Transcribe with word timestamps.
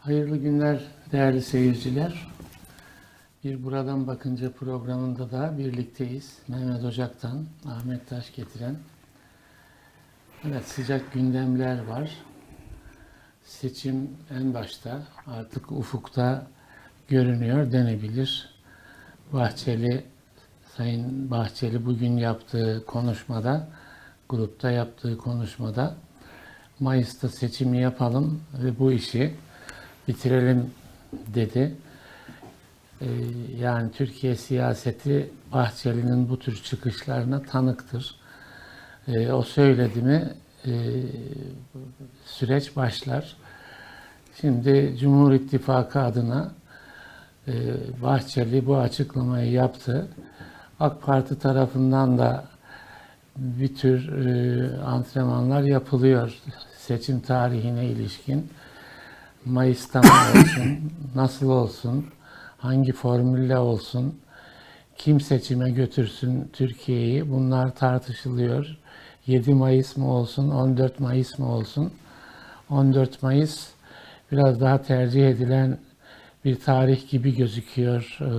Hayırlı 0.00 0.36
günler 0.36 0.80
değerli 1.12 1.42
seyirciler. 1.42 2.28
Bir 3.44 3.64
Buradan 3.64 4.06
Bakınca 4.06 4.52
programında 4.52 5.30
da 5.30 5.58
birlikteyiz. 5.58 6.38
Mehmet 6.48 6.84
Ocak'tan 6.84 7.46
Ahmet 7.68 8.08
Taş 8.08 8.32
getiren. 8.32 8.76
Evet 10.44 10.64
sıcak 10.64 11.12
gündemler 11.12 11.86
var. 11.86 12.10
Seçim 13.44 14.10
en 14.30 14.54
başta 14.54 15.02
artık 15.26 15.72
ufukta 15.72 16.46
görünüyor 17.08 17.72
denebilir. 17.72 18.54
Bahçeli, 19.32 20.04
Sayın 20.76 21.30
Bahçeli 21.30 21.86
bugün 21.86 22.16
yaptığı 22.16 22.84
konuşmada, 22.86 23.68
grupta 24.28 24.70
yaptığı 24.70 25.18
konuşmada 25.18 25.96
Mayıs'ta 26.80 27.28
seçimi 27.28 27.80
yapalım 27.80 28.42
ve 28.62 28.78
bu 28.78 28.92
işi 28.92 29.34
bitirelim 30.08 30.70
dedi. 31.12 31.74
Ee, 33.00 33.06
yani 33.60 33.92
Türkiye 33.92 34.36
siyaseti 34.36 35.30
Bahçeli'nin 35.52 36.28
bu 36.28 36.38
tür 36.38 36.62
çıkışlarına 36.62 37.42
tanıktır. 37.42 38.14
Ee, 39.08 39.32
o 39.32 39.42
söyledi 39.42 40.02
mi 40.02 40.34
e, 40.66 40.72
süreç 42.26 42.76
başlar. 42.76 43.36
Şimdi 44.40 44.96
Cumhur 45.00 45.32
İttifakı 45.32 46.00
adına 46.00 46.52
e, 47.48 47.52
Bahçeli 48.02 48.66
bu 48.66 48.76
açıklamayı 48.76 49.52
yaptı. 49.52 50.08
AK 50.80 51.02
Parti 51.02 51.38
tarafından 51.38 52.18
da 52.18 52.44
bir 53.36 53.76
tür 53.76 54.26
e, 54.26 54.82
antrenmanlar 54.82 55.62
yapılıyor 55.62 56.38
seçim 56.78 57.20
tarihine 57.20 57.86
ilişkin. 57.86 58.50
Mayıs'ta 59.44 60.00
mı 60.00 60.08
olsun, 60.08 60.92
nasıl 61.14 61.50
olsun, 61.50 62.06
hangi 62.58 62.92
formülle 62.92 63.58
olsun, 63.58 64.20
kim 64.98 65.20
seçime 65.20 65.70
götürsün 65.70 66.50
Türkiye'yi 66.52 67.30
bunlar 67.30 67.74
tartışılıyor. 67.74 68.76
7 69.26 69.54
Mayıs 69.54 69.96
mı 69.96 70.12
olsun, 70.12 70.50
14 70.50 71.00
Mayıs 71.00 71.38
mı 71.38 71.52
olsun? 71.52 71.92
14 72.70 73.22
Mayıs 73.22 73.68
biraz 74.32 74.60
daha 74.60 74.82
tercih 74.82 75.28
edilen 75.28 75.78
bir 76.44 76.60
tarih 76.60 77.10
gibi 77.10 77.36
gözüküyor 77.36 78.18
e, 78.20 78.30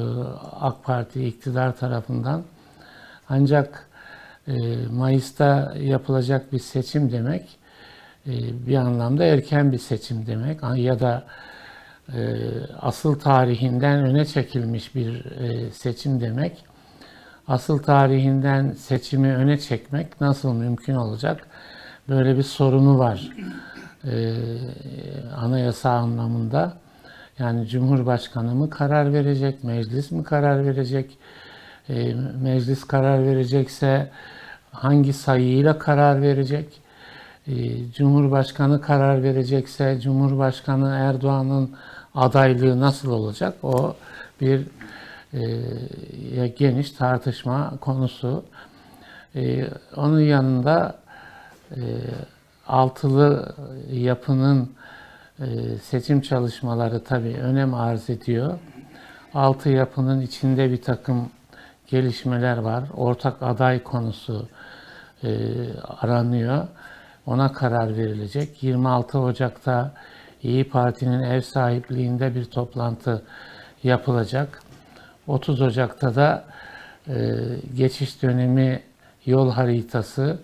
AK 0.60 0.84
Parti 0.84 1.26
iktidar 1.26 1.78
tarafından. 1.78 2.44
Ancak 3.30 3.90
e, 4.48 4.54
Mayıs'ta 4.92 5.74
yapılacak 5.80 6.54
bir 6.54 6.60
seçim 6.60 7.12
demek 7.12 7.61
bir 8.68 8.76
anlamda 8.76 9.24
erken 9.24 9.72
bir 9.72 9.78
seçim 9.78 10.26
demek 10.26 10.60
ya 10.76 11.00
da 11.00 11.24
asıl 12.80 13.20
tarihinden 13.20 14.06
öne 14.06 14.26
çekilmiş 14.26 14.96
bir 14.96 15.26
seçim 15.72 16.22
demek. 16.22 16.66
Asıl 17.48 17.78
tarihinden 17.78 18.72
seçimi 18.72 19.36
öne 19.36 19.58
çekmek 19.58 20.22
nasıl 20.22 20.54
mümkün 20.54 20.96
olacak? 20.96 21.48
Böyle 22.10 22.38
bir 22.38 22.44
sorunu 22.44 23.00
var 23.00 23.32
anayasa 25.38 25.90
anlamında. 25.90 26.74
Yani 27.40 27.68
Cumhurbaşkanı 27.68 28.56
mı 28.56 28.70
karar 28.70 29.14
verecek, 29.14 29.64
meclis 29.64 30.12
mi 30.12 30.24
karar 30.24 30.66
verecek? 30.66 31.18
E, 31.90 32.14
meclis 32.42 32.84
karar 32.84 33.26
verecekse 33.26 34.10
hangi 34.72 35.14
sayıyla 35.14 35.80
karar 35.80 36.22
verecek? 36.22 36.82
E, 37.48 37.92
Cumhurbaşkanı 37.92 38.82
karar 38.82 39.24
verecekse 39.24 40.00
Cumhurbaşkanı 40.02 40.90
Erdoğan'ın 40.90 41.76
adaylığı 42.16 42.80
nasıl 42.80 43.12
olacak? 43.12 43.56
O 43.64 43.96
bir 44.42 44.68
e, 45.34 46.48
geniş 46.48 46.92
tartışma 46.92 47.74
konusu. 47.82 48.44
E, 49.36 49.68
onun 49.96 50.20
yanında 50.20 51.00
e, 51.72 51.80
altılı 52.68 53.56
yapının 53.92 54.70
ee, 55.42 55.78
seçim 55.84 56.22
çalışmaları 56.22 57.04
tabii 57.04 57.38
önem 57.42 57.74
arz 57.74 58.10
ediyor. 58.10 58.60
Altı 59.34 59.70
yapının 59.70 60.22
içinde 60.22 60.72
bir 60.72 60.82
takım 60.82 61.30
gelişmeler 61.88 62.58
var. 62.58 62.84
Ortak 62.94 63.44
aday 63.44 63.84
konusu 63.84 64.48
e, 65.24 65.30
aranıyor. 65.88 66.68
Ona 67.26 67.54
karar 67.54 67.98
verilecek. 67.98 68.64
26 68.64 69.20
Ocak'ta 69.20 69.92
İyi 70.44 70.70
Parti'nin 70.70 71.22
ev 71.24 71.42
sahipliğinde 71.42 72.36
bir 72.36 72.46
toplantı 72.46 73.24
yapılacak. 73.84 74.62
30 75.28 75.62
Ocak'ta 75.62 76.16
da 76.16 76.46
e, 77.08 77.36
geçiş 77.78 78.24
dönemi 78.24 78.82
yol 79.26 79.52
haritası 79.52 80.40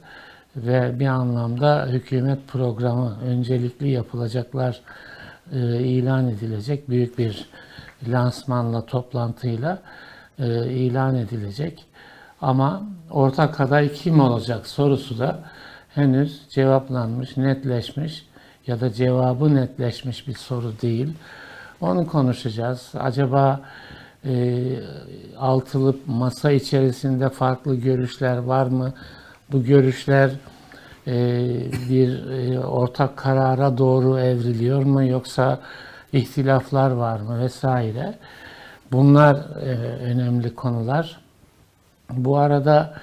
ve 0.55 0.99
bir 0.99 1.07
anlamda 1.07 1.85
hükümet 1.85 2.47
programı 2.47 3.17
öncelikli 3.25 3.89
yapılacaklar 3.89 4.81
e, 5.53 5.57
ilan 5.79 6.27
edilecek. 6.27 6.89
Büyük 6.89 7.17
bir 7.17 7.49
lansmanla, 8.07 8.85
toplantıyla 8.85 9.79
e, 10.39 10.69
ilan 10.69 11.15
edilecek. 11.15 11.85
Ama 12.41 12.83
ortak 13.09 13.59
aday 13.59 13.93
kim 13.93 14.19
olacak 14.19 14.67
sorusu 14.67 15.19
da 15.19 15.39
henüz 15.97 16.41
cevaplanmış, 16.49 17.37
netleşmiş 17.37 18.25
ya 18.67 18.81
da 18.81 18.93
cevabı 18.93 19.55
netleşmiş 19.55 20.27
bir 20.27 20.33
soru 20.33 20.73
değil. 20.81 21.13
Onu 21.81 22.07
konuşacağız. 22.07 22.91
Acaba 22.99 23.61
e, 24.25 24.63
altılı 25.37 25.95
masa 26.07 26.51
içerisinde 26.51 27.29
farklı 27.29 27.75
görüşler 27.75 28.37
var 28.37 28.67
mı? 28.67 28.93
bu 29.51 29.63
görüşler 29.63 30.31
e, 31.07 31.13
bir 31.89 32.29
e, 32.29 32.59
ortak 32.59 33.17
karara 33.17 33.77
doğru 33.77 34.19
evriliyor 34.19 34.83
mu 34.83 35.03
yoksa 35.03 35.59
ihtilaflar 36.13 36.91
var 36.91 37.19
mı 37.19 37.39
vesaire. 37.39 38.13
Bunlar 38.91 39.35
e, 39.35 39.69
önemli 40.03 40.55
konular. 40.55 41.19
Bu 42.09 42.37
arada 42.37 42.93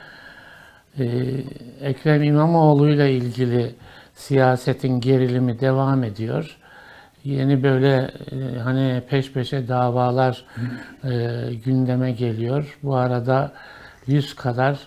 Ekrem 1.81 2.23
İmamoğlu 2.23 2.89
ile 2.89 3.13
ilgili 3.13 3.75
siyasetin 4.15 5.01
gerilimi 5.01 5.61
devam 5.61 6.05
ediyor. 6.05 6.57
Yeni 7.25 7.63
böyle 7.63 8.11
hani 8.65 9.03
peş 9.09 9.33
peşe 9.33 9.69
davalar 9.69 10.45
gündeme 11.65 12.13
geliyor. 12.13 12.79
Bu 12.83 12.97
arada 12.97 13.53
100 14.07 14.35
kadar 14.35 14.79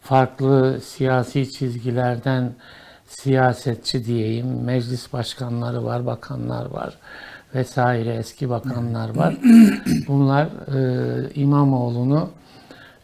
farklı 0.00 0.80
siyasi 0.80 1.52
çizgilerden 1.52 2.52
siyasetçi 3.06 4.04
diyeyim, 4.04 4.64
meclis 4.64 5.12
başkanları 5.12 5.84
var, 5.84 6.06
bakanlar 6.06 6.66
var 6.66 6.98
vesaire 7.54 8.14
eski 8.14 8.50
bakanlar 8.50 9.16
var. 9.16 9.36
Bunlar 10.08 10.46
e, 10.46 11.30
İmamoğlu'nu 11.34 12.30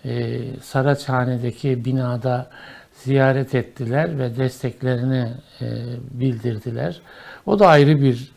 e, 0.04 0.40
Saraçhane'deki 0.62 1.84
binada 1.84 2.50
ziyaret 2.94 3.54
ettiler 3.54 4.18
ve 4.18 4.36
desteklerini 4.36 5.28
e, 5.60 5.66
bildirdiler. 6.10 7.00
O 7.46 7.58
da 7.58 7.68
ayrı 7.68 8.00
bir 8.00 8.32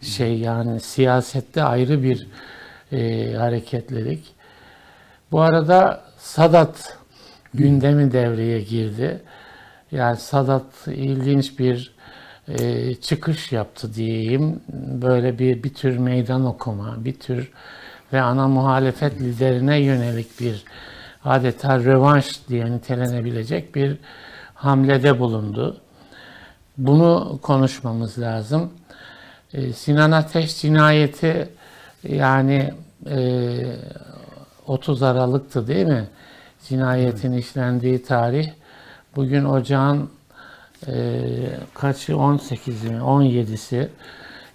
şey 0.00 0.38
yani 0.38 0.80
siyasette 0.80 1.62
ayrı 1.62 2.02
bir 2.02 2.26
e, 2.92 3.32
hareketlilik. 3.34 4.24
Bu 5.32 5.40
arada 5.40 6.04
Sadat 6.18 6.98
gündemi 7.54 8.12
devreye 8.12 8.60
girdi. 8.60 9.20
Yani 9.92 10.16
Sadat 10.16 10.86
ilginç 10.86 11.58
bir 11.58 11.94
e, 12.48 12.94
çıkış 12.94 13.52
yaptı 13.52 13.94
diyeyim. 13.94 14.60
Böyle 15.02 15.38
bir 15.38 15.62
bir 15.62 15.74
tür 15.74 15.98
meydan 15.98 16.44
okuma, 16.46 17.04
bir 17.04 17.14
tür 17.14 17.52
ve 18.12 18.20
ana 18.20 18.48
muhalefet 18.48 19.20
liderine 19.20 19.78
yönelik 19.80 20.40
bir 20.40 20.64
adeta 21.24 21.78
rövanş 21.78 22.40
diye 22.48 22.72
nitelenebilecek 22.72 23.74
bir 23.74 23.96
hamlede 24.54 25.18
bulundu. 25.18 25.80
Bunu 26.78 27.38
konuşmamız 27.42 28.18
lazım. 28.18 28.72
E, 29.54 29.72
Sinan 29.72 30.10
Ateş 30.10 30.60
cinayeti 30.60 31.48
yani 32.08 32.74
e, 33.10 33.56
30 34.66 35.02
Aralık'tı 35.02 35.66
değil 35.66 35.86
mi? 35.86 36.08
cinayetin 36.68 37.32
evet. 37.32 37.44
işlendiği 37.44 38.02
tarih. 38.02 38.48
Bugün 39.16 39.44
ocağın 39.44 40.10
e, 40.86 40.94
kaçı 41.74 42.12
18'i 42.12 42.90
mi 42.90 42.98
17'si 42.98 43.88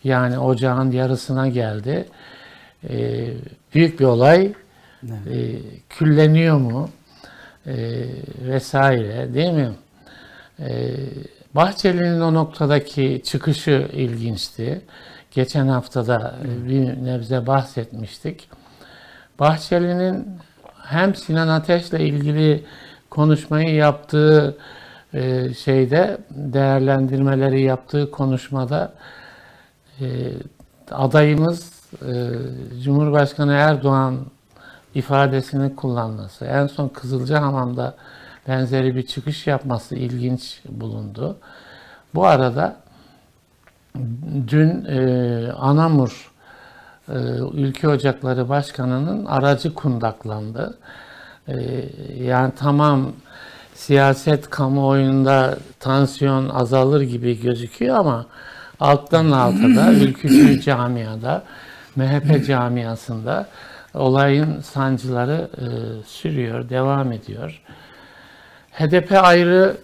yani 0.03 0.39
ocağın 0.39 0.91
yarısına 0.91 1.47
geldi. 1.47 2.05
E, 2.89 3.27
büyük 3.73 3.99
bir 3.99 4.05
olay. 4.05 4.53
Evet. 5.09 5.37
E, 5.37 5.59
külleniyor 5.89 6.57
mu? 6.57 6.89
E, 7.65 7.75
vesaire 8.47 9.33
değil 9.33 9.51
mi? 9.51 9.71
E, 10.59 10.95
Bahçeli'nin 11.55 12.21
o 12.21 12.33
noktadaki 12.33 13.21
çıkışı 13.25 13.89
ilginçti. 13.93 14.81
geçen 15.31 15.67
haftada 15.67 16.35
e, 16.45 16.69
bir 16.69 17.05
nebze 17.05 17.47
bahsetmiştik. 17.47 18.49
Bahçeli'nin 19.39 20.27
hem 20.83 21.15
Sinan 21.15 21.47
Ateş'le 21.47 21.93
ilgili 21.93 22.65
konuşmayı 23.09 23.75
yaptığı 23.75 24.57
e, 25.13 25.53
şeyde 25.53 26.17
değerlendirmeleri 26.29 27.61
yaptığı 27.61 28.11
konuşmada 28.11 28.93
e, 30.01 30.05
adayımız 30.91 31.73
e, 32.01 32.13
Cumhurbaşkanı 32.83 33.53
Erdoğan 33.53 34.25
ifadesini 34.95 35.75
kullanması, 35.75 36.45
en 36.45 36.67
son 36.67 36.89
Kızılcahamam'da 36.89 37.95
benzeri 38.47 38.95
bir 38.95 39.05
çıkış 39.05 39.47
yapması 39.47 39.95
ilginç 39.95 40.61
bulundu. 40.69 41.37
Bu 42.15 42.25
arada 42.25 42.75
dün 44.47 44.85
e, 44.85 45.51
Anamur 45.51 46.31
e, 47.09 47.13
Ülke 47.53 47.87
Ocakları 47.87 48.49
Başkanı'nın 48.49 49.25
aracı 49.25 49.73
kundaklandı. 49.73 50.77
E, 51.47 51.85
yani 52.23 52.53
tamam 52.57 53.11
siyaset 53.73 54.49
kamuoyunda 54.49 55.57
tansiyon 55.79 56.49
azalır 56.49 57.01
gibi 57.01 57.41
gözüküyor 57.41 57.95
ama 57.95 58.25
alttan 58.79 59.31
alta 59.31 59.75
da 59.75 59.93
ülkücü 59.93 60.61
camiada, 60.65 61.43
MHP 61.95 62.47
camiasında 62.47 63.47
olayın 63.93 64.59
sancıları 64.59 65.49
e, 65.57 65.65
sürüyor, 66.07 66.69
devam 66.69 67.11
ediyor. 67.11 67.61
HDP 68.71 69.11
ayrı 69.11 69.77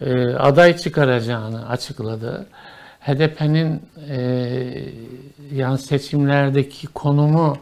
e, 0.00 0.34
aday 0.34 0.76
çıkaracağını 0.76 1.68
açıkladı. 1.68 2.46
HDP'nin 3.00 3.82
e, 4.08 4.18
yani 5.52 5.78
seçimlerdeki 5.78 6.86
konumu 6.86 7.56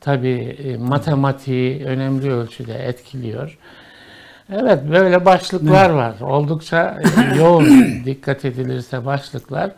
tabii 0.00 0.56
e, 0.64 0.76
matematiği 0.76 1.84
önemli 1.84 2.32
ölçüde 2.32 2.74
etkiliyor. 2.74 3.58
Evet 4.52 4.80
böyle 4.90 5.24
başlıklar 5.24 5.90
var. 5.90 6.14
Oldukça 6.20 7.00
e, 7.16 7.36
yoğun 7.38 7.66
dikkat 8.04 8.44
edilirse 8.44 9.04
başlıklar. 9.04 9.70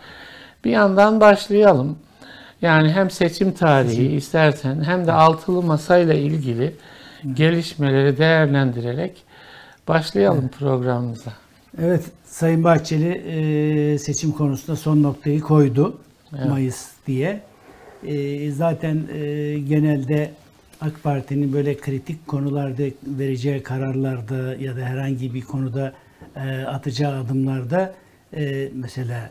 Bir 0.64 0.70
yandan 0.70 1.20
başlayalım. 1.20 1.98
Yani 2.62 2.92
hem 2.92 3.10
seçim 3.10 3.52
tarihi 3.52 4.06
istersen 4.06 4.84
hem 4.84 5.06
de 5.06 5.12
altılı 5.12 5.62
masayla 5.62 6.14
ilgili 6.14 6.74
gelişmeleri 7.34 8.18
değerlendirerek 8.18 9.22
başlayalım 9.88 10.48
programımıza. 10.48 11.32
Evet, 11.82 12.04
Sayın 12.24 12.64
Bahçeli 12.64 13.08
e, 13.08 13.98
seçim 13.98 14.32
konusunda 14.32 14.76
son 14.76 15.02
noktayı 15.02 15.40
koydu 15.40 15.98
Evet. 16.38 16.48
Mayıs 16.48 16.86
diye. 17.06 17.40
E, 18.06 18.50
zaten 18.50 19.02
e, 19.14 19.58
genelde 19.58 20.30
AK 20.80 21.02
Parti'nin 21.02 21.52
böyle 21.52 21.76
kritik 21.76 22.26
konularda 22.26 22.82
vereceği 23.06 23.62
kararlarda 23.62 24.54
ya 24.54 24.76
da 24.76 24.80
herhangi 24.80 25.34
bir 25.34 25.42
konuda 25.42 25.92
atacağı 26.66 27.20
adımlarda 27.20 27.94
mesela 28.72 29.30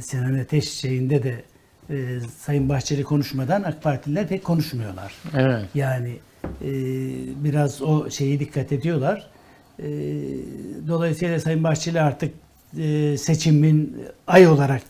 Sinan 0.00 0.38
Ateş 0.38 0.70
şeyinde 0.72 1.22
de 1.22 1.42
e, 1.90 2.20
Sayın 2.38 2.68
Bahçeli 2.68 3.02
konuşmadan 3.02 3.62
AK 3.62 3.82
Partililer 3.82 4.28
pek 4.28 4.44
konuşmuyorlar. 4.44 5.14
Evet. 5.36 5.64
Yani 5.74 6.18
e, 6.62 6.70
biraz 7.44 7.82
o 7.82 8.10
şeyi 8.10 8.40
dikkat 8.40 8.72
ediyorlar. 8.72 9.30
E, 9.78 9.86
dolayısıyla 10.88 11.40
Sayın 11.40 11.64
Bahçeli 11.64 12.00
artık 12.00 12.34
e, 12.78 13.16
seçimin 13.16 14.06
ay 14.26 14.48
olarak 14.48 14.82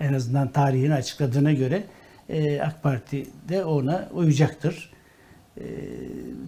en 0.00 0.12
azından 0.12 0.52
tarihini 0.52 0.94
açıkladığına 0.94 1.52
göre 1.52 1.84
e, 2.28 2.60
AK 2.60 2.82
Parti 2.82 3.26
de 3.48 3.64
ona 3.64 4.08
uyacaktır. 4.12 4.90
E, 5.60 5.64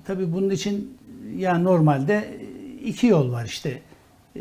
tabii 0.06 0.32
bunun 0.32 0.50
için 0.50 0.98
ya 1.36 1.58
normalde 1.58 2.40
iki 2.84 3.06
yol 3.06 3.32
var 3.32 3.44
işte. 3.44 3.82
E, 4.36 4.40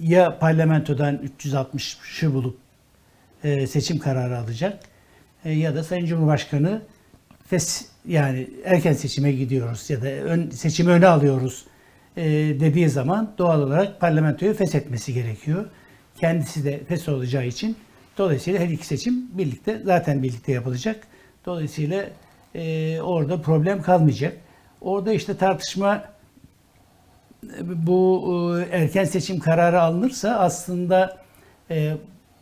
ya 0.00 0.38
parlamentodan 0.38 1.20
360'ı 1.40 2.34
bulup 2.34 2.63
e, 3.44 3.66
seçim 3.66 3.98
kararı 3.98 4.38
alacak 4.38 4.80
e, 5.44 5.52
ya 5.52 5.74
da 5.74 5.84
Sayın 5.84 6.06
Cumhurbaşkanı 6.06 6.82
fes 7.46 7.86
yani 8.08 8.50
erken 8.64 8.92
seçime 8.92 9.32
gidiyoruz 9.32 9.90
ya 9.90 10.02
da 10.02 10.06
ön, 10.06 10.50
seçimi 10.50 10.90
öne 10.90 11.06
alıyoruz 11.06 11.64
e, 12.16 12.24
dediği 12.60 12.88
zaman 12.88 13.34
doğal 13.38 13.62
olarak 13.62 14.00
parlamentoyu 14.00 14.54
feshetmesi 14.54 15.14
gerekiyor. 15.14 15.66
Kendisi 16.20 16.64
de 16.64 16.84
fes 16.84 17.08
olacağı 17.08 17.46
için 17.46 17.76
dolayısıyla 18.18 18.60
her 18.60 18.68
iki 18.68 18.86
seçim 18.86 19.38
birlikte 19.38 19.80
zaten 19.84 20.22
birlikte 20.22 20.52
yapılacak. 20.52 21.06
Dolayısıyla 21.46 22.06
orada 23.02 23.42
problem 23.42 23.82
kalmayacak. 23.82 24.36
Orada 24.80 25.12
işte 25.12 25.36
tartışma 25.36 26.04
bu 27.62 28.58
erken 28.72 29.04
seçim 29.04 29.38
kararı 29.38 29.80
alınırsa 29.80 30.38
aslında 30.38 31.24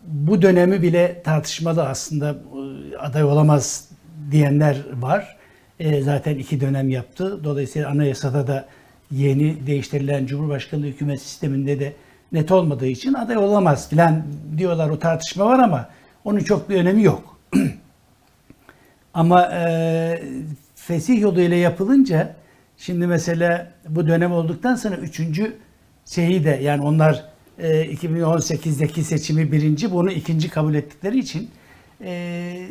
bu 0.06 0.42
dönemi 0.42 0.82
bile 0.82 1.22
tartışmalı 1.22 1.88
aslında 1.88 2.30
e, 2.30 2.96
aday 2.96 3.24
olamaz 3.24 3.88
diyenler 4.30 4.76
var. 4.94 5.36
E, 5.80 6.02
zaten 6.02 6.38
iki 6.38 6.60
dönem 6.60 6.88
yaptı. 6.88 7.44
Dolayısıyla 7.44 7.90
anayasada 7.90 8.46
da 8.46 8.68
yeni 9.10 9.66
değiştirilen 9.66 10.26
Cumhurbaşkanlığı 10.26 10.86
hükümet 10.86 11.22
sisteminde 11.22 11.80
de 11.80 11.92
net 12.32 12.52
olmadığı 12.52 12.86
için 12.86 13.14
aday 13.14 13.36
olamaz 13.36 13.90
filan 13.90 14.22
diyorlar. 14.56 14.90
O 14.90 14.98
tartışma 14.98 15.46
var 15.46 15.58
ama 15.58 15.88
onun 16.24 16.38
çok 16.38 16.68
bir 16.68 16.76
önemi 16.76 17.02
yok. 17.02 17.38
ama 19.14 19.52
e, 19.52 20.22
fesih 20.74 21.20
yoluyla 21.20 21.56
yapılınca 21.56 22.36
şimdi 22.76 23.06
mesela 23.06 23.72
bu 23.88 24.08
dönem 24.08 24.32
olduktan 24.32 24.74
sonra 24.74 24.96
üçüncü 24.96 25.56
şeyi 26.04 26.44
de 26.44 26.58
yani 26.62 26.82
onlar 26.82 27.31
2018'deki 27.58 29.04
seçimi 29.04 29.52
birinci 29.52 29.92
bunu 29.92 30.10
ikinci 30.10 30.48
kabul 30.48 30.74
ettikleri 30.74 31.18
için 31.18 31.50
e, 32.04 32.68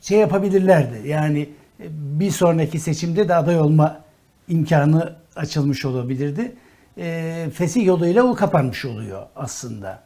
şey 0.00 0.18
yapabilirlerdi. 0.18 1.08
Yani 1.08 1.48
e, 1.80 1.84
bir 1.90 2.30
sonraki 2.30 2.80
seçimde 2.80 3.28
de 3.28 3.34
aday 3.34 3.60
olma 3.60 4.00
imkanı 4.48 5.16
açılmış 5.36 5.84
olabilirdi. 5.84 6.52
E, 6.98 7.48
fesih 7.54 7.86
yoluyla 7.86 8.22
o 8.22 8.34
kapanmış 8.34 8.84
oluyor 8.84 9.26
aslında. 9.36 10.02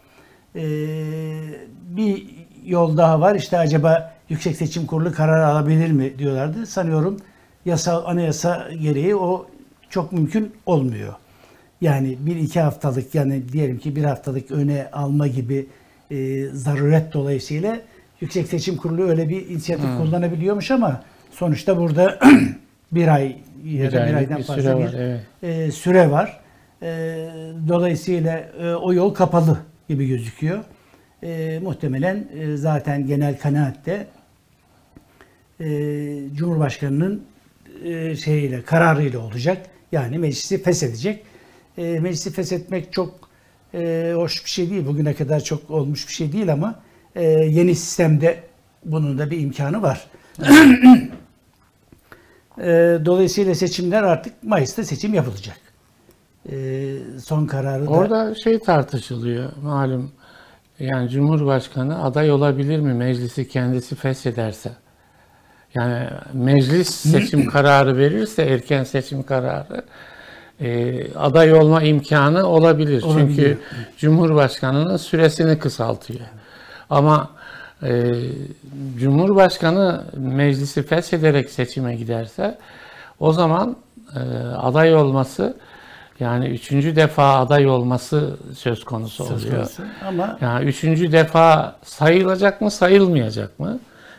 E, 0.57 0.63
bir 1.89 2.27
yol 2.65 2.97
daha 2.97 3.21
var. 3.21 3.35
İşte 3.35 3.59
acaba 3.59 4.15
Yüksek 4.29 4.57
Seçim 4.57 4.87
Kurulu 4.87 5.13
karar 5.13 5.43
alabilir 5.43 5.93
mi 5.93 6.19
diyorlardı. 6.19 6.67
Sanıyorum 6.67 7.17
yasal 7.65 8.05
anayasa 8.07 8.69
gereği 8.83 9.17
o 9.17 9.47
çok 9.91 10.13
mümkün 10.13 10.53
olmuyor. 10.67 11.15
Yani 11.81 12.17
bir 12.21 12.37
iki 12.37 12.61
haftalık 12.61 13.15
yani 13.15 13.49
diyelim 13.53 13.79
ki 13.79 13.97
bir 13.97 14.05
haftalık 14.05 14.51
öne 14.51 14.89
alma 14.93 15.27
gibi 15.27 15.67
e, 16.11 16.45
zaruret 16.47 17.13
dolayısıyla 17.13 17.81
Yüksek 18.21 18.49
Seçim 18.49 18.77
Kurulu 18.77 19.09
öyle 19.09 19.29
bir 19.29 19.49
inisiyatif 19.49 19.87
Hmm. 19.87 19.99
kullanabiliyormuş 19.99 20.71
ama 20.71 21.03
sonuçta 21.31 21.77
burada 21.77 22.19
bir 22.93 23.09
ay 23.09 23.37
ya 23.65 23.85
Bir 23.85 23.93
da 23.93 24.07
bir 24.07 24.15
aydan 24.15 24.39
bir 24.39 24.45
fazla 24.45 24.63
süre 24.63 24.79
bir 24.79 24.85
var, 24.85 24.95
evet. 24.99 25.21
e, 25.43 25.71
süre 25.71 26.11
var. 26.11 26.41
E, 26.83 26.89
dolayısıyla 27.69 28.39
e, 28.39 28.75
o 28.75 28.93
yol 28.93 29.15
kapalı 29.15 29.59
gibi 29.89 30.07
gözüküyor. 30.09 30.65
E, 31.23 31.59
muhtemelen 31.63 32.29
e, 32.39 32.57
zaten 32.57 33.07
genel 33.07 33.39
kanaatte 33.39 34.07
e, 35.61 35.67
Cumhurbaşkanı'nın 36.35 37.23
e, 37.85 38.17
şeyiyle 38.17 38.63
kararıyla 38.63 39.19
olacak. 39.19 39.67
Yani 39.93 40.19
meclisi 40.19 40.63
feshedecek. 40.63 41.23
E, 41.79 42.01
meclisi 42.01 42.33
feshetmek 42.33 42.93
çok 42.93 43.15
e, 43.75 44.13
hoş 44.17 44.45
bir 44.45 44.51
şey 44.51 44.71
değil. 44.71 44.87
Bugüne 44.87 45.15
kadar 45.15 45.41
çok 45.41 45.71
olmuş 45.71 46.09
bir 46.09 46.13
şey 46.13 46.33
değil 46.33 46.53
ama 46.53 46.81
e, 47.15 47.25
yeni 47.31 47.75
sistemde 47.75 48.43
bunun 48.85 49.19
da 49.19 49.31
bir 49.31 49.41
imkanı 49.41 49.83
var. 49.83 50.07
E, 52.59 52.99
dolayısıyla 53.05 53.55
seçimler 53.55 54.03
artık 54.03 54.43
Mayıs'ta 54.43 54.85
seçim 54.85 55.15
yapılacak. 55.15 55.57
E, 56.53 56.57
son 57.25 57.47
kararı 57.47 57.87
da 57.87 57.91
Orada 57.91 58.35
şey 58.35 58.59
tartışılıyor 58.59 59.53
malum. 59.63 60.13
Yani 60.79 61.09
Cumhurbaşkanı 61.09 62.05
aday 62.05 62.31
olabilir 62.31 62.79
mi 62.81 62.95
meclisi 62.95 63.49
kendisi 63.49 63.95
feshederse? 63.95 64.71
Yani 65.75 66.09
meclis 66.33 66.89
seçim 67.11 67.47
kararı 67.47 67.97
verirse 67.97 68.43
erken 68.43 68.85
seçim 68.85 69.23
kararı 69.23 69.85
e, 70.61 71.13
aday 71.15 71.53
olma 71.55 71.83
imkanı 71.83 72.47
olabilir. 72.47 73.03
Olabilir. 73.03 73.27
Çünkü 73.29 73.59
Cumhurbaşkanının 73.99 74.97
süresini 74.97 75.59
kısaltıyor. 75.59 76.21
Ama 76.91 77.31
e, 77.83 78.13
Cumhurbaşkanı 78.99 80.05
meclisi 80.17 80.83
feshederek 80.83 81.51
seçime 81.51 81.97
giderse 81.97 82.59
o 83.21 83.33
zaman 83.33 83.77
e, 84.15 84.19
aday 84.57 84.95
olması 84.95 85.57
Yani 86.21 86.47
üçüncü 86.49 86.97
defa 86.97 87.39
aday 87.39 87.69
olması 87.69 88.37
söz 88.57 88.85
konusu 88.85 89.25
Söz 89.25 89.45
oluyor. 89.45 89.57
konusu. 89.57 89.83
Ama 90.09 90.39
Yani 90.41 90.65
üçüncü 90.65 91.13
defa 91.13 91.77
sayılacak 91.85 92.61
mı, 92.61 92.71
sayılmayacak 92.71 93.59
mı? 93.59 93.79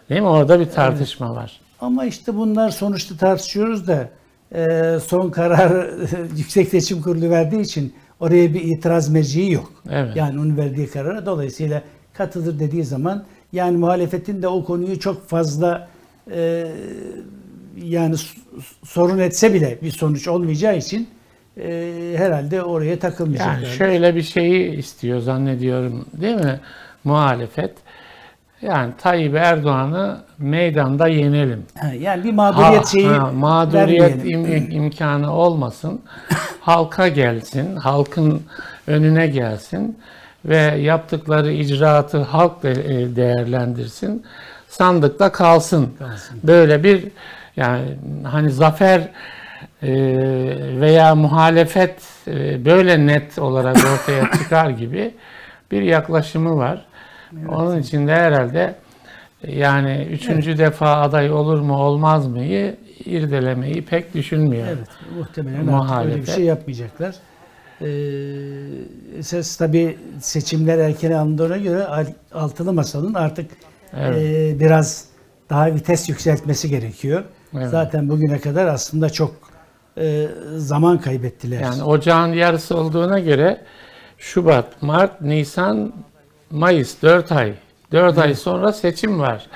Değil 0.10 0.22
mi? 0.22 0.28
Orada 0.28 0.60
bir 0.60 0.70
tartışma 0.70 1.36
var. 1.36 1.60
ama 1.82 2.06
işte 2.06 2.36
bunlar 2.36 2.70
sonuçta 2.70 3.18
tartışıyoruz 3.18 3.88
da 3.88 4.10
e, 4.56 4.98
son 5.08 5.30
karar 5.30 5.90
Yüksek 6.38 6.68
Seçim 6.68 7.02
Kurulu 7.02 7.30
verdiği 7.30 7.62
için 7.62 7.94
oraya 8.20 8.54
bir 8.54 8.62
itiraz 8.62 9.10
merciği 9.10 9.52
yok. 9.52 9.72
Evet. 9.90 10.16
Yani 10.16 10.40
onun 10.40 10.58
verdiği 10.58 10.90
karara 10.90 11.26
dolayısıyla 11.26 11.84
katılır 12.14 12.60
dediği 12.60 12.84
zaman 12.84 13.26
yani 13.54 13.78
muhalefetin 13.78 14.42
de 14.42 14.48
o 14.48 14.66
konuyu 14.66 15.00
çok 15.00 15.30
fazla 15.30 15.88
e, 16.32 16.68
yani 17.84 18.16
sorun 18.84 19.20
etse 19.20 19.54
bile 19.54 19.78
bir 19.82 19.92
sonuç 19.92 20.28
olmayacağı 20.28 20.78
için 20.78 21.08
e, 21.58 22.14
herhalde 22.18 22.64
oraya 22.64 23.00
takılmayacaklar. 23.00 23.54
Yani 23.54 23.68
şöyle 23.68 24.16
bir 24.16 24.22
şeyi 24.22 24.78
istiyor 24.78 25.20
zannediyorum 25.20 26.06
değil 26.22 26.36
mi 26.36 26.60
muhalefet? 27.04 27.72
Yani 28.62 28.94
Tayyip 29.02 29.36
Erdoğan'ı 29.36 30.18
meydanda 30.38 31.08
yenelim. 31.08 31.66
Yani 32.00 32.24
bir 32.24 32.34
mağduriyet 32.34 32.86
Ha- 32.86 32.90
şeyi 32.92 33.08
ha, 33.08 33.32
mağduriyet 33.34 34.26
im- 34.26 34.72
imkanı 34.72 35.34
olmasın. 35.34 36.02
Halka 36.60 37.08
gelsin, 37.08 37.76
halkın 37.76 38.42
önüne 38.88 39.28
gelsin 39.28 40.00
ve 40.46 40.58
yaptıkları 40.58 41.52
icraatı 41.52 42.22
halk 42.22 42.64
de, 42.64 42.72
e, 42.72 43.16
değerlendirsin. 43.16 44.24
Sandıkta 44.68 45.32
kalsın. 45.32 45.94
Kalsın. 46.00 46.40
Böyle 46.44 46.84
bir 46.84 47.08
yani 47.56 47.82
hani 48.24 48.52
zafer 48.52 49.00
e, 49.84 49.90
veya 50.82 51.16
muhalefet 51.16 51.96
e, 52.28 52.66
böyle 52.66 53.06
net 53.08 53.40
olarak 53.40 53.76
ortaya 53.78 54.32
çıkar 54.38 54.70
gibi 54.70 55.14
bir 55.72 55.82
yaklaşımı 55.82 56.58
var. 56.58 56.86
Onun 57.50 57.80
için 57.80 58.08
de 58.08 58.16
herhalde 58.16 58.76
yani 59.48 60.08
üçüncü 60.12 60.58
defa 60.58 60.96
aday 61.02 61.32
olur 61.32 61.60
mu 61.60 61.76
olmaz 61.78 62.28
mıyı 62.28 62.76
irdelemeyi 63.06 63.86
pek 63.86 64.14
düşünmüyor. 64.14 64.68
Evet, 64.68 64.88
muhtemelen 65.18 65.68
artık 65.68 66.06
öyle 66.12 66.22
bir 66.22 66.28
şey 66.28 66.44
yapmayacaklar. 66.44 67.16
Ee, 67.82 67.88
esas 69.18 69.56
tabii 69.58 69.98
seçimler 70.20 70.78
erken 70.78 71.12
alındığına 71.12 71.58
göre 71.58 71.86
al- 71.86 72.06
altılı 72.34 72.74
masanın 72.74 73.14
artık 73.14 73.52
Evet. 73.98 74.18
e, 74.18 74.60
biraz 74.60 75.06
daha 75.50 75.76
vites 75.76 76.10
yükseltmesi 76.10 76.70
gerekiyor. 76.70 77.24
Evet. 77.56 77.70
Zaten 77.70 78.10
bugüne 78.10 78.40
kadar 78.40 78.68
aslında 78.68 79.10
çok 79.10 79.36
e, 79.98 80.28
zaman 80.58 81.02
kaybettiler. 81.02 81.62
Yani 81.62 81.84
ocağın 81.84 82.34
yarısı 82.34 82.78
olduğuna 82.78 83.20
göre 83.20 83.62
Şubat, 84.18 84.82
Mart, 84.82 85.22
Nisan, 85.22 85.94
Mayıs 86.52 87.02
4 87.02 87.32
ay. 87.32 87.54
4 87.92 88.18
ay 88.18 88.36
sonra 88.36 88.74
seçim 88.74 89.20
var. 89.20 89.48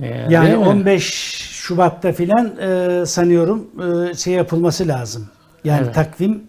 Ee, 0.00 0.26
Yani 0.30 0.46
değil 0.46 0.58
mi? 0.58 0.68
15 0.68 1.04
Şubat'ta 1.52 2.12
filan 2.12 2.56
e, 2.60 3.06
sanıyorum 3.06 3.66
e, 4.10 4.14
şey 4.14 4.34
yapılması 4.34 4.88
lazım. 4.88 5.28
Yani 5.64 5.82
Evet. 5.84 5.94
takvim 5.94 6.42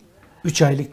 3 0.44 0.62
aylık 0.62 0.88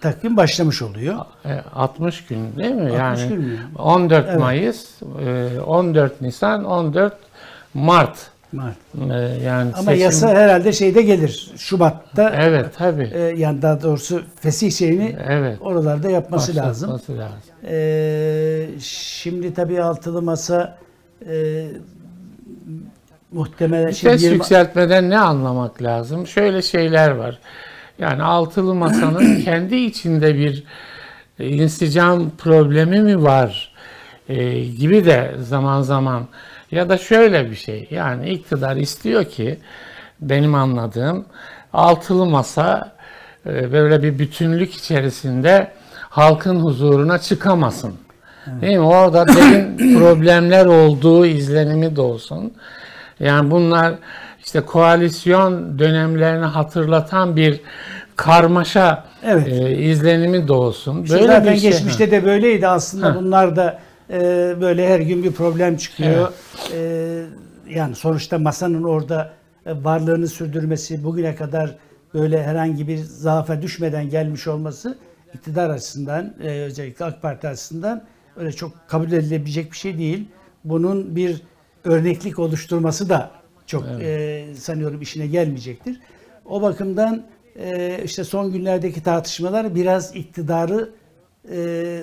takvim 0.00 0.36
başlamış 0.36 0.82
oluyor. 0.82 1.16
E, 1.44 1.60
60 1.74 2.26
gün 2.26 2.56
değil 2.56 2.74
mi? 2.74 2.82
60 2.82 2.98
yani 2.98 3.28
gün 3.28 3.40
mü? 3.40 3.58
14 3.78 4.26
Evet. 4.28 4.40
Mayıs, 4.40 4.86
e, 5.26 5.60
14 5.60 6.20
Nisan, 6.20 6.64
14 6.64 7.16
Mart. 7.74 8.18
Mart. 8.56 8.76
E, 9.10 9.44
Yani 9.44 9.70
Ama 9.74 9.90
seçim- 9.90 10.02
yasa 10.04 10.28
herhalde 10.28 10.72
şeyde 10.72 11.02
gelir. 11.02 11.50
Şubat'ta 11.56 12.30
Evet 12.36 12.66
tabii. 12.78 13.10
e, 13.14 13.18
yani 13.20 13.62
daha 13.62 13.82
doğrusu 13.82 14.22
fesih 14.40 14.70
şeyini 14.72 15.16
Evet. 15.28 15.58
oralarda 15.60 16.10
yapması 16.10 16.56
lazım. 16.56 16.90
Başlatması 16.92 17.18
lazım. 17.18 17.38
E, 17.68 18.66
şimdi 18.80 19.54
tabii 19.54 19.82
altılı 19.82 20.22
masa 20.22 20.78
e, 21.30 21.66
muhtemelen 23.32 23.90
şimdi 23.90 24.12
Vites 24.12 24.22
20 24.24 24.34
yükseltmeden 24.34 25.10
ne 25.10 25.18
anlamak 25.18 25.82
lazım? 25.82 26.26
Şöyle 26.26 26.62
şeyler 26.62 27.10
var. 27.10 27.38
Yani 27.98 28.22
altılı 28.22 28.74
masanın 28.74 29.40
kendi 29.44 29.76
içinde 29.76 30.34
bir 30.34 30.64
e, 31.38 31.48
insicam 31.48 32.30
problemi 32.38 33.00
mi 33.00 33.22
var 33.22 33.72
e, 34.28 34.60
gibi 34.64 35.04
de 35.04 35.34
zaman 35.42 35.82
zaman 35.82 36.26
ya 36.76 36.88
da 36.88 36.98
şöyle 36.98 37.50
bir 37.50 37.56
şey 37.56 37.88
yani 37.90 38.30
iktidar 38.30 38.76
istiyor 38.76 39.24
ki 39.24 39.58
benim 40.20 40.54
anladığım 40.54 41.24
altılı 41.72 42.26
masa 42.26 42.92
e, 43.46 43.72
böyle 43.72 44.02
bir 44.02 44.18
bütünlük 44.18 44.74
içerisinde 44.74 45.70
halkın 46.00 46.56
huzuruna 46.60 47.18
çıkamasın. 47.18 47.94
Değil 48.46 48.76
mi? 48.76 48.84
Orada 48.84 49.26
derin 49.28 49.98
problemler 49.98 50.66
olduğu 50.66 51.26
izlenimi 51.26 51.96
de 51.96 52.00
olsun. 52.00 52.52
Yani 53.20 53.50
bunlar 53.50 53.94
işte 54.44 54.60
koalisyon 54.60 55.78
dönemlerini 55.78 56.44
hatırlatan 56.44 57.36
bir 57.36 57.60
karmaşa 58.16 59.04
Evet. 59.24 59.48
e, 59.48 59.70
izlenimi 59.76 60.48
de 60.48 60.52
olsun. 60.52 61.02
İşte 61.02 61.14
Böyle 61.14 61.26
zaten 61.26 61.54
bir 61.54 61.58
şey. 61.58 61.70
geçmişte 61.70 62.10
de 62.10 62.24
böyleydi 62.24 62.68
aslında. 62.68 63.06
Ha. 63.06 63.14
Bunlar 63.14 63.56
da 63.56 63.78
e, 64.10 64.20
böyle 64.60 64.88
her 64.88 65.00
gün 65.00 65.22
bir 65.22 65.32
problem 65.32 65.76
çıkıyor. 65.76 66.32
E, 66.74 67.22
yani 67.68 67.94
sonuçta 67.94 68.38
masanın 68.38 68.82
orada 68.82 69.32
e, 69.66 69.84
varlığını 69.84 70.28
sürdürmesi, 70.28 71.04
bugüne 71.04 71.34
kadar 71.34 71.76
böyle 72.14 72.42
herhangi 72.42 72.88
bir 72.88 72.98
zaafa 72.98 73.62
düşmeden 73.62 74.10
gelmiş 74.10 74.46
olması 74.46 74.98
iktidar 75.34 75.70
açısından, 75.70 76.34
e, 76.42 76.48
özellikle 76.48 77.04
AK 77.04 77.22
Parti 77.22 77.48
açısından 77.48 78.04
öyle 78.36 78.52
çok 78.52 78.72
kabul 78.88 79.12
edilebilecek 79.12 79.72
bir 79.72 79.76
şey 79.76 79.98
değil. 79.98 80.28
Bunun 80.64 81.16
bir 81.16 81.42
örneklik 81.84 82.38
oluşturması 82.38 83.08
da 83.08 83.30
çok 83.66 83.84
e, 84.00 84.44
sanıyorum 84.58 85.00
işine 85.00 85.26
gelmeyecektir. 85.26 86.00
O 86.44 86.62
bakımdan 86.62 87.26
e, 87.58 88.00
işte 88.04 88.24
son 88.24 88.52
günlerdeki 88.52 89.02
tartışmalar 89.02 89.74
biraz 89.74 90.16
iktidarı 90.16 90.90
e, 91.50 92.02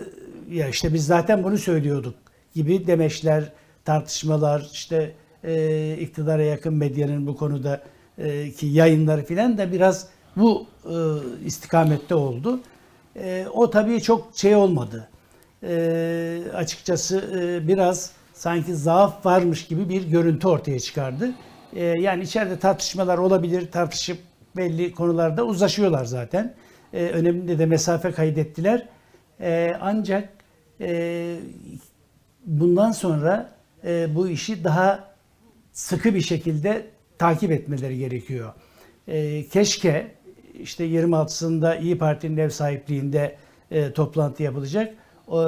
ya 0.51 0.67
işte 0.69 0.93
biz 0.93 1.05
zaten 1.05 1.43
bunu 1.43 1.57
söylüyorduk 1.57 2.15
gibi 2.55 2.87
demeçler, 2.87 3.51
tartışmalar, 3.85 4.69
işte 4.73 5.13
e, 5.43 5.97
iktidara 5.99 6.43
yakın 6.43 6.73
medyanın 6.73 7.27
bu 7.27 7.37
konuda 7.37 7.81
e, 8.17 8.51
ki 8.51 8.65
yayınları 8.65 9.25
filan 9.25 9.57
da 9.57 9.71
biraz 9.71 10.07
bu 10.35 10.67
e, 10.85 10.95
istikamette 11.45 12.15
oldu. 12.15 12.59
E, 13.15 13.45
o 13.53 13.69
tabii 13.69 14.01
çok 14.01 14.27
şey 14.35 14.55
olmadı. 14.55 15.09
E, 15.63 16.41
açıkçası 16.53 17.39
e, 17.39 17.67
biraz 17.67 18.11
sanki 18.33 18.75
zaaf 18.75 19.25
varmış 19.25 19.67
gibi 19.67 19.89
bir 19.89 20.03
görüntü 20.03 20.47
ortaya 20.47 20.79
çıkardı. 20.79 21.31
E, 21.75 21.83
yani 21.83 22.23
içeride 22.23 22.59
tartışmalar 22.59 23.17
olabilir, 23.17 23.71
tartışıp 23.71 24.17
belli 24.55 24.91
konularda 24.91 25.43
uzlaşıyorlar 25.43 26.05
zaten. 26.05 26.53
E, 26.93 27.05
önemli 27.05 27.59
de 27.59 27.65
mesafe 27.65 28.11
kaydettiler. 28.11 28.87
E, 29.43 29.75
ancak 29.81 30.29
e, 30.81 31.37
bundan 32.45 32.91
sonra 32.91 33.49
e, 33.83 34.15
bu 34.15 34.27
işi 34.27 34.63
daha 34.63 35.13
sıkı 35.71 36.15
bir 36.15 36.21
şekilde 36.21 36.85
takip 37.17 37.51
etmeleri 37.51 37.97
gerekiyor. 37.97 38.53
E, 39.07 39.47
keşke 39.47 40.11
işte 40.59 40.87
26'sında 40.87 41.81
İyi 41.81 41.97
Parti'nin 41.97 42.37
ev 42.37 42.49
sahipliğinde 42.49 43.35
e, 43.71 43.93
toplantı 43.93 44.43
yapılacak. 44.43 44.95
O, 45.27 45.39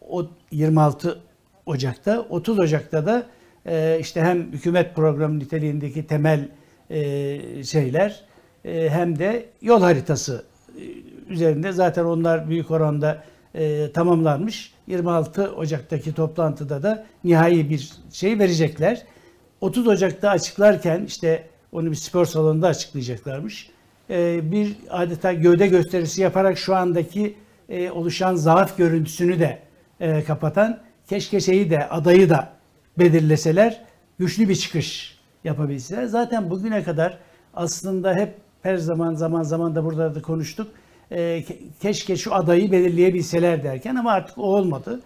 o 0.00 0.30
26 0.50 1.20
Ocak'ta, 1.66 2.20
30 2.20 2.58
Ocak'ta 2.58 3.06
da 3.06 3.26
e, 3.66 3.98
işte 4.00 4.22
hem 4.22 4.52
hükümet 4.52 4.96
programı 4.96 5.38
niteliğindeki 5.38 6.06
temel 6.06 6.48
e, 6.90 7.64
şeyler 7.64 8.24
e, 8.64 8.88
hem 8.90 9.18
de 9.18 9.46
yol 9.62 9.80
haritası 9.82 10.44
e, 10.78 11.11
üzerinde 11.32 11.72
zaten 11.72 12.04
onlar 12.04 12.48
büyük 12.48 12.70
oranda 12.70 13.24
e, 13.54 13.92
tamamlanmış. 13.92 14.74
26 14.86 15.52
Ocak'taki 15.56 16.14
toplantıda 16.14 16.82
da 16.82 17.06
nihai 17.24 17.70
bir 17.70 17.90
şey 18.12 18.38
verecekler. 18.38 19.02
30 19.60 19.86
Ocak'ta 19.88 20.30
açıklarken 20.30 21.04
işte 21.06 21.46
onu 21.72 21.90
bir 21.90 21.96
spor 21.96 22.26
salonunda 22.26 22.68
açıklayacaklarmış. 22.68 23.70
E, 24.10 24.52
bir 24.52 24.76
adeta 24.90 25.32
gövde 25.32 25.66
gösterisi 25.66 26.22
yaparak 26.22 26.58
şu 26.58 26.74
andaki 26.74 27.34
e, 27.68 27.90
oluşan 27.90 28.34
zaaf 28.34 28.76
görüntüsünü 28.76 29.38
de 29.38 29.58
e, 30.00 30.24
kapatan 30.24 30.80
keşke 31.08 31.40
şeyi 31.40 31.70
de 31.70 31.88
adayı 31.88 32.30
da 32.30 32.52
belirleseler 32.98 33.84
güçlü 34.18 34.48
bir 34.48 34.56
çıkış 34.56 35.18
yapabilseler. 35.44 36.04
Zaten 36.04 36.50
bugüne 36.50 36.82
kadar 36.82 37.18
aslında 37.54 38.14
hep 38.14 38.34
her 38.62 38.76
zaman 38.76 39.14
zaman 39.14 39.42
zaman 39.42 39.74
da 39.74 39.84
burada 39.84 40.14
da 40.14 40.22
konuştuk. 40.22 40.68
E, 41.12 41.18
ke- 41.20 41.58
keşke 41.82 42.16
şu 42.16 42.34
adayı 42.34 42.72
belirleyebilseler 42.72 43.64
derken 43.64 43.96
ama 43.96 44.12
artık 44.12 44.38
o 44.38 44.42
olmadı. 44.42 45.00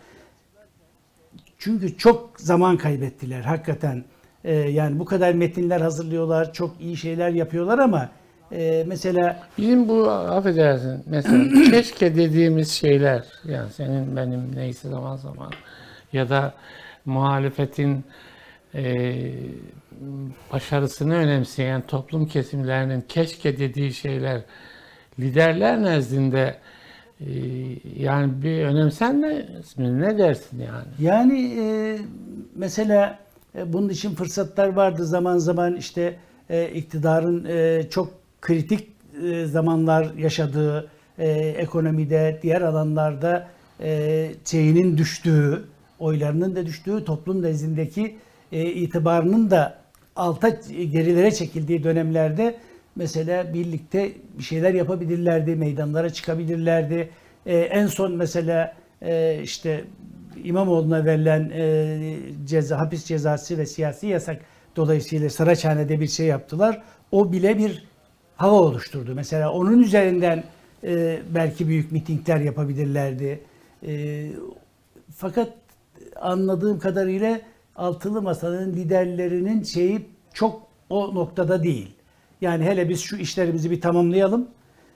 Çünkü 1.59 1.99
çok 1.99 2.31
zaman 2.37 2.77
kaybettiler 2.77 3.41
hakikaten. 3.41 4.05
E, 4.45 4.55
yani 4.55 4.99
bu 4.99 5.05
kadar 5.05 5.35
metinler 5.35 5.81
hazırlıyorlar, 5.81 6.53
çok 6.53 6.81
iyi 6.81 6.97
şeyler 6.97 7.31
yapıyorlar 7.31 7.79
ama 7.79 8.09
E, 8.53 8.85
mesela 8.87 9.49
Bizim 9.59 9.89
bu 9.89 10.11
affedersin 10.11 11.03
mesela 11.07 11.45
keşke 11.71 12.17
dediğimiz 12.17 12.71
şeyler 12.71 13.25
yani 13.45 13.71
senin 13.71 14.17
benim 14.17 14.57
neyse 14.57 14.89
zaman 14.89 15.17
zaman 15.17 15.53
ya 16.13 16.29
da 16.29 16.55
muhalefetin 17.05 18.05
e, 18.75 18.85
başarısını 20.53 21.15
önemseyen 21.15 21.83
toplum 21.83 22.27
kesimlerinin 22.27 23.01
keşke 23.09 23.59
dediği 23.59 23.93
şeyler 23.95 24.41
liderler 25.19 25.83
nezdinde 25.83 26.55
e, 27.21 27.27
yani 27.97 28.43
bir 28.43 28.65
önemsenmez 28.65 29.79
mi? 29.79 30.01
Ne 30.01 30.19
dersin 30.19 30.59
yani? 30.59 30.87
Yani 30.99 31.55
e, 31.61 31.99
mesela 32.55 33.19
e, 33.59 33.73
bunun 33.73 33.89
için 33.89 34.15
fırsatlar 34.15 34.69
vardı 34.69 35.07
zaman 35.07 35.39
zaman 35.39 35.77
işte 35.77 36.17
iktidarın 36.75 37.47
çok 37.89 38.13
kritik 38.43 38.89
zamanlar 39.45 40.15
yaşadığı 40.15 40.91
ekonomide 41.59 42.39
diğer 42.43 42.61
alanlarda 42.61 43.49
e, 43.81 44.31
şeyinin 44.45 44.99
düştüğü 44.99 45.65
oylarının 45.99 46.57
da 46.57 46.67
düştüğü 46.67 47.05
toplum 47.05 47.43
nezdindeki 47.43 48.17
itibarının 48.53 49.51
da 49.51 49.79
alta 50.17 50.49
gerilere 50.69 51.31
çekildiği 51.31 51.85
dönemlerde 51.85 52.57
mesela 52.97 53.55
birlikte 53.55 54.13
bir 54.39 54.43
şeyler 54.43 54.75
yapabilirlerdi, 54.75 55.57
meydanlara 55.57 56.11
çıkabilirlerdi. 56.11 57.11
E, 57.47 57.59
en 57.59 57.87
son 57.87 58.13
mesela 58.13 58.75
e, 59.03 59.41
işte 59.43 59.85
İmamoğlu'na 60.45 61.05
verilen 61.05 61.51
e, 61.55 62.19
ceza, 62.47 62.81
hapis 62.81 63.05
cezası 63.05 63.59
ve 63.59 63.67
siyasi 63.67 64.07
yasak 64.07 64.41
dolayısıyla 64.77 65.31
Saraçhane'de 65.31 66.01
bir 66.01 66.09
şey 66.09 66.27
yaptılar. 66.27 66.83
O 67.13 67.33
bile 67.33 67.59
bir 67.59 67.85
hava 68.37 68.57
oluşturdu. 68.57 69.15
Mesela 69.15 69.53
onun 69.53 69.83
üzerinden 69.83 70.45
e, 70.85 71.19
belki 71.35 71.69
büyük 71.69 71.93
mitingler 71.93 72.41
yapabilirlerdi. 72.41 73.41
E, 73.87 74.27
fakat 75.17 75.53
anladığım 76.21 76.79
kadarıyla 76.79 77.41
altılı 77.77 78.23
masanın 78.23 78.73
liderlerinin 78.73 79.63
şeyi 79.63 80.07
çok 80.35 80.63
o 80.91 81.15
noktada 81.15 81.63
değil. 81.63 81.96
Yani 82.41 82.65
hele 82.65 82.89
biz 82.89 83.01
şu 83.01 83.17
işlerimizi 83.17 83.71
bir 83.71 83.81
tamamlayalım. 83.81 84.49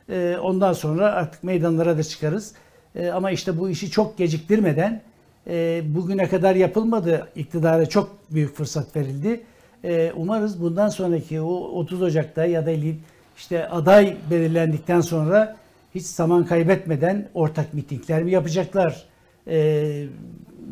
E, 0.09 0.37
ondan 0.43 0.73
sonra 0.73 1.13
artık 1.13 1.45
meydanlara 1.45 1.99
da 1.99 2.03
çıkarız. 2.03 2.55
E, 2.95 3.09
ama 3.09 3.31
işte 3.31 3.59
bu 3.59 3.71
işi 3.71 3.91
çok 3.91 4.19
geciktirmeden 4.19 5.03
e, 5.47 5.83
bugüne 5.85 6.29
kadar 6.29 6.55
yapılmadı. 6.55 7.29
İktidara 7.37 7.87
çok 7.87 8.17
büyük 8.31 8.57
fırsat 8.57 8.97
verildi. 8.97 9.41
E, 9.85 10.13
umarız 10.17 10.63
bundan 10.63 10.89
sonraki 10.89 11.41
o 11.41 11.55
30 11.55 12.03
Ocak'ta 12.03 12.45
ya 12.45 12.67
da 12.67 12.73
işte 13.37 13.69
aday 13.69 14.17
belirlendikten 14.31 15.01
sonra 15.01 15.57
hiç 15.95 16.07
zaman 16.07 16.47
kaybetmeden 16.47 17.29
ortak 17.35 17.75
mitingler 17.75 18.23
mi 18.23 18.31
yapacaklar? 18.31 19.05
E, 19.47 20.07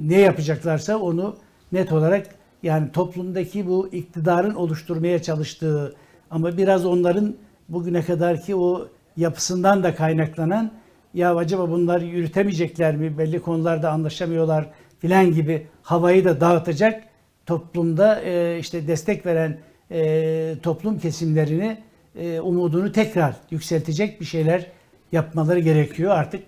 ne 0.00 0.20
yapacaklarsa 0.20 0.98
onu 0.98 1.37
net 1.72 1.92
olarak 1.92 2.26
yani 2.62 2.92
toplumdaki 2.92 3.66
bu 3.66 3.88
iktidarın 3.92 4.54
oluşturmaya 4.54 5.22
çalıştığı 5.22 5.94
ama 6.30 6.56
biraz 6.56 6.87
onların 6.87 7.35
bugüne 7.68 8.02
kadarki 8.02 8.56
o 8.56 8.88
yapısından 9.16 9.82
da 9.82 9.94
kaynaklanan 9.94 10.73
ya 11.14 11.37
acaba 11.37 11.70
bunlar 11.70 12.00
yürütemeyecekler 12.00 12.97
mi 12.97 13.18
belli 13.18 13.40
konularda 13.40 13.90
anlaşamıyorlar 13.90 14.66
filan 14.99 15.32
gibi 15.32 15.66
havayı 15.82 16.25
da 16.25 16.40
dağıtacak 16.40 17.04
toplumda 17.47 18.20
e, 18.20 18.58
işte 18.58 18.88
destek 18.88 19.26
veren 19.26 19.58
e, 19.90 20.54
toplum 20.62 20.99
kesimlerini 20.99 21.78
e, 22.16 22.40
umudunu 22.40 22.92
tekrar 22.92 23.37
yükseltecek 23.50 24.20
bir 24.20 24.26
şeyler 24.26 24.66
yapmaları 25.12 25.58
gerekiyor. 25.58 26.11
Artık 26.11 26.42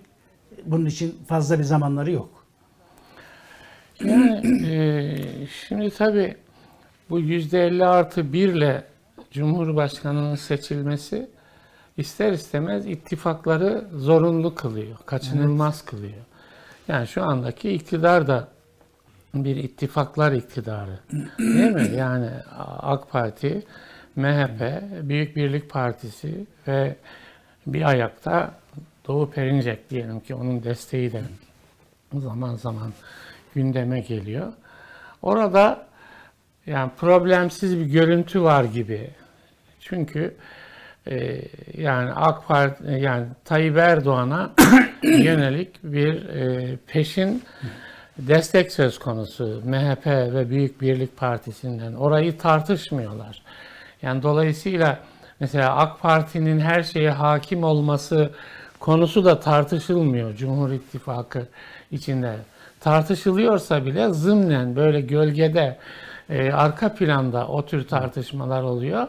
bunun 0.65 0.85
için 0.85 1.15
fazla 1.27 1.59
bir 1.59 1.63
zamanları 1.63 2.11
yok. 2.11 2.45
Yani, 4.03 4.67
e, 4.67 5.17
şimdi 5.67 5.89
tabii 5.89 6.35
bu 7.09 7.19
yüzde 7.19 7.59
elli 7.59 7.85
artı 7.85 8.33
birle 8.33 8.83
Cumhurbaşkanı'nın 9.31 10.35
seçilmesi 10.35 11.29
ister 11.97 12.31
istemez 12.31 12.85
ittifakları 12.85 13.87
zorunlu 13.95 14.55
kılıyor, 14.55 14.97
kaçınılmaz 15.05 15.75
evet. 15.75 15.89
kılıyor. 15.89 16.23
Yani 16.87 17.07
şu 17.07 17.23
andaki 17.23 17.71
iktidar 17.71 18.27
da 18.27 18.47
bir 19.33 19.55
ittifaklar 19.55 20.31
iktidarı. 20.31 20.99
Değil 21.39 21.71
mi? 21.71 21.89
Yani 21.97 22.29
AK 22.79 23.11
Parti, 23.11 23.63
MHP, 24.15 24.81
Büyük 25.01 25.35
Birlik 25.35 25.69
Partisi 25.69 26.45
ve 26.67 26.95
bir 27.67 27.89
ayakta 27.89 28.51
Doğu 29.07 29.31
Perinçek 29.31 29.89
diyelim 29.89 30.19
ki 30.19 30.35
onun 30.35 30.63
desteği 30.63 31.11
de 31.11 31.21
zaman 32.13 32.55
zaman 32.55 32.93
gündeme 33.55 33.99
geliyor. 33.99 34.53
Orada 35.21 35.87
yani 36.65 36.91
problemsiz 36.97 37.79
bir 37.79 37.85
görüntü 37.85 38.41
var 38.41 38.63
gibi. 38.63 39.09
Çünkü 39.81 40.35
e, 41.07 41.41
yani 41.77 42.11
AK 42.11 42.47
Parti 42.47 42.83
yani 42.99 43.27
Tayyip 43.45 43.77
Erdoğan'a 43.77 44.51
yönelik 45.03 45.83
bir 45.83 46.29
e, 46.29 46.77
peşin 46.87 47.43
destek 48.17 48.71
söz 48.71 48.99
konusu 48.99 49.61
MHP 49.65 50.05
ve 50.05 50.49
Büyük 50.49 50.81
Birlik 50.81 51.17
Partisi'nden. 51.17 51.93
Orayı 51.93 52.37
tartışmıyorlar. 52.37 53.41
Yani 54.01 54.23
dolayısıyla 54.23 54.99
mesela 55.39 55.75
AK 55.75 56.01
Parti'nin 56.01 56.59
her 56.59 56.83
şeye 56.83 57.11
hakim 57.11 57.63
olması 57.63 58.31
konusu 58.79 59.25
da 59.25 59.39
tartışılmıyor 59.39 60.35
Cumhur 60.35 60.71
İttifakı 60.71 61.47
içinde. 61.91 62.35
Tartışılıyorsa 62.79 63.85
bile 63.85 64.09
zımnen 64.09 64.75
böyle 64.75 65.01
gölgede 65.01 65.77
e, 66.29 66.51
arka 66.51 66.93
planda 66.93 67.47
o 67.47 67.65
tür 67.65 67.87
tartışmalar 67.87 68.63
oluyor 68.63 69.07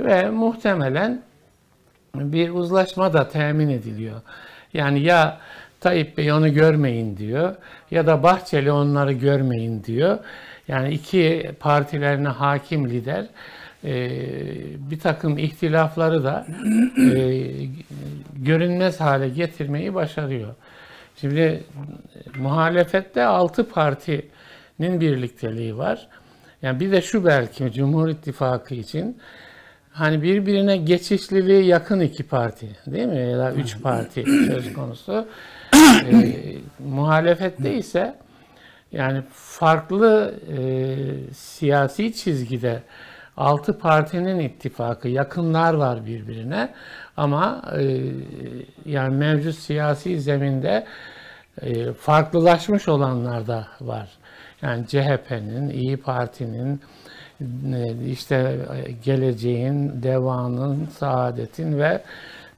ve 0.00 0.30
muhtemelen 0.30 1.22
bir 2.14 2.50
uzlaşma 2.50 3.12
da 3.12 3.28
temin 3.28 3.68
ediliyor. 3.68 4.20
Yani 4.74 5.00
ya 5.00 5.38
Tayyip 5.80 6.16
Bey 6.16 6.32
onu 6.32 6.54
görmeyin 6.54 7.16
diyor 7.16 7.54
ya 7.90 8.06
da 8.06 8.22
Bahçeli 8.22 8.72
onları 8.72 9.12
görmeyin 9.12 9.84
diyor. 9.84 10.18
Yani 10.68 10.94
iki 10.94 11.50
partilerine 11.60 12.28
hakim 12.28 12.90
lider 12.90 13.26
e, 13.84 14.10
bir 14.90 14.98
takım 14.98 15.38
ihtilafları 15.38 16.24
da 16.24 16.46
e, 17.14 17.42
görünmez 18.36 19.00
hale 19.00 19.28
getirmeyi 19.28 19.94
başarıyor. 19.94 20.54
Şimdi 21.20 21.64
muhalefette 22.38 23.24
altı 23.24 23.68
partinin 23.68 25.00
birlikteliği 25.00 25.78
var. 25.78 26.08
Yani 26.62 26.80
bir 26.80 26.92
de 26.92 27.02
şu 27.02 27.24
belki 27.24 27.72
Cumhur 27.72 28.08
İttifakı 28.08 28.74
için 28.74 29.18
hani 29.96 30.22
birbirine 30.22 30.76
geçişliliği 30.76 31.64
yakın 31.64 32.00
iki 32.00 32.22
parti 32.22 32.68
değil 32.86 33.06
mi? 33.06 33.30
Ya 33.30 33.38
da 33.38 33.52
üç 33.52 33.82
parti 33.82 34.24
söz 34.46 34.72
konusu. 34.72 35.26
Ee, 35.74 36.32
muhalefette 36.78 37.74
ise 37.74 38.14
yani 38.92 39.22
farklı 39.32 40.34
e, 40.56 40.58
siyasi 41.34 42.14
çizgide 42.14 42.82
altı 43.36 43.78
partinin 43.78 44.38
ittifakı 44.38 45.08
yakınlar 45.08 45.74
var 45.74 46.06
birbirine 46.06 46.74
ama 47.16 47.62
e, 47.78 48.00
yani 48.84 49.16
mevcut 49.16 49.54
siyasi 49.54 50.20
zeminde 50.20 50.86
e, 51.62 51.92
farklılaşmış 51.92 52.88
olanlar 52.88 53.46
da 53.46 53.68
var. 53.80 54.08
Yani 54.62 54.86
CHP'nin, 54.86 55.68
İyi 55.68 55.96
Parti'nin, 55.96 56.74
e, 56.74 56.78
işte 58.06 58.58
geleceğin, 59.04 60.02
devanın, 60.02 60.88
saadetin 60.98 61.78
ve 61.78 62.02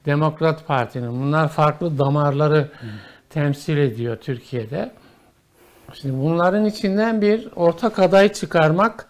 Demokrat 0.05 0.67
Parti'nin 0.67 1.21
bunlar 1.21 1.47
farklı 1.49 1.97
damarları 1.97 2.57
Hı. 2.59 2.87
temsil 3.29 3.77
ediyor 3.77 4.17
Türkiye'de. 4.17 4.91
Şimdi 5.93 6.17
bunların 6.23 6.65
içinden 6.65 7.21
bir 7.21 7.49
ortak 7.55 7.99
aday 7.99 8.33
çıkarmak 8.33 9.05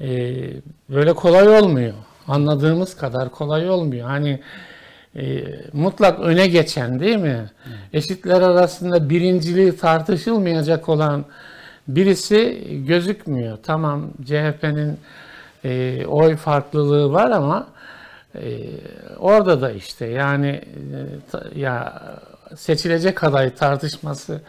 e, 0.00 0.08
böyle 0.90 1.12
kolay 1.12 1.48
olmuyor. 1.48 1.94
Anladığımız 2.28 2.96
kadar 2.96 3.30
kolay 3.30 3.70
olmuyor. 3.70 4.08
Hani 4.08 4.40
e, 5.16 5.44
mutlak 5.72 6.20
öne 6.20 6.46
geçen 6.46 7.00
değil 7.00 7.16
mi? 7.16 7.50
Hı. 7.64 7.70
Eşitler 7.92 8.42
arasında 8.42 9.10
birinciliği 9.10 9.76
tartışılmayacak 9.76 10.88
olan 10.88 11.24
birisi 11.88 12.68
gözükmüyor. 12.86 13.58
Tamam 13.62 14.10
CHP'nin 14.24 14.98
e, 15.64 16.06
oy 16.06 16.36
farklılığı 16.36 17.12
var 17.12 17.30
ama 17.30 17.66
e, 18.34 18.58
orada 19.18 19.60
da 19.60 19.70
işte 19.70 20.06
yani 20.06 20.60
e, 21.56 21.60
ya 21.60 22.02
seçilecek 22.56 23.24
aday 23.24 23.54
tartışması 23.54 24.40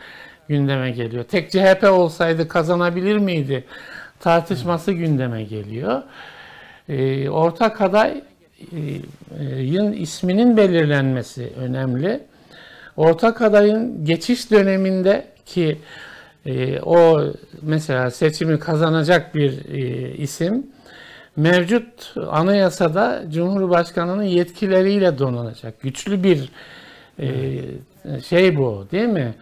gündeme 0.47 0.91
geliyor. 0.91 1.23
Tek 1.23 1.51
CHP 1.51 1.83
olsaydı 1.83 2.47
kazanabilir 2.47 3.17
miydi? 3.17 3.63
Tartışması 4.19 4.91
gündeme 4.91 5.43
geliyor. 5.43 6.03
E, 6.89 7.29
ortak 7.29 7.81
aday 7.81 8.21
adayın 9.35 9.93
isminin 9.93 10.57
belirlenmesi 10.57 11.53
önemli. 11.57 12.23
Ortak 12.97 13.41
adayın 13.41 14.05
geçiş 14.05 14.51
döneminde 14.51 15.27
ki 15.45 15.77
e, 16.45 16.79
o 16.79 17.23
mesela 17.61 18.11
seçimi 18.11 18.59
kazanacak 18.59 19.35
bir 19.35 19.65
e, 19.73 20.11
isim 20.15 20.67
mevcut 21.35 22.13
anayasada 22.29 23.23
Cumhurbaşkanı'nın 23.33 24.23
yetkileriyle 24.23 25.19
donanacak. 25.19 25.81
Güçlü 25.81 26.23
bir 26.23 26.49
e, 27.19 27.29
şey 28.27 28.57
bu 28.57 28.87
değil 28.91 29.07
mi? 29.07 29.33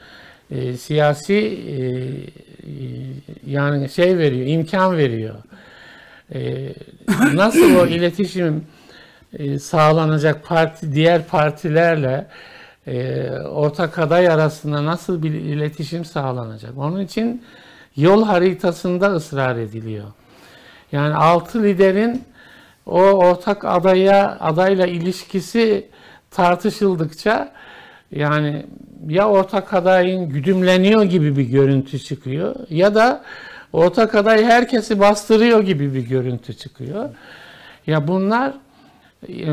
E, 0.51 0.77
siyasi 0.77 1.33
e, 1.33 1.77
yani 3.47 3.89
şey 3.89 4.17
veriyor, 4.17 4.47
imkan 4.47 4.97
veriyor. 4.97 5.35
E, 6.35 6.69
nasıl 7.33 7.75
o 7.75 7.85
iletişim 7.85 8.63
e, 9.39 9.59
sağlanacak 9.59 10.45
parti 10.45 10.93
diğer 10.93 11.27
partilerle 11.27 12.25
e, 12.87 13.29
ortak 13.31 13.99
aday 13.99 14.27
arasında 14.27 14.85
nasıl 14.85 15.23
bir 15.23 15.31
iletişim 15.31 16.05
sağlanacak? 16.05 16.77
Onun 16.77 17.01
için 17.01 17.43
yol 17.95 18.23
haritasında 18.23 19.13
ısrar 19.13 19.55
ediliyor. 19.55 20.07
Yani 20.91 21.15
altı 21.15 21.63
liderin 21.63 22.23
o 22.85 23.01
ortak 23.01 23.65
adaya 23.65 24.37
adayla 24.39 24.87
ilişkisi 24.87 25.87
tartışıldıkça 26.31 27.51
yani 28.11 28.65
ya 29.07 29.29
ortak 29.29 29.73
adayın 29.73 30.29
güdümleniyor 30.29 31.03
gibi 31.03 31.37
bir 31.37 31.43
görüntü 31.43 31.99
çıkıyor 31.99 32.55
ya 32.69 32.95
da 32.95 33.23
ortak 33.73 34.15
aday 34.15 34.45
herkesi 34.45 34.99
bastırıyor 34.99 35.61
gibi 35.61 35.93
bir 35.93 36.07
görüntü 36.07 36.53
çıkıyor. 36.53 37.09
Ya 37.87 38.07
bunlar 38.07 38.53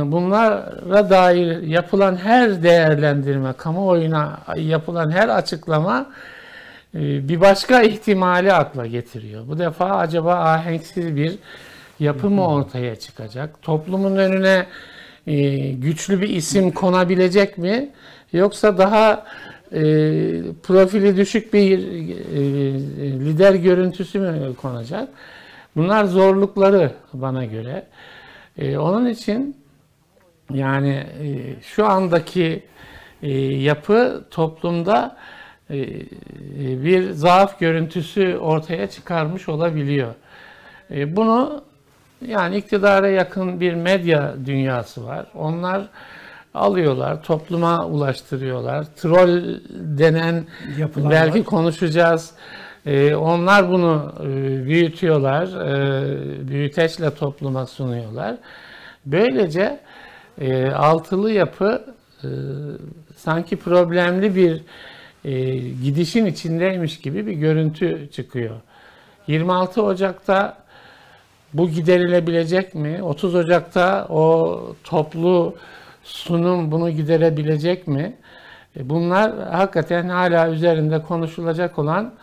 bunlara 0.05 1.11
dair 1.11 1.63
yapılan 1.63 2.17
her 2.17 2.63
değerlendirme, 2.63 3.53
kamuoyuna 3.53 4.41
yapılan 4.57 5.11
her 5.11 5.29
açıklama 5.29 6.07
e, 6.95 7.29
bir 7.29 7.41
başka 7.41 7.83
ihtimali 7.83 8.53
akla 8.53 8.87
getiriyor. 8.87 9.49
Bu 9.49 9.59
defa 9.59 9.87
acaba 9.87 10.35
ahenksiz 10.35 11.17
bir 11.17 11.39
yapı 12.01 12.31
mı 12.31 12.49
ortaya 12.49 12.97
çıkacak? 12.97 13.63
Toplumun 13.63 14.17
önüne 14.17 14.67
e, 15.27 15.59
güçlü 15.71 16.21
bir 16.21 16.29
isim 16.29 16.71
konabilecek 16.71 17.59
mi? 17.59 17.91
Yoksa 18.33 18.79
daha 18.79 19.27
e, 19.73 19.81
profili 20.63 21.17
düşük 21.17 21.53
bir 21.53 21.79
lider 22.99 23.55
görüntüsü 23.55 24.19
mü 24.21 24.55
konacak? 24.55 25.09
Bunlar 25.77 26.05
zorlukları 26.05 26.93
bana 27.13 27.45
göre. 27.45 27.87
Onun 28.79 29.07
için 29.07 29.60
yani 30.55 31.07
şu 31.63 31.87
andaki 31.87 32.63
yapı 33.63 34.25
toplumda 34.31 35.17
e, 35.71 36.85
bir 36.85 37.11
zaaf 37.11 37.61
görüntüsü 37.61 38.37
ortaya 38.37 38.91
çıkarmış 38.91 39.49
olabiliyor. 39.49 40.15
E, 40.91 41.17
bunu 41.17 41.65
yani 42.27 42.57
iktidara 42.57 43.09
yakın 43.09 43.61
bir 43.61 43.75
medya 43.75 44.35
dünyası 44.47 45.07
var. 45.07 45.27
Onlar 45.35 45.83
alıyorlar, 46.55 47.23
topluma 47.23 47.87
ulaştırıyorlar. 47.87 48.85
Troll 48.97 49.61
denen 49.71 50.47
Yapılar 50.79 51.11
belki 51.11 51.39
var. 51.39 51.45
konuşacağız. 51.47 52.31
E, 52.87 53.15
onlar 53.15 53.71
bunu 53.71 54.15
büyütüyorlar, 54.67 55.49
büyüteçle 56.49 57.15
topluma 57.15 57.67
sunuyorlar. 57.67 58.37
Böylece 59.07 59.81
altılı 60.75 61.33
yapı 61.33 61.95
sanki 63.17 63.57
problemli 63.57 64.37
bir 64.37 64.63
e, 65.25 65.59
gidişin 65.59 66.27
içindeymiş 66.27 67.01
gibi 67.01 67.27
bir 67.27 67.33
görüntü 67.33 68.09
çıkıyor. 68.13 68.57
26 69.27 69.83
Ocak'ta 69.83 70.57
bu 71.55 71.71
giderilebilecek 71.71 72.75
mi? 72.75 73.03
30 73.03 73.35
Ocak'ta 73.35 74.07
o 74.09 74.75
toplu 74.85 75.55
sunum 76.03 76.73
bunu 76.73 76.91
giderebilecek 76.91 77.87
mi? 77.87 78.17
E, 78.77 78.89
bunlar 78.89 79.49
hakikaten 79.49 80.09
hala 80.09 80.51
üzerinde 80.51 81.03
konuşulacak 81.03 81.79
olan 81.79 82.15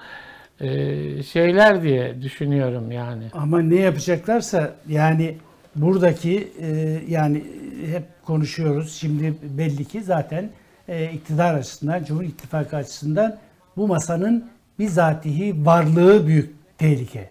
e, 0.62 1.24
şeyler 1.24 1.84
diye 1.84 2.22
düşünüyorum 2.22 2.92
yani. 2.92 3.24
Ama 3.34 3.62
ne 3.62 3.76
yapacaklarsa 3.76 4.76
yani 4.88 5.38
buradaki 5.78 6.52
e, 6.62 7.00
yani 7.08 7.44
hep 7.92 8.04
konuşuyoruz. 8.26 8.94
Şimdi 8.94 9.34
belli 9.58 9.86
ki 9.86 10.04
zaten 10.04 10.50
e, 10.88 11.12
iktidar 11.12 11.54
açısından, 11.54 12.04
Cumhur 12.04 12.24
İttifakı 12.24 12.76
açısından 12.76 13.38
bu 13.78 13.88
masanın 13.88 14.50
bizatihi 14.80 15.66
varlığı 15.66 16.28
büyük 16.28 16.56
tehlike. 16.78 17.30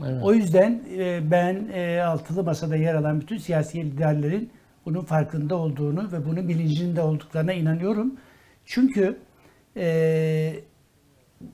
Evet. 0.00 0.22
O 0.22 0.34
yüzden 0.34 0.82
e, 0.98 1.30
ben 1.30 1.68
e, 1.74 2.00
altılı 2.00 2.44
masada 2.44 2.76
yer 2.76 2.94
alan 2.94 3.20
bütün 3.20 3.38
siyasi 3.38 3.84
liderlerin 3.84 4.50
bunun 4.86 5.00
farkında 5.00 5.56
olduğunu 5.56 6.12
ve 6.12 6.26
bunun 6.26 6.48
bilincinde 6.48 7.02
olduklarına 7.02 7.52
inanıyorum. 7.52 8.12
Çünkü 8.66 9.16
e, 9.76 10.54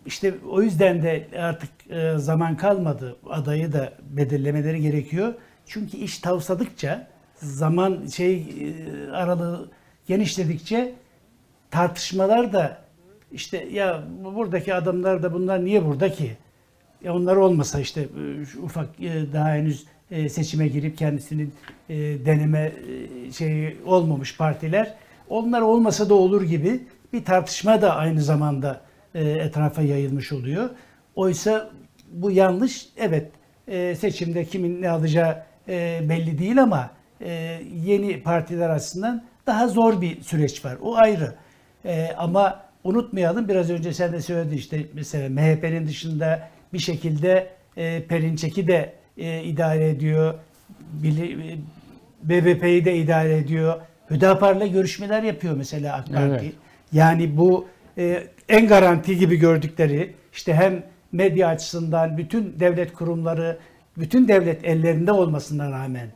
işte 0.06 0.34
o 0.50 0.62
yüzden 0.62 1.02
de 1.02 1.28
artık 1.38 1.70
e, 1.90 2.18
zaman 2.18 2.56
kalmadı. 2.56 3.16
Adayı 3.30 3.72
da 3.72 3.92
belirlemeleri 4.10 4.80
gerekiyor. 4.80 5.34
Çünkü 5.66 5.96
iş 5.96 6.18
tavsadıkça 6.18 7.06
zaman 7.36 8.06
şey 8.06 8.36
e, 8.36 9.10
aralığı 9.10 9.70
genişledikçe 10.06 10.94
tartışmalar 11.70 12.52
da 12.52 12.84
işte 13.32 13.68
ya 13.72 14.04
buradaki 14.24 14.74
adamlar 14.74 15.22
da 15.22 15.32
bunlar 15.32 15.64
niye 15.64 15.84
burada 15.84 16.12
ki? 16.12 16.36
Ya 17.04 17.14
onlar 17.14 17.36
olmasa 17.36 17.80
işte 17.80 18.00
e, 18.00 18.58
ufak 18.58 19.00
e, 19.00 19.32
daha 19.32 19.54
henüz 19.54 19.86
seçime 20.28 20.68
girip 20.68 20.98
kendisinin 20.98 21.54
deneme 22.24 22.72
şeyi 23.32 23.76
olmamış 23.86 24.36
partiler 24.36 24.94
onlar 25.28 25.60
olmasa 25.60 26.08
da 26.08 26.14
olur 26.14 26.42
gibi 26.42 26.82
bir 27.12 27.24
tartışma 27.24 27.82
da 27.82 27.96
aynı 27.96 28.22
zamanda 28.22 28.80
etrafa 29.14 29.82
yayılmış 29.82 30.32
oluyor. 30.32 30.70
Oysa 31.14 31.70
bu 32.12 32.30
yanlış. 32.30 32.88
Evet 32.96 33.30
seçimde 33.98 34.44
kimin 34.44 34.82
ne 34.82 34.90
alacağı 34.90 35.42
belli 36.08 36.38
değil 36.38 36.62
ama 36.62 36.90
yeni 37.84 38.22
partiler 38.22 38.70
açısından 38.70 39.24
daha 39.46 39.68
zor 39.68 40.00
bir 40.00 40.20
süreç 40.20 40.64
var. 40.64 40.76
O 40.82 40.96
ayrı. 40.96 41.34
E, 41.84 42.12
ama 42.18 42.64
unutmayalım 42.84 43.48
biraz 43.48 43.70
önce 43.70 43.92
sen 43.92 44.12
de 44.12 44.20
söyledin 44.20 44.56
işte 44.56 44.86
mesela 44.94 45.28
MHP'nin 45.28 45.86
dışında 45.86 46.48
bir 46.72 46.78
şekilde 46.78 47.50
e, 47.76 48.02
Perinçek'i 48.02 48.68
de 48.68 48.92
e, 49.18 49.42
idare 49.42 49.88
ediyor. 49.88 50.34
BBP'yi 52.22 52.84
de 52.84 52.96
idare 52.96 53.36
ediyor. 53.36 53.80
Hüdapar'la 54.10 54.66
görüşmeler 54.66 55.22
yapıyor 55.22 55.56
mesela 55.56 55.94
AK 55.96 56.06
Parti. 56.06 56.44
Evet. 56.44 56.54
Yani 56.92 57.36
bu 57.36 57.66
e, 57.98 58.22
en 58.48 58.66
garanti 58.68 59.18
gibi 59.18 59.36
gördükleri 59.36 60.14
işte 60.32 60.54
hem 60.54 60.82
medya 61.12 61.48
açısından 61.48 62.18
bütün 62.18 62.60
devlet 62.60 62.92
kurumları, 62.92 63.58
bütün 63.98 64.28
devlet 64.28 64.64
ellerinde 64.64 65.12
olmasına 65.12 65.70
rağmen 65.70 66.08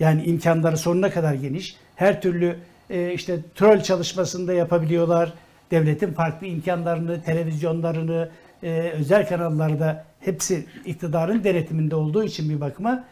yani 0.00 0.24
imkanları 0.24 0.76
sonuna 0.76 1.10
kadar 1.10 1.34
geniş. 1.34 1.76
Her 1.96 2.22
türlü 2.22 2.56
e, 2.90 3.12
işte 3.12 3.38
troll 3.54 3.80
çalışmasında 3.80 4.52
yapabiliyorlar. 4.52 5.32
Devletin 5.70 6.12
farklı 6.12 6.46
imkanlarını, 6.46 7.22
televizyonlarını, 7.22 8.30
e, 8.62 8.90
özel 8.98 9.28
kanallarda 9.28 10.04
hepsi 10.20 10.66
iktidarın 10.84 11.44
denetiminde 11.44 11.96
olduğu 11.96 12.24
için 12.24 12.48
bir 12.50 12.60
bakıma 12.60 13.04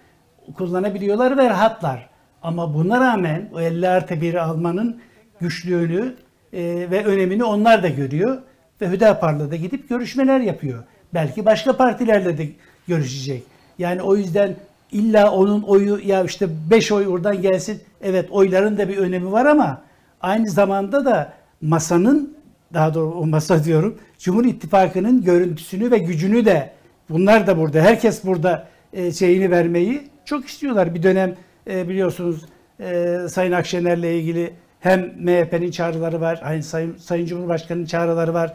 kullanabiliyorlar 0.55 1.37
ve 1.37 1.51
rahatlar. 1.51 2.09
Ama 2.43 2.75
buna 2.75 3.01
rağmen 3.01 3.51
o 3.55 3.61
50 3.61 3.89
artı 3.89 4.15
1'i 4.15 4.41
almanın 4.41 5.01
güçlüğünü 5.41 6.15
e, 6.53 6.63
ve 6.91 7.05
önemini 7.05 7.45
onlar 7.45 7.83
da 7.83 7.89
görüyor. 7.89 8.43
Ve 8.81 8.91
Hüdapar'la 8.91 9.51
da 9.51 9.57
gidip 9.57 9.89
görüşmeler 9.89 10.41
yapıyor. 10.41 10.85
Belki 11.15 11.45
başka 11.45 11.77
partilerle 11.77 12.39
de 12.39 12.49
görüşecek. 12.89 13.54
Yani 13.79 14.03
o 14.03 14.17
yüzden 14.17 14.57
illa 14.93 15.31
onun 15.33 15.63
oyu 15.63 16.01
ya 16.05 16.25
işte 16.25 16.49
5 16.71 16.93
oy 16.93 17.09
oradan 17.09 17.43
gelsin. 17.43 17.83
Evet 18.03 18.31
oyların 18.31 18.79
da 18.79 18.89
bir 18.89 18.97
önemi 18.97 19.33
var 19.33 19.47
ama 19.47 19.83
aynı 20.21 20.51
zamanda 20.51 21.05
da 21.05 21.33
masanın 21.61 22.37
daha 22.75 22.95
doğru 22.95 23.15
o 23.15 23.27
masa 23.27 23.65
diyorum 23.65 23.99
Cumhur 24.19 24.45
İttifakı'nın 24.45 25.25
görüntüsünü 25.25 25.91
ve 25.91 25.99
gücünü 25.99 26.45
de 26.45 26.71
bunlar 27.11 27.47
da 27.47 27.59
burada 27.59 27.81
herkes 27.81 28.25
burada 28.25 28.69
e, 28.93 29.13
şeyini 29.13 29.51
vermeyi 29.51 30.03
çok 30.25 30.47
istiyorlar. 30.47 30.95
Bir 30.95 31.03
dönem 31.03 31.35
e, 31.71 31.89
biliyorsunuz 31.89 32.45
e, 32.81 33.17
Sayın 33.29 33.53
Akşener'le 33.53 34.15
ilgili 34.19 34.53
hem 34.81 35.01
MHP'nin 35.01 35.71
çağrıları 35.71 36.21
var, 36.21 36.41
aynı 36.45 36.63
Sayın, 36.63 36.97
Sayın 36.97 37.27
Cumhurbaşkanı'nın 37.27 37.87
çağrıları 37.87 38.35
var. 38.35 38.53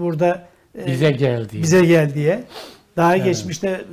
burada 0.00 0.46
bize 0.86 1.10
geldi. 1.10 1.62
Bize 1.62 1.84
gel 1.84 2.14
diye. 2.14 2.44
Daha 3.00 3.16
evet. 3.16 3.24
geçmişte 3.24 3.84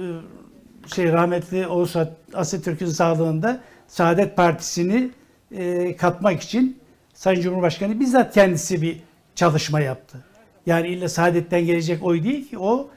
şey 0.96 1.12
rahmetli 1.14 1.68
Oğuz 1.68 1.96
Atatürk'ün 2.34 2.86
sağlığında 2.86 3.60
Saadet 3.88 4.36
Partisi'ni 4.36 5.10
e, 5.52 5.96
katmak 5.96 6.42
için 6.42 6.78
Sayın 7.14 7.42
Cumhurbaşkanı 7.42 8.00
bizzat 8.00 8.34
kendisi 8.34 8.82
bir 8.82 9.00
çalışma 9.36 9.80
yaptı. 9.80 10.18
Yani 10.66 10.88
illa 10.88 11.10
Saadet'ten 11.10 11.66
gelecek 11.66 12.04
oy 12.04 12.24
değil 12.24 12.50
ki 12.50 12.60
o 12.60 12.90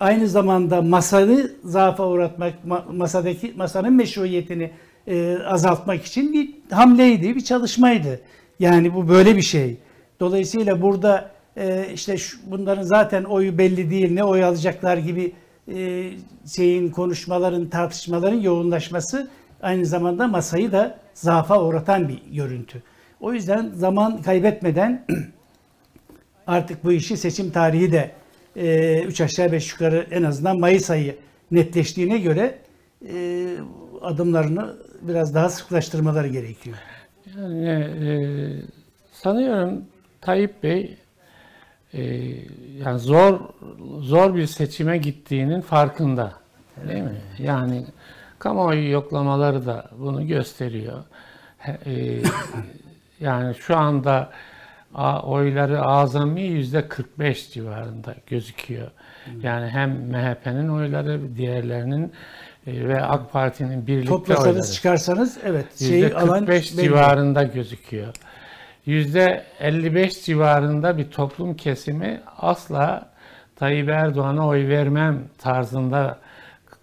aynı 0.00 0.28
zamanda 0.28 0.82
masanı 0.82 1.50
zaafa 1.64 2.06
uğratmak, 2.06 2.54
masadaki 2.92 3.52
masanın 3.56 3.92
meşruiyetini 3.92 4.70
e, 5.06 5.38
azaltmak 5.46 6.04
için 6.04 6.32
bir 6.32 6.74
hamleydi, 6.74 7.36
bir 7.36 7.44
çalışmaydı. 7.44 8.20
Yani 8.60 8.94
bu 8.94 9.08
böyle 9.08 9.36
bir 9.36 9.42
şey. 9.42 9.76
Dolayısıyla 10.20 10.82
burada 10.82 11.30
e, 11.56 11.86
işte 11.94 12.16
şu, 12.16 12.38
bunların 12.46 12.82
zaten 12.82 13.24
oyu 13.24 13.58
belli 13.58 13.90
değil, 13.90 14.12
ne 14.12 14.24
oy 14.24 14.44
alacaklar 14.44 14.96
gibi 14.96 15.32
e, 15.74 16.10
şeyin 16.56 16.90
konuşmaların, 16.90 17.68
tartışmaların 17.68 18.40
yoğunlaşması 18.40 19.30
aynı 19.62 19.86
zamanda 19.86 20.28
masayı 20.28 20.72
da 20.72 20.98
zaafa 21.14 21.62
uğratan 21.62 22.08
bir 22.08 22.22
görüntü. 22.32 22.82
O 23.20 23.32
yüzden 23.32 23.70
zaman 23.74 24.22
kaybetmeden 24.22 25.06
artık 26.46 26.84
bu 26.84 26.92
işi 26.92 27.16
seçim 27.16 27.50
tarihi 27.50 27.92
de 27.92 28.10
3 29.06 29.20
e, 29.20 29.24
aşağı 29.24 29.52
5 29.52 29.72
yukarı 29.72 30.06
en 30.10 30.22
azından 30.22 30.58
Mayıs 30.58 30.90
ayı 30.90 31.16
netleştiğine 31.50 32.18
göre 32.18 32.58
e, 33.08 33.48
adımlarını 34.00 34.76
biraz 35.02 35.34
daha 35.34 35.48
sıklaştırmaları 35.48 36.28
gerekiyor. 36.28 36.76
Yani 37.36 37.68
e, 37.68 38.08
sanıyorum 39.12 39.84
Tayyip 40.20 40.62
Bey 40.62 40.96
e, 41.94 42.02
yani 42.84 42.98
zor 42.98 43.40
zor 44.00 44.34
bir 44.34 44.46
seçime 44.46 44.98
gittiğinin 44.98 45.60
farkında. 45.60 46.32
Değil 46.88 47.02
mi? 47.02 47.20
Yani 47.38 47.86
kamuoyu 48.38 48.90
yoklamaları 48.90 49.66
da 49.66 49.90
bunu 49.98 50.26
gösteriyor. 50.26 51.04
E, 51.66 52.22
yani 53.20 53.54
şu 53.54 53.76
anda 53.76 54.30
oyları 55.22 55.82
azami 55.82 56.42
yüzde 56.42 56.88
45 56.88 57.52
civarında 57.52 58.14
gözüküyor. 58.26 58.90
Yani 59.42 59.68
hem 59.68 59.90
MHP'nin 59.90 60.68
oyları, 60.68 61.36
diğerlerinin 61.36 62.12
e, 62.66 62.88
ve 62.88 63.02
AK 63.02 63.32
Parti'nin 63.32 63.86
birlikte 63.86 64.08
Toplasanız 64.08 64.46
oyları. 64.46 64.72
çıkarsanız 64.72 65.38
evet 65.44 65.78
şeyi 65.78 66.04
%45 66.04 66.14
alan 66.14 66.46
civarında 66.82 67.42
gözüküyor. 67.42 68.14
Yüzde 68.86 69.44
55 69.60 70.24
civarında 70.24 70.98
bir 70.98 71.10
toplum 71.10 71.56
kesimi 71.56 72.20
asla 72.38 73.12
Tayyip 73.56 73.88
Erdoğan'a 73.88 74.48
oy 74.48 74.68
vermem 74.68 75.24
tarzında 75.38 76.18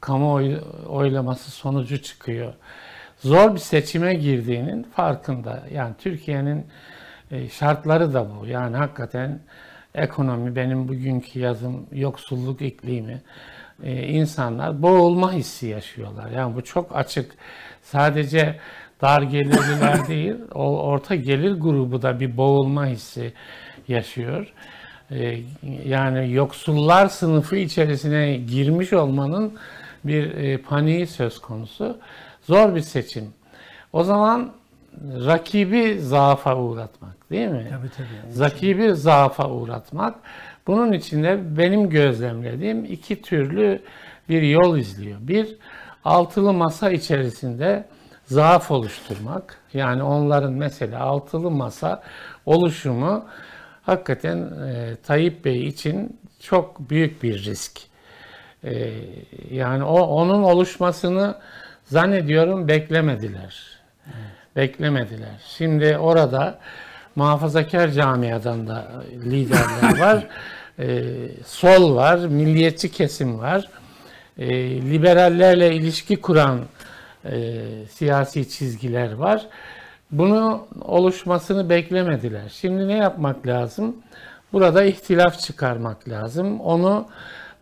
kamu 0.01 0.33
oy, 0.33 0.57
oylaması 0.87 1.51
sonucu 1.51 2.01
çıkıyor. 2.01 2.53
Zor 3.17 3.53
bir 3.53 3.59
seçime 3.59 4.13
girdiğinin 4.13 4.83
farkında. 4.83 5.63
Yani 5.73 5.95
Türkiye'nin 5.97 6.65
e, 7.31 7.49
şartları 7.49 8.13
da 8.13 8.27
bu. 8.29 8.47
Yani 8.47 8.77
hakikaten 8.77 9.39
ekonomi, 9.95 10.55
benim 10.55 10.87
bugünkü 10.87 11.39
yazım 11.39 11.87
yoksulluk 11.91 12.61
iklimi, 12.61 13.21
e, 13.83 14.07
insanlar 14.07 14.81
boğulma 14.81 15.33
hissi 15.33 15.67
yaşıyorlar. 15.67 16.29
Yani 16.31 16.55
bu 16.55 16.63
çok 16.63 16.95
açık. 16.95 17.31
Sadece 17.81 18.59
dar 19.01 19.21
gelirliler 19.21 20.07
değil, 20.07 20.35
o 20.55 20.81
orta 20.81 21.15
gelir 21.15 21.51
grubu 21.51 22.01
da 22.01 22.19
bir 22.19 22.37
boğulma 22.37 22.85
hissi 22.85 23.33
yaşıyor. 23.87 24.53
E, 25.11 25.39
yani 25.85 26.33
yoksullar 26.33 27.07
sınıfı 27.07 27.55
içerisine 27.55 28.37
girmiş 28.37 28.93
olmanın 28.93 29.53
bir 30.03 30.33
e, 30.33 30.57
paniği 30.57 31.07
söz 31.07 31.39
konusu. 31.39 31.97
Zor 32.41 32.75
bir 32.75 32.81
seçim. 32.81 33.33
O 33.93 34.03
zaman 34.03 34.51
rakibi 35.25 35.99
zaafa 35.99 36.57
uğratmak 36.57 37.29
değil 37.31 37.47
mi? 37.47 37.67
Tabii 37.69 37.89
tabii. 37.89 38.39
Rakibi 38.39 38.95
zaafa 38.95 39.49
uğratmak. 39.49 40.15
Bunun 40.67 40.91
içinde 40.91 41.57
benim 41.57 41.89
gözlemlediğim 41.89 42.85
iki 42.85 43.21
türlü 43.21 43.81
bir 44.29 44.41
yol 44.41 44.77
izliyor. 44.77 45.17
Bir, 45.21 45.55
altılı 46.05 46.53
masa 46.53 46.91
içerisinde 46.91 47.85
zaaf 48.29 48.71
oluşturmak. 48.71 49.57
Yani 49.73 50.03
onların 50.03 50.53
mesela 50.53 50.99
altılı 50.99 51.51
masa 51.51 52.03
oluşumu 52.45 53.25
hakikaten 53.83 54.37
e, 54.37 54.95
Tayyip 55.03 55.45
Bey 55.45 55.67
için 55.67 56.19
çok 56.39 56.89
büyük 56.89 57.23
bir 57.23 57.43
risk. 57.43 57.79
E, 58.63 58.91
yani 59.51 59.83
o 59.83 60.01
onun 60.01 60.43
oluşmasını 60.43 61.35
zannediyorum 61.83 62.67
beklemediler. 62.67 63.79
Evet 64.05 64.39
beklemediler. 64.55 65.41
Şimdi 65.57 65.97
orada 65.97 66.59
muhafazakar 67.15 67.89
camiadan 67.89 68.67
da 68.67 69.03
liderler 69.25 69.99
var. 69.99 70.27
e, 70.79 71.03
sol 71.45 71.95
var, 71.95 72.17
milliyetçi 72.17 72.91
kesim 72.91 73.39
var. 73.39 73.69
E, 74.37 74.49
liberallerle 74.81 75.75
ilişki 75.75 76.15
kuran 76.15 76.59
e, 77.25 77.61
siyasi 77.89 78.49
çizgiler 78.49 79.13
var. 79.13 79.47
Bunu 80.11 80.67
oluşmasını 80.81 81.69
beklemediler. 81.69 82.49
Şimdi 82.49 82.87
ne 82.87 82.97
yapmak 82.97 83.47
lazım? 83.47 83.95
Burada 84.53 84.83
ihtilaf 84.83 85.39
çıkarmak 85.39 86.09
lazım. 86.09 86.59
Onu 86.59 87.07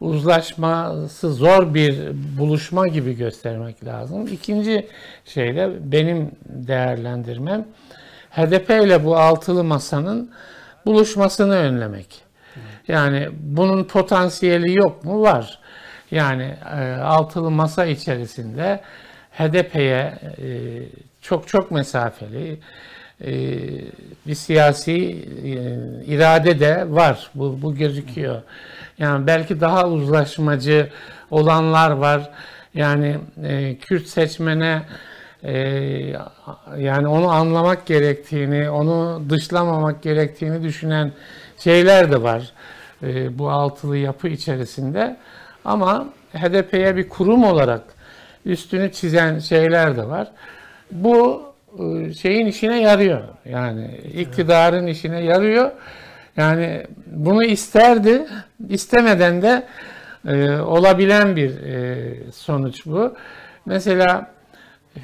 uzlaşması 0.02 1.34
zor 1.34 1.74
bir 1.74 2.12
buluşma 2.40 2.88
gibi 2.88 3.18
göstermek 3.18 3.86
lazım. 3.86 4.28
İkinci 4.28 4.88
şey 5.26 5.56
de 5.56 5.72
benim 5.92 6.32
değerlendirmem 6.46 7.66
HDP 8.32 8.70
ile 8.70 9.06
bu 9.06 9.18
altılı 9.18 9.64
masanın 9.64 10.32
buluşmasını 10.86 11.56
önlemek. 11.56 12.22
Yani 12.88 13.30
bunun 13.40 13.84
potansiyeli 13.84 14.78
yok 14.78 15.04
mu? 15.04 15.22
Var. 15.22 15.60
Yani 16.12 16.56
e, 16.80 16.96
altılı 16.96 17.52
masa 17.52 17.86
içerisinde 17.86 18.82
HDP'ye 19.38 20.14
e, 20.42 20.48
çok 21.22 21.48
çok 21.48 21.72
mesafeli 21.72 22.60
e, 23.22 23.32
bir 24.28 24.36
siyasi 24.36 24.94
e, 24.94 25.52
irade 26.06 26.60
de 26.60 26.92
var. 26.92 27.30
Bu, 27.36 27.62
bu 27.62 27.76
gözüküyor. 27.76 28.42
Yani 29.00 29.28
belki 29.28 29.62
daha 29.62 29.88
uzlaşmacı 29.88 30.90
olanlar 31.32 31.92
var. 31.92 32.30
Yani 32.74 33.18
e, 33.44 33.78
Kürt 33.78 34.08
seçmene 34.08 34.82
yani 36.78 37.08
onu 37.08 37.30
anlamak 37.30 37.86
gerektiğini, 37.86 38.70
onu 38.70 39.24
dışlamamak 39.30 40.04
gerektiğini 40.04 40.64
düşünen 40.64 41.12
şeyler 41.58 42.12
de 42.12 42.22
var 42.22 42.54
bu 43.30 43.50
altılı 43.50 43.98
yapı 43.98 44.28
içerisinde. 44.28 45.18
Ama 45.66 46.10
HDP'ye 46.34 46.96
bir 46.96 47.10
kurum 47.10 47.44
olarak 47.44 47.97
üstünü 48.48 48.92
çizen 48.92 49.40
şeyler 49.40 49.98
de 49.98 50.08
var. 50.08 50.28
Bu 50.92 51.44
e, 51.80 52.14
şeyin 52.14 52.46
işine 52.46 52.82
yarıyor. 52.82 53.22
Yani 53.46 53.98
iktidarın 54.14 54.88
işine 54.88 55.24
yarıyor. 55.24 55.72
Yani 56.38 56.84
bunu 57.06 57.44
isterdi, 57.44 58.26
istemeden 58.70 59.42
de 59.42 59.64
e, 60.28 60.52
olabilen 60.60 61.36
bir 61.36 61.64
e, 61.64 62.14
sonuç 62.32 62.86
bu. 62.86 63.16
Mesela 63.66 64.32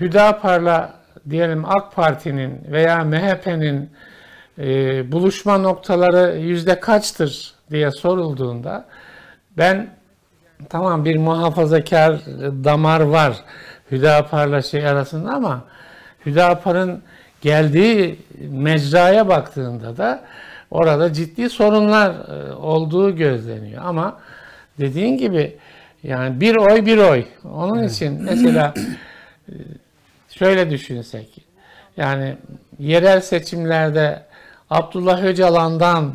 Hüdapar'la 0.02 0.94
diyelim 1.30 1.66
AK 1.66 1.96
Parti'nin 1.96 2.62
veya 2.72 3.04
MHP'nin 3.04 3.90
e, 4.60 5.12
buluşma 5.12 5.58
noktaları 5.58 6.38
yüzde 6.38 6.80
kaçtır 6.80 7.54
diye 7.72 7.92
sorulduğunda 7.92 8.86
ben 9.58 9.90
tamam 10.70 11.06
bir 11.06 11.18
muhafazakar 11.18 12.20
damar 12.63 13.02
var 13.02 13.38
Hüdapar'la 13.92 14.62
şey 14.62 14.88
arasında 14.88 15.32
ama 15.32 15.63
Hüdapar'ın 16.26 17.04
geldiği 17.42 18.20
mecraya 18.52 19.28
baktığında 19.28 19.98
da 19.98 20.24
orada 20.72 21.13
ciddi 21.13 21.50
sorunlar 21.50 22.10
e, 22.10 22.54
olduğu 22.54 23.16
gözleniyor. 23.16 23.86
Ama 23.86 24.20
dediğin 24.80 25.18
gibi 25.18 25.58
yani 26.04 26.42
bir 26.42 26.56
oy 26.56 26.86
bir 26.86 26.98
oy. 26.98 27.26
Onun 27.44 27.80
evet. 27.80 27.92
için 27.92 28.24
mesela 28.24 28.74
e, 29.50 29.54
şöyle 30.30 30.70
düşünsek 30.70 31.46
yani 31.98 32.36
yerel 32.80 33.22
seçimlerde 33.22 34.24
Abdullah 34.70 35.24
Öcalan'dan 35.24 36.13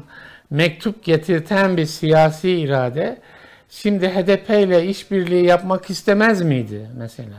mektup 0.50 1.04
getirten 1.04 1.76
bir 1.76 1.86
siyasi 1.86 2.50
irade 2.50 3.18
şimdi 3.70 4.08
HDP 4.08 4.50
ile 4.50 4.86
işbirliği 4.86 5.44
yapmak 5.44 5.90
istemez 5.90 6.42
miydi 6.42 6.90
mesela? 6.96 7.36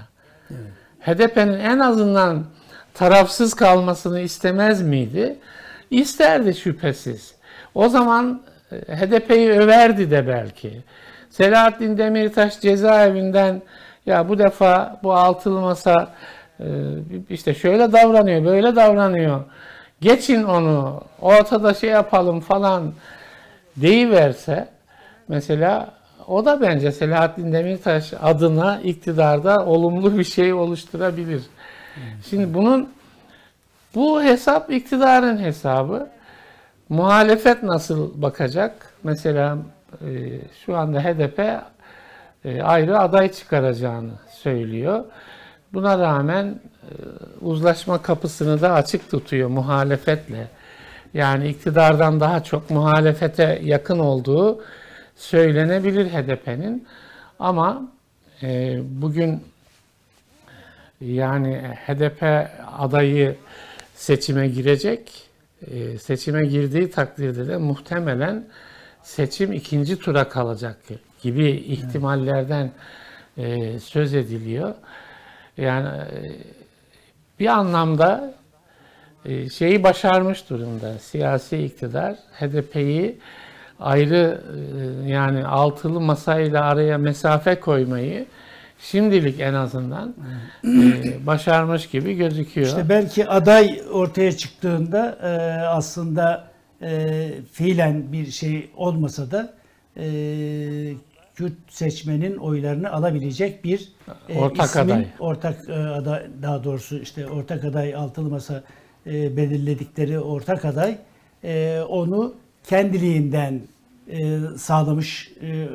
Evet. 0.51 0.79
HDP'nin 0.99 1.59
en 1.59 1.79
azından 1.79 2.45
tarafsız 2.93 3.53
kalmasını 3.53 4.19
istemez 4.19 4.81
miydi? 4.81 5.35
İsterdi 5.89 6.55
şüphesiz. 6.55 7.35
O 7.75 7.89
zaman 7.89 8.41
e, 8.71 8.75
HDP'yi 8.75 9.51
överdi 9.51 10.11
de 10.11 10.27
belki. 10.27 10.83
Selahattin 11.29 11.97
Demirtaş 11.97 12.59
cezaevinden 12.59 13.61
ya 14.05 14.29
bu 14.29 14.39
defa 14.39 14.99
bu 15.03 15.13
altılı 15.13 15.61
masa 15.61 16.13
e, 16.59 16.65
işte 17.29 17.53
şöyle 17.53 17.91
davranıyor, 17.91 18.45
böyle 18.45 18.75
davranıyor. 18.75 19.43
Geçin 20.01 20.43
onu, 20.43 21.01
ortada 21.21 21.73
şey 21.73 21.89
yapalım 21.89 22.39
falan 22.39 22.93
deyiverse 23.75 24.67
mesela 25.27 25.98
o 26.29 26.45
da 26.45 26.61
bence 26.61 26.91
Selahattin 26.91 27.53
Demirtaş 27.53 28.13
adına 28.21 28.81
iktidarda 28.81 29.65
olumlu 29.65 30.17
bir 30.17 30.23
şey 30.23 30.53
oluşturabilir. 30.53 31.43
Şimdi 32.29 32.53
bunun 32.53 32.89
bu 33.95 34.23
hesap 34.23 34.71
iktidarın 34.71 35.37
hesabı. 35.37 36.09
Muhalefet 36.89 37.63
nasıl 37.63 38.21
bakacak? 38.21 38.93
Mesela 39.03 39.57
e, 40.01 40.07
şu 40.65 40.77
anda 40.77 41.03
HDP 41.03 41.39
e, 42.45 42.61
ayrı 42.61 42.99
aday 42.99 43.31
çıkaracağını 43.31 44.11
söylüyor. 44.31 45.03
Buna 45.73 45.99
rağmen 45.99 46.45
e, 46.45 46.93
uzlaşma 47.41 48.01
kapısını 48.01 48.61
da 48.61 48.73
açık 48.73 49.11
tutuyor 49.11 49.49
muhalefetle. 49.49 50.47
Yani 51.13 51.47
iktidardan 51.47 52.19
daha 52.19 52.43
çok 52.43 52.69
muhalefete 52.69 53.59
yakın 53.63 53.99
olduğu 53.99 54.59
söylenebilir 55.19 56.05
HDP'nin. 56.05 56.87
Ama 57.39 57.91
e, 58.43 58.79
bugün 58.83 59.43
yani 61.01 61.55
HDP 61.87 62.49
adayı 62.77 63.35
seçime 63.95 64.47
girecek. 64.47 65.11
E, 65.71 65.97
seçime 65.97 66.45
girdiği 66.45 66.91
takdirde 66.91 67.47
de 67.47 67.57
muhtemelen 67.57 68.47
seçim 69.03 69.53
ikinci 69.53 69.99
tura 69.99 70.29
kalacak 70.29 70.77
gibi 71.21 71.49
ihtimallerden 71.49 72.71
e, 73.37 73.79
söz 73.79 74.13
ediliyor. 74.13 74.75
Yani 75.57 75.87
e, 75.87 76.35
bir 77.39 77.47
anlamda 77.47 78.33
e, 79.25 79.49
şeyi 79.49 79.83
başarmış 79.83 80.49
durumda. 80.49 80.99
Siyasi 80.99 81.57
iktidar 81.57 82.15
HDP'yi 82.15 83.19
ayrı 83.79 84.41
e, 85.05 85.09
yani 85.09 85.45
altılı 85.45 86.01
masayla 86.01 86.63
araya 86.63 86.97
mesafe 86.97 87.59
koymayı 87.59 88.25
şimdilik 88.79 89.39
en 89.39 89.53
azından 89.53 90.15
e, 90.63 91.25
başarmış 91.25 91.89
gibi 91.89 92.13
gözüküyor. 92.13 92.67
İşte 92.67 92.89
belki 92.89 93.27
aday 93.27 93.81
ortaya 93.91 94.31
çıktığında 94.31 95.17
e, 95.23 95.27
aslında 95.61 96.47
e, 96.81 97.29
fiilen 97.51 98.11
bir 98.11 98.31
şey 98.31 98.69
olmasa 98.75 99.31
da 99.31 99.53
e, 99.97 100.03
Kürt 101.35 101.53
seçmenin 101.69 102.37
oylarını 102.37 102.91
alabilecek 102.91 103.63
bir 103.63 103.91
e, 104.29 104.37
ortak 104.37 104.65
ismin, 104.65 104.81
aday. 104.83 105.07
Ortak 105.19 105.69
e, 105.69 105.73
aday 105.73 106.27
daha 106.41 106.63
doğrusu 106.63 106.99
işte 106.99 107.27
ortak 107.27 107.65
aday 107.65 107.95
altılı 107.95 108.29
masa 108.29 108.63
e, 109.07 109.37
belirledikleri 109.37 110.19
ortak 110.19 110.65
aday 110.65 110.97
e, 111.43 111.81
onu 111.89 112.35
kendiliğinden 112.63 113.61
e, 114.09 114.39
sağlamış 114.57 115.31
e, 115.41 115.67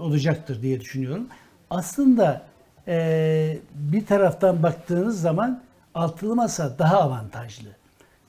olacaktır 0.00 0.62
diye 0.62 0.80
düşünüyorum. 0.80 1.26
Aslında 1.70 2.42
e, 2.88 3.58
bir 3.74 4.06
taraftan 4.06 4.62
baktığınız 4.62 5.20
zaman 5.20 5.62
altılı 5.94 6.36
masa 6.36 6.78
daha 6.78 7.00
avantajlı. 7.00 7.68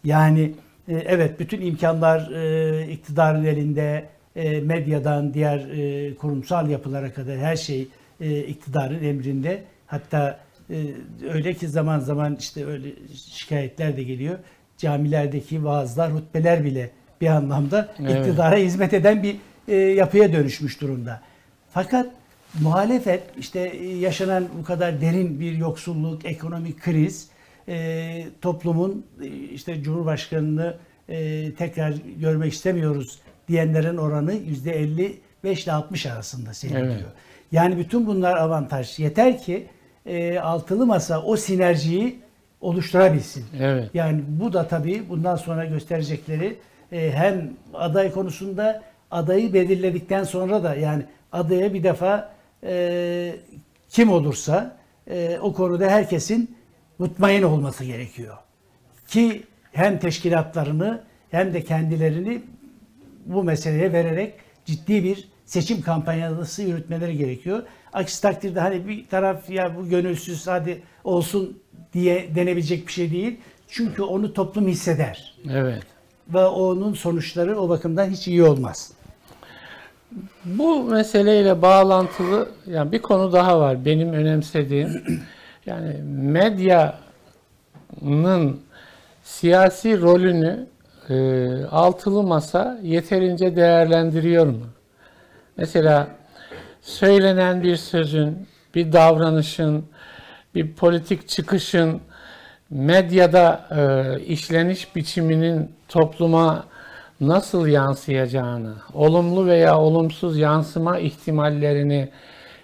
Yani 0.03 0.53
e, 0.87 0.95
evet 0.95 1.39
bütün 1.39 1.61
imkanlar 1.61 2.31
e, 2.31 2.87
iktidarın 2.91 3.45
elinde, 3.45 4.09
e, 4.35 4.59
medyadan 4.61 5.33
diğer 5.33 5.59
e, 5.59 6.15
kurumsal 6.15 6.69
yapılara 6.69 7.13
kadar 7.13 7.37
her 7.37 7.55
şey 7.55 7.87
e, 8.21 8.39
iktidarın 8.39 9.03
emrinde. 9.03 9.63
Hatta 9.87 10.39
e, 10.69 10.75
öyle 11.33 11.53
ki 11.53 11.67
zaman 11.67 11.99
zaman 11.99 12.35
işte 12.39 12.65
öyle 12.65 12.89
şikayetler 13.15 13.97
de 13.97 14.03
geliyor. 14.03 14.39
Camilerdeki 14.77 15.63
vaazlar, 15.63 16.13
hutbeler 16.13 16.63
bile 16.63 16.89
bir 17.23 17.27
anlamda 17.27 17.93
evet. 17.99 18.17
iktidara 18.17 18.55
hizmet 18.55 18.93
eden 18.93 19.23
bir 19.23 19.35
e, 19.67 19.75
yapıya 19.75 20.33
dönüşmüş 20.33 20.81
durumda. 20.81 21.21
Fakat 21.73 22.07
muhalefet 22.61 23.23
işte 23.37 23.59
yaşanan 23.99 24.47
bu 24.59 24.63
kadar 24.63 25.01
derin 25.01 25.39
bir 25.39 25.51
yoksulluk, 25.51 26.25
ekonomik 26.25 26.81
kriz 26.81 27.27
e, 27.67 28.25
toplumun 28.41 29.05
e, 29.21 29.27
işte 29.27 29.83
Cumhurbaşkanı'nı 29.83 30.77
e, 31.09 31.49
tekrar 31.53 31.93
görmek 32.19 32.53
istemiyoruz 32.53 33.19
diyenlerin 33.47 33.97
oranı 33.97 34.33
%55 34.33 35.63
ile 35.63 35.71
60 35.71 36.05
arasında 36.05 36.53
seyrediyor. 36.53 36.93
Evet. 36.93 37.05
Yani 37.51 37.77
bütün 37.77 38.07
bunlar 38.07 38.37
avantaj. 38.37 38.99
Yeter 38.99 39.41
ki 39.41 39.67
e, 40.05 40.39
altılı 40.39 40.85
masa 40.85 41.21
o 41.21 41.37
sinerjiyi 41.37 42.19
oluşturabilsin. 42.61 43.45
Evet. 43.59 43.89
Yani 43.93 44.23
bu 44.27 44.53
da 44.53 44.67
tabii 44.67 45.03
bundan 45.09 45.35
sonra 45.35 45.65
gösterecekleri 45.65 46.57
e, 46.93 47.11
hem 47.11 47.53
aday 47.73 48.11
konusunda 48.11 48.83
adayı 49.11 49.53
belirledikten 49.53 50.23
sonra 50.23 50.63
da 50.63 50.75
yani 50.75 51.03
adaya 51.31 51.73
bir 51.73 51.83
defa 51.83 52.33
e, 52.63 53.35
kim 53.89 54.11
olursa 54.11 54.77
e, 55.07 55.37
o 55.41 55.53
konuda 55.53 55.87
herkesin 55.87 56.57
mutmain 56.99 57.43
olması 57.43 57.83
gerekiyor. 57.83 58.37
Ki 59.07 59.43
hem 59.71 59.99
teşkilatlarını 59.99 61.03
hem 61.31 61.53
de 61.53 61.63
kendilerini 61.63 62.41
bu 63.25 63.43
meseleye 63.43 63.93
vererek 63.93 64.33
ciddi 64.65 65.03
bir 65.03 65.29
seçim 65.45 65.81
kampanyası 65.81 66.63
yürütmeleri 66.63 67.17
gerekiyor. 67.17 67.63
Aksi 67.93 68.21
takdirde 68.21 68.59
hani 68.59 68.87
bir 68.87 69.07
taraf 69.07 69.49
ya 69.49 69.77
bu 69.77 69.89
gönülsüz 69.89 70.47
hadi 70.47 70.81
olsun 71.03 71.59
diye 71.93 72.35
denebilecek 72.35 72.87
bir 72.87 72.91
şey 72.91 73.11
değil. 73.11 73.39
Çünkü 73.67 74.01
onu 74.01 74.33
toplum 74.33 74.67
hisseder. 74.67 75.35
Evet. 75.51 75.92
Ve 76.27 76.45
onun 76.45 76.93
sonuçları 76.93 77.59
o 77.59 77.69
bakımdan 77.69 78.09
hiç 78.09 78.27
iyi 78.27 78.43
olmaz. 78.43 78.91
Bu 80.45 80.83
meseleyle 80.83 81.61
bağlantılı 81.61 82.49
yani 82.67 82.91
bir 82.91 83.01
konu 83.01 83.33
daha 83.33 83.59
var 83.59 83.85
benim 83.85 84.13
önemsediğim. 84.13 85.03
Yani 85.65 86.01
medyanın 86.31 86.91
siyasi 89.23 90.01
rolünü 90.01 90.67
e, 91.09 91.15
altılı 91.65 92.23
masa 92.23 92.79
yeterince 92.83 93.55
değerlendiriyor 93.55 94.45
mu? 94.45 94.65
Mesela 95.57 96.07
söylenen 96.81 97.63
bir 97.63 97.75
sözün, 97.75 98.47
bir 98.75 98.93
davranışın, 98.93 99.85
bir 100.55 100.73
politik 100.73 101.27
çıkışın 101.27 102.01
medyada 102.73 103.67
e, 103.71 104.23
işleniş 104.23 104.95
biçiminin 104.95 105.71
topluma 105.87 106.65
nasıl 107.21 107.67
yansıyacağını, 107.67 108.73
olumlu 108.93 109.45
veya 109.45 109.79
olumsuz 109.79 110.37
yansıma 110.37 110.99
ihtimallerini 110.99 112.09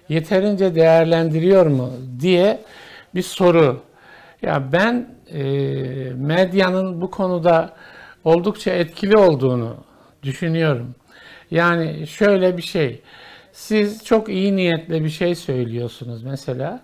yeterince 0.10 0.76
değerlendiriyor 0.76 1.66
mu 1.66 1.92
diye 2.20 2.60
bir 3.16 3.22
soru. 3.22 3.82
Ya 4.42 4.64
ben 4.72 5.16
e, 5.34 5.44
medyanın 6.16 7.02
bu 7.02 7.12
konuda 7.12 7.74
oldukça 8.24 8.72
etkili 8.72 9.18
olduğunu 9.18 9.76
düşünüyorum. 10.24 10.96
Yani 11.52 12.08
şöyle 12.08 12.58
bir 12.58 12.62
şey. 12.62 13.02
Siz 13.52 14.06
çok 14.06 14.30
iyi 14.30 14.56
niyetle 14.56 15.04
bir 15.04 15.10
şey 15.10 15.36
söylüyorsunuz 15.36 16.24
mesela. 16.24 16.82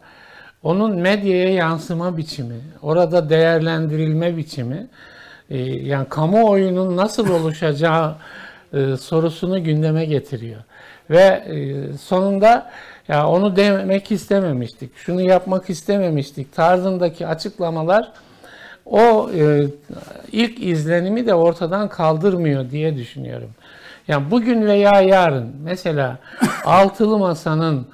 Onun 0.66 0.96
medyaya 0.96 1.54
yansıma 1.54 2.18
biçimi, 2.18 2.56
orada 2.82 3.30
değerlendirilme 3.30 4.38
biçimi 4.38 4.88
e, 5.50 5.58
yani 5.62 6.10
kamuoyunun 6.10 6.98
nasıl 6.98 7.30
oluşacağı 7.30 8.16
e, 8.74 8.98
sorusunu 8.98 9.64
gündeme 9.64 10.06
getiriyor. 10.06 10.62
Ve 11.10 11.20
e, 11.20 11.84
sonunda 11.98 12.72
ya 13.08 13.28
onu 13.28 13.56
demek 13.56 14.12
istememiştik, 14.12 14.98
şunu 14.98 15.22
yapmak 15.22 15.70
istememiştik 15.70 16.56
tarzındaki 16.56 17.28
açıklamalar 17.28 18.12
o 18.86 19.30
ilk 20.32 20.64
izlenimi 20.64 21.28
de 21.28 21.34
ortadan 21.34 21.90
kaldırmıyor 21.90 22.72
diye 22.72 22.98
düşünüyorum. 22.98 23.50
Yani 24.08 24.32
bugün 24.32 24.66
veya 24.66 25.02
yarın 25.02 25.56
mesela 25.64 26.18
altılı 26.66 27.18
masanın 27.18 27.88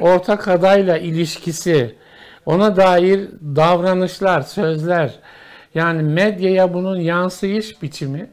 ortak 0.00 0.48
adayla 0.48 0.98
ilişkisi, 0.98 1.94
ona 2.48 2.76
dair 2.76 3.28
davranışlar, 3.56 4.40
sözler, 4.40 5.14
yani 5.74 6.02
medyaya 6.02 6.74
bunun 6.74 7.00
yansıyış 7.00 7.82
biçimi 7.82 8.30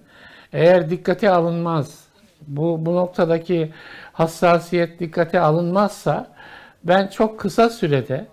eğer 0.54 0.90
dikkate 0.90 1.30
alınmaz, 1.30 2.00
bu, 2.48 2.86
bu 2.86 2.96
noktadaki 2.96 3.72
hassasiyet 4.14 5.00
dikkate 5.00 5.40
alınmazsa 5.40 6.28
ben 6.84 7.08
çok 7.08 7.40
kısa 7.40 7.70
sürede 7.70 8.26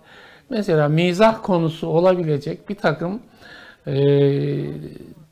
mesela 0.50 0.88
mizah 0.88 1.42
konusu 1.42 1.86
olabilecek 1.86 2.68
bir 2.68 2.74
takım 2.74 3.22
e, 3.86 3.94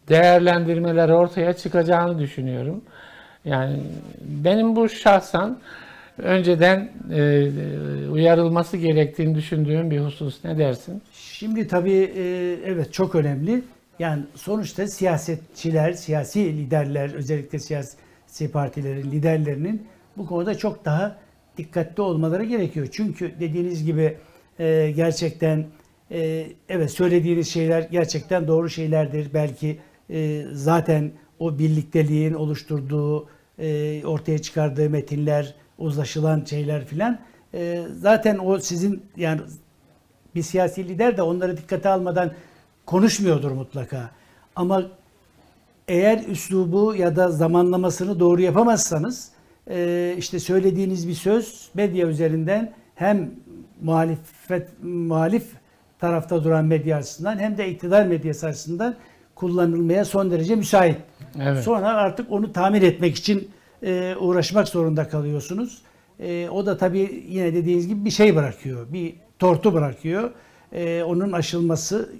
değerlendirmeler 0.09 1.09
ortaya 1.09 1.53
çıkacağını 1.53 2.19
düşünüyorum. 2.19 2.85
Yani 3.45 3.77
benim 4.21 4.77
bu 4.77 4.89
şahsen 4.89 5.57
önceden 6.23 6.93
e, 7.11 7.51
uyarılması 8.09 8.77
gerektiğini 8.77 9.35
düşündüğüm 9.35 9.91
bir 9.91 10.01
husus. 10.01 10.45
Ne 10.45 10.59
dersin? 10.59 11.03
Şimdi 11.13 11.67
tabii 11.67 12.13
e, 12.17 12.57
evet 12.65 12.93
çok 12.93 13.15
önemli. 13.15 13.63
Yani 13.99 14.23
sonuçta 14.35 14.87
siyasetçiler, 14.87 15.93
siyasi 15.93 16.57
liderler, 16.57 17.15
özellikle 17.15 17.59
siyasi 17.59 18.53
partilerin 18.53 19.11
liderlerinin 19.11 19.87
bu 20.17 20.27
konuda 20.27 20.55
çok 20.55 20.85
daha 20.85 21.17
dikkatli 21.57 22.03
olmaları 22.03 22.45
gerekiyor. 22.45 22.89
Çünkü 22.93 23.33
dediğiniz 23.41 23.85
gibi 23.85 24.17
e, 24.59 24.93
gerçekten 24.97 25.67
e, 26.11 26.47
evet 26.69 26.91
söylediğiniz 26.91 27.49
şeyler 27.49 27.83
gerçekten 27.83 28.49
doğru 28.49 28.71
şeylerdir. 28.71 29.35
Belki 29.35 29.79
e, 30.11 30.43
zaten 30.53 31.13
o 31.39 31.59
birlikteliğin 31.59 32.35
oluşturduğu, 32.35 33.29
e, 33.59 34.03
ortaya 34.05 34.39
çıkardığı 34.39 34.91
metinler, 34.91 35.55
uzlaşılan 35.81 36.45
şeyler 36.45 36.85
filan 36.85 37.19
e, 37.55 37.83
zaten 37.97 38.39
o 38.39 38.59
sizin 38.59 39.03
yani 39.17 39.41
bir 40.35 40.43
siyasi 40.43 40.89
lider 40.89 41.17
de 41.17 41.23
onları 41.23 41.57
dikkate 41.57 41.89
almadan 41.89 42.33
konuşmuyordur 42.87 43.51
mutlaka. 43.51 44.11
Ama 44.57 44.83
eğer 45.89 46.25
üslubu 46.29 46.95
ya 46.95 47.17
da 47.17 47.29
zamanlamasını 47.31 48.21
doğru 48.21 48.41
yapamazsanız 48.41 49.31
e, 49.71 50.15
işte 50.19 50.39
söylediğiniz 50.39 51.09
bir 51.09 51.15
söz 51.15 51.71
medya 51.75 52.07
üzerinden 52.07 52.73
hem 52.95 53.31
muhalefet 53.83 54.69
muhalif 54.83 55.47
tarafta 55.99 56.45
duran 56.45 56.65
medya 56.65 56.97
açısından 56.97 57.39
hem 57.39 57.59
de 57.59 57.69
iktidar 57.69 58.07
medyası 58.07 58.47
açısından 58.47 58.97
kullanılmaya 59.35 60.05
son 60.05 60.31
derece 60.31 60.57
müsait. 60.57 60.97
Evet. 61.43 61.65
Sonra 61.65 61.89
artık 61.89 62.33
onu 62.33 62.53
tamir 62.53 62.83
etmek 62.83 63.17
için 63.17 63.51
e, 63.83 64.17
uğraşmak 64.17 64.69
zorunda 64.69 65.09
kalıyorsunuz. 65.09 65.83
E, 66.21 66.49
o 66.49 66.67
da 66.67 66.77
tabii 66.77 67.25
yine 67.29 67.55
dediğiniz 67.55 67.89
gibi 67.89 68.05
bir 68.05 68.11
şey 68.11 68.37
bırakıyor. 68.37 68.93
Bir 68.93 69.15
tortu 69.39 69.75
bırakıyor. 69.75 70.31
E, 70.73 71.03
onun 71.03 71.33
aşılması 71.33 72.13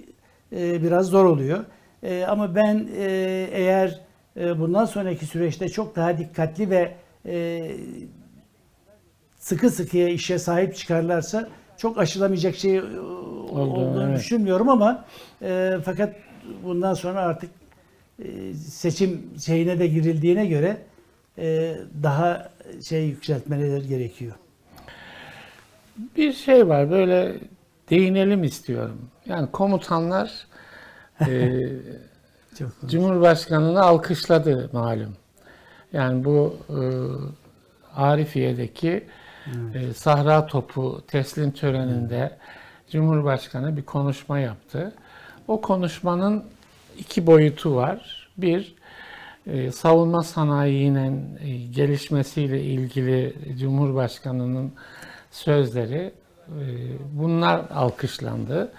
e, 0.53 0.83
biraz 0.83 1.07
zor 1.07 1.25
oluyor. 1.25 1.65
E, 2.03 2.25
ama 2.25 2.55
ben 2.55 2.89
e, 2.97 3.05
eğer 3.53 4.01
e, 4.37 4.59
bundan 4.59 4.85
sonraki 4.85 5.27
süreçte 5.27 5.69
çok 5.69 5.97
daha 5.97 6.19
dikkatli 6.19 6.71
ve 6.71 6.95
e, 7.27 7.71
sıkı 9.39 9.71
sıkıya 9.71 10.09
işe 10.09 10.39
sahip 10.39 10.77
çıkarlarsa 10.77 11.49
çok 11.77 11.99
aşılamayacak 11.99 12.57
şey 12.57 12.77
e, 12.77 12.83
olduğunu 13.51 14.05
evet. 14.09 14.19
düşünmüyorum 14.19 14.69
ama 14.69 15.05
e, 15.43 15.77
fakat 15.85 16.17
bundan 16.65 16.95
sonra 16.95 17.21
artık 17.21 17.51
e, 18.19 18.55
seçim 18.55 19.23
şeyine 19.45 19.79
de 19.79 19.87
girildiğine 19.87 20.47
göre 20.47 20.77
daha 22.03 22.51
şey 22.85 23.09
yükseltmeleri 23.09 23.89
gerekiyor. 23.89 24.35
Bir 26.17 26.33
şey 26.33 26.69
var 26.69 26.91
böyle 26.91 27.41
değinelim 27.91 28.45
istiyorum. 28.45 29.11
Yani 29.27 29.51
komutanlar 29.51 30.47
e, 31.27 31.69
Cumhurbaşkanı'nı 32.87 33.83
alkışladı 33.83 34.71
malum. 34.73 35.17
Yani 35.93 36.25
bu 36.25 36.57
e, 36.69 36.81
Arifiye'deki 37.97 39.05
e, 39.75 39.93
Sahra 39.93 40.47
Topu 40.47 41.03
teslim 41.07 41.51
töreninde 41.51 42.39
Cumhurbaşkanı 42.91 43.77
bir 43.77 43.83
konuşma 43.83 44.39
yaptı. 44.39 44.93
O 45.49 45.61
konuşmanın 45.61 46.45
iki 46.99 47.27
boyutu 47.27 47.75
var. 47.77 48.31
Bir, 48.37 48.75
e, 49.47 49.73
savunma 49.73 50.23
sanayinin 50.23 51.39
e, 51.45 51.57
gelişmesiyle 51.57 52.63
ilgili 52.63 53.35
Cumhurbaşkanı'nın 53.59 54.73
sözleri 55.31 56.13
e, 56.49 56.65
bunlar 57.13 57.65
alkışlandı. 57.71 58.73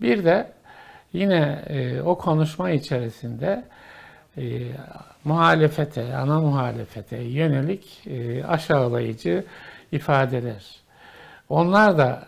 Bir 0.00 0.24
de 0.24 0.52
yine 1.12 1.64
e, 1.66 2.02
o 2.02 2.18
konuşma 2.18 2.70
içerisinde 2.70 3.64
e, 4.36 4.42
muhalefete, 5.24 6.16
ana 6.16 6.40
muhalefete 6.40 7.16
yönelik 7.16 8.08
aşağılayıcı 8.48 9.44
ifadeler. 9.92 10.82
Onlar 11.48 11.98
da 11.98 12.26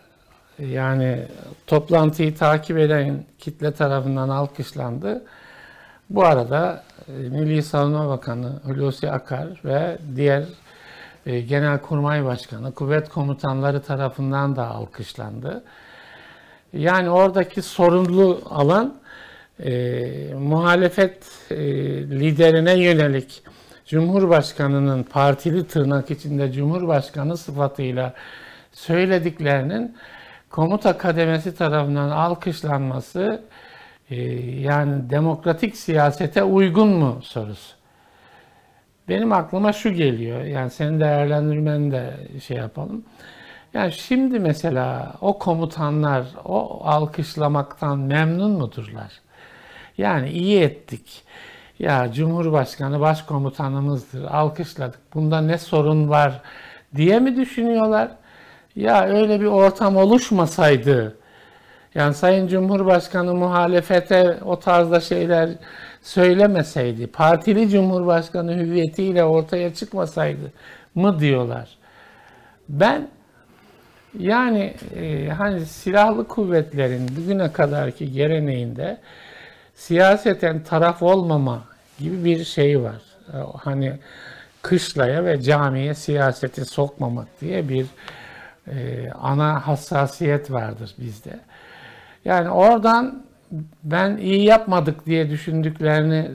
yani 0.59 1.27
toplantıyı 1.67 2.35
takip 2.35 2.77
eden 2.77 3.23
kitle 3.39 3.73
tarafından 3.73 4.29
alkışlandı. 4.29 5.25
Bu 6.09 6.25
arada 6.25 6.83
e, 7.07 7.11
Milli 7.11 7.63
Savunma 7.63 8.09
Bakanı 8.09 8.59
Hulusi 8.63 9.11
Akar 9.11 9.47
ve 9.65 9.97
diğer 10.15 10.43
e, 11.25 11.41
Genelkurmay 11.41 12.25
Başkanı, 12.25 12.73
kuvvet 12.73 13.09
komutanları 13.09 13.81
tarafından 13.81 14.55
da 14.55 14.67
alkışlandı. 14.67 15.63
Yani 16.73 17.09
oradaki 17.09 17.61
sorumlu 17.61 18.41
alan 18.49 18.95
e, 19.59 20.33
muhalefet 20.33 21.23
e, 21.51 21.57
liderine 22.09 22.73
yönelik 22.73 23.43
Cumhurbaşkanı'nın 23.85 25.03
partili 25.03 25.67
tırnak 25.67 26.11
içinde 26.11 26.51
Cumhurbaşkanı 26.51 27.37
sıfatıyla 27.37 28.13
söylediklerinin 28.71 29.97
komuta 30.49 30.97
kademesi 30.97 31.55
tarafından 31.55 32.09
alkışlanması 32.09 33.41
yani 34.09 35.09
demokratik 35.09 35.77
siyasete 35.77 36.43
uygun 36.43 36.87
mu 36.87 37.19
sorusu. 37.23 37.75
Benim 39.09 39.33
aklıma 39.33 39.73
şu 39.73 39.93
geliyor. 39.93 40.41
Yani 40.43 40.71
senin 40.71 40.99
değerlendirmeni 40.99 41.91
de 41.91 42.13
şey 42.41 42.57
yapalım. 42.57 43.05
Yani 43.73 43.91
şimdi 43.91 44.39
mesela 44.39 45.13
o 45.21 45.39
komutanlar 45.39 46.25
o 46.45 46.81
alkışlamaktan 46.85 47.99
memnun 47.99 48.51
mudurlar? 48.51 49.11
Yani 49.97 50.29
iyi 50.29 50.59
ettik. 50.61 51.23
Ya 51.79 52.11
Cumhurbaşkanı 52.11 52.99
başkomutanımızdır. 52.99 54.23
Alkışladık. 54.23 54.99
Bunda 55.13 55.41
ne 55.41 55.57
sorun 55.57 56.09
var 56.09 56.41
diye 56.95 57.19
mi 57.19 57.35
düşünüyorlar? 57.35 58.11
Ya 58.75 59.05
öyle 59.05 59.41
bir 59.41 59.45
ortam 59.45 59.97
oluşmasaydı 59.97 61.17
yani 61.95 62.13
Sayın 62.13 62.47
Cumhurbaşkanı 62.47 63.33
muhalefete 63.33 64.37
o 64.45 64.59
tarzda 64.59 64.99
şeyler 64.99 65.49
söylemeseydi, 66.01 67.07
partili 67.07 67.69
Cumhurbaşkanı 67.69 68.55
hüviyetiyle 68.55 69.23
ortaya 69.23 69.73
çıkmasaydı 69.73 70.51
mı 70.95 71.19
diyorlar. 71.19 71.69
Ben 72.69 73.07
yani 74.19 74.73
e, 74.95 75.29
hani 75.29 75.65
silahlı 75.65 76.27
kuvvetlerin 76.27 77.09
bugüne 77.17 77.51
kadarki 77.51 78.11
geleneğinde 78.11 78.97
siyaseten 79.75 80.63
taraf 80.63 81.03
olmama 81.03 81.63
gibi 81.99 82.25
bir 82.25 82.43
şey 82.43 82.81
var. 82.81 83.01
E, 83.33 83.37
Hani 83.57 83.93
kışlaya 84.61 85.25
ve 85.25 85.41
camiye 85.41 85.93
siyaseti 85.93 86.65
sokmamak 86.65 87.27
diye 87.41 87.69
bir 87.69 87.85
e, 88.67 89.09
ana 89.11 89.67
hassasiyet 89.67 90.51
vardır 90.51 90.95
bizde. 90.99 91.39
Yani 92.25 92.49
oradan 92.49 93.25
ben 93.83 94.17
iyi 94.17 94.43
yapmadık 94.43 95.05
diye 95.05 95.29
düşündüklerini 95.29 96.31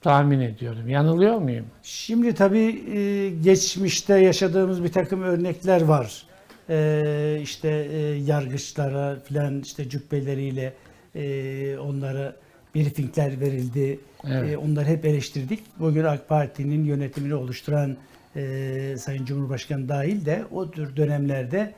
tahmin 0.00 0.40
ediyorum. 0.40 0.88
Yanılıyor 0.88 1.38
muyum? 1.38 1.66
Şimdi 1.82 2.34
tabii 2.34 2.84
e, 2.96 3.30
geçmişte 3.30 4.18
yaşadığımız 4.18 4.84
bir 4.84 4.92
takım 4.92 5.22
örnekler 5.22 5.82
var. 5.82 6.26
E, 6.68 7.38
işte 7.42 7.68
e, 7.68 7.98
yargıçlara 8.00 9.16
filan 9.20 9.60
işte 9.60 9.88
cübbeleriyle 9.88 10.72
onlara 11.78 12.36
briefingler 12.74 13.40
verildi. 13.40 14.00
Evet. 14.28 14.58
Onları 14.58 14.84
hep 14.84 15.04
eleştirdik. 15.04 15.60
Bugün 15.78 16.04
AK 16.04 16.28
Parti'nin 16.28 16.84
yönetimini 16.84 17.34
oluşturan 17.34 17.96
Sayın 18.96 19.24
Cumhurbaşkanı 19.24 19.88
dahil 19.88 20.24
de 20.24 20.44
o 20.50 20.70
tür 20.70 20.96
dönemlerde 20.96 21.74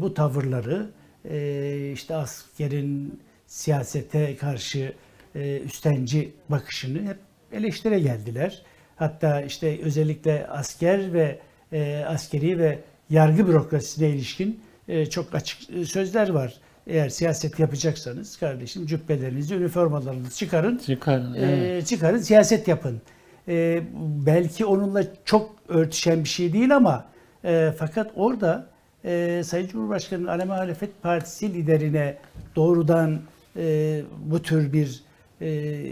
bu 0.00 0.14
tavırları 0.14 0.86
e, 1.30 1.90
işte 1.92 2.14
askerin 2.14 3.20
siyasete 3.46 4.36
karşı 4.36 4.92
e, 5.34 5.60
üstenci 5.60 6.32
bakışını 6.48 7.08
hep 7.08 7.16
eleştire 7.52 8.00
geldiler. 8.00 8.62
Hatta 8.96 9.40
işte 9.40 9.78
özellikle 9.82 10.46
asker 10.46 11.12
ve 11.12 11.38
e, 11.72 12.04
askeri 12.08 12.58
ve 12.58 12.78
yargı 13.10 13.48
bürokrasisine 13.48 14.08
ilişkin 14.08 14.60
e, 14.88 15.06
çok 15.06 15.34
açık 15.34 15.70
e, 15.70 15.84
sözler 15.84 16.28
var. 16.28 16.54
Eğer 16.86 17.08
siyaset 17.08 17.58
yapacaksanız 17.58 18.36
kardeşim 18.36 18.86
cübbelerinizi, 18.86 19.54
üniformalarınızı 19.54 20.36
çıkarın. 20.36 20.78
Çıkarın. 20.78 21.34
Ee, 21.34 21.40
evet. 21.40 21.86
çıkarın 21.86 22.18
siyaset 22.18 22.68
yapın. 22.68 23.02
Ee, 23.48 23.82
belki 24.26 24.64
onunla 24.64 25.02
çok 25.24 25.56
örtüşen 25.68 26.24
bir 26.24 26.28
şey 26.28 26.52
değil 26.52 26.76
ama 26.76 27.04
e, 27.44 27.72
fakat 27.78 28.10
orada 28.14 28.66
e, 29.06 29.42
Sayın 29.44 29.68
Cumhurbaşkanı'nın 29.68 30.26
ana 30.26 30.44
muhalefet 30.44 31.02
partisi 31.02 31.54
liderine 31.54 32.16
doğrudan 32.56 33.20
e, 33.56 34.02
bu 34.26 34.42
tür 34.42 34.72
bir 34.72 35.02
e, 35.40 35.82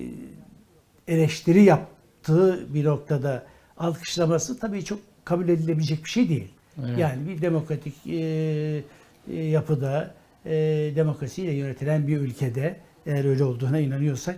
eleştiri 1.09 1.63
yaptığı 1.63 2.75
bir 2.75 2.85
noktada 2.85 3.47
alkışlaması 3.79 4.59
tabii 4.59 4.85
çok 4.85 4.99
kabul 5.25 5.49
edilebilecek 5.49 6.05
bir 6.05 6.11
şey 6.11 6.29
değil. 6.29 6.49
Evet. 6.87 6.99
Yani 6.99 7.29
bir 7.29 7.43
demokratik 7.43 7.95
e, 8.07 8.15
e, 9.31 9.43
yapıda, 9.43 10.15
e, 10.47 10.53
demokrasiyle 10.97 11.53
yönetilen 11.53 12.09
bir 12.09 12.17
ülkede 12.17 12.77
eğer 13.07 13.25
öyle 13.25 13.45
olduğuna 13.45 13.79
inanıyorsak 13.79 14.37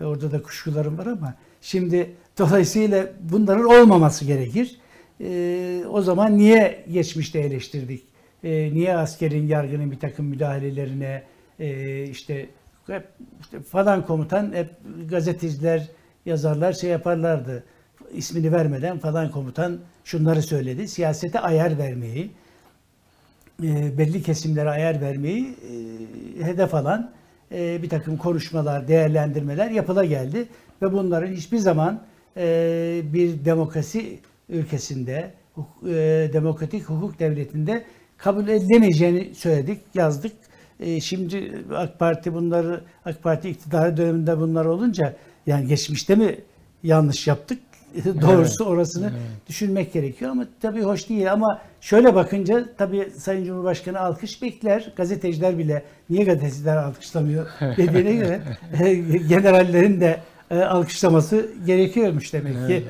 e, 0.00 0.04
orada 0.04 0.32
da 0.32 0.42
kuşkularım 0.42 0.98
var 0.98 1.06
ama 1.06 1.34
şimdi 1.60 2.10
dolayısıyla 2.38 3.06
bunların 3.20 3.64
olmaması 3.64 4.24
gerekir. 4.24 4.76
E, 5.20 5.84
o 5.90 6.02
zaman 6.02 6.38
niye 6.38 6.84
geçmişte 6.92 7.38
eleştirdik? 7.38 8.13
E, 8.44 8.74
niye 8.74 8.96
askerin, 8.96 9.46
yargının 9.46 9.90
bir 9.90 9.98
takım 9.98 10.26
müdahalelerine 10.26 11.22
e, 11.58 12.04
işte 12.04 12.46
hep 12.86 13.08
işte 13.40 13.60
falan 13.60 14.06
komutan 14.06 14.52
hep 14.52 14.70
gazeteciler, 15.10 15.88
yazarlar 16.26 16.72
şey 16.72 16.90
yaparlardı. 16.90 17.64
ismini 18.12 18.52
vermeden 18.52 18.98
falan 18.98 19.30
komutan 19.30 19.78
şunları 20.04 20.42
söyledi. 20.42 20.88
Siyasete 20.88 21.40
ayar 21.40 21.78
vermeyi, 21.78 22.30
e, 23.62 23.98
belli 23.98 24.22
kesimlere 24.22 24.70
ayar 24.70 25.00
vermeyi 25.00 25.56
e, 26.40 26.44
hedef 26.44 26.74
alan 26.74 27.12
e, 27.52 27.82
bir 27.82 27.88
takım 27.88 28.16
konuşmalar, 28.16 28.88
değerlendirmeler 28.88 29.70
yapıla 29.70 30.04
geldi. 30.04 30.48
Ve 30.82 30.92
bunların 30.92 31.32
hiçbir 31.32 31.58
zaman 31.58 32.02
e, 32.36 33.02
bir 33.12 33.44
demokrasi 33.44 34.18
ülkesinde, 34.48 35.34
e, 35.86 36.30
demokratik 36.32 36.84
hukuk 36.84 37.18
devletinde 37.18 37.84
kabul 38.18 38.48
edilemeyeceğini 38.48 39.34
söyledik, 39.34 39.80
yazdık. 39.94 40.32
E, 40.80 41.00
şimdi 41.00 41.64
AK 41.74 41.98
Parti 41.98 42.34
bunları, 42.34 42.80
AK 43.04 43.22
Parti 43.22 43.50
iktidarı 43.50 43.96
döneminde 43.96 44.40
bunlar 44.40 44.64
olunca 44.64 45.16
yani 45.46 45.66
geçmişte 45.66 46.14
mi 46.14 46.36
yanlış 46.82 47.26
yaptık? 47.26 47.58
Doğrusu 48.22 48.64
orasını 48.64 49.04
evet. 49.04 49.48
düşünmek 49.48 49.92
gerekiyor 49.92 50.30
ama 50.30 50.46
tabii 50.60 50.82
hoş 50.82 51.08
değil 51.08 51.32
ama 51.32 51.60
şöyle 51.80 52.14
bakınca 52.14 52.64
tabii 52.78 53.10
Sayın 53.16 53.44
Cumhurbaşkanı 53.44 54.00
alkış 54.00 54.42
bekler. 54.42 54.92
Gazeteciler 54.96 55.58
bile 55.58 55.82
niye 56.10 56.24
gazeteciler 56.24 56.76
alkışlamıyor 56.76 57.46
dediğine 57.60 58.12
göre 58.12 58.40
e, 58.82 58.94
generallerin 59.18 60.00
de 60.00 60.20
e, 60.50 60.58
alkışlaması 60.58 61.50
gerekiyormuş 61.66 62.32
demek 62.32 62.66
ki. 62.68 62.84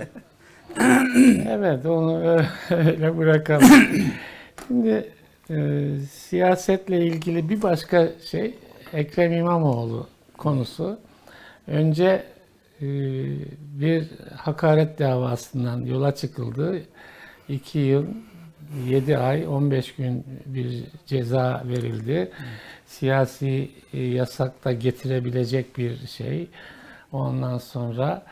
Evet 1.48 1.86
onu 1.86 2.18
öyle 2.70 3.18
bırakalım. 3.18 3.68
Şimdi 4.68 5.12
e, 5.50 5.88
siyasetle 6.10 7.06
ilgili 7.06 7.48
bir 7.48 7.62
başka 7.62 8.08
şey 8.30 8.54
Ekrem 8.92 9.32
İmamoğlu 9.32 10.06
konusu. 10.38 10.98
Önce 11.66 12.24
e, 12.80 12.86
bir 13.60 14.08
hakaret 14.36 14.98
davasından 14.98 15.84
yola 15.84 16.14
çıkıldı. 16.14 16.82
2 17.48 17.78
yıl 17.78 18.06
7 18.86 19.18
ay 19.18 19.46
15 19.46 19.94
gün 19.94 20.24
bir 20.46 20.84
ceza 21.06 21.62
verildi. 21.68 22.30
Siyasi 22.86 23.70
e, 23.92 24.02
yasak 24.02 24.64
da 24.64 24.72
getirebilecek 24.72 25.78
bir 25.78 26.06
şey. 26.06 26.48
Ondan 27.12 27.58
sonra 27.58 28.22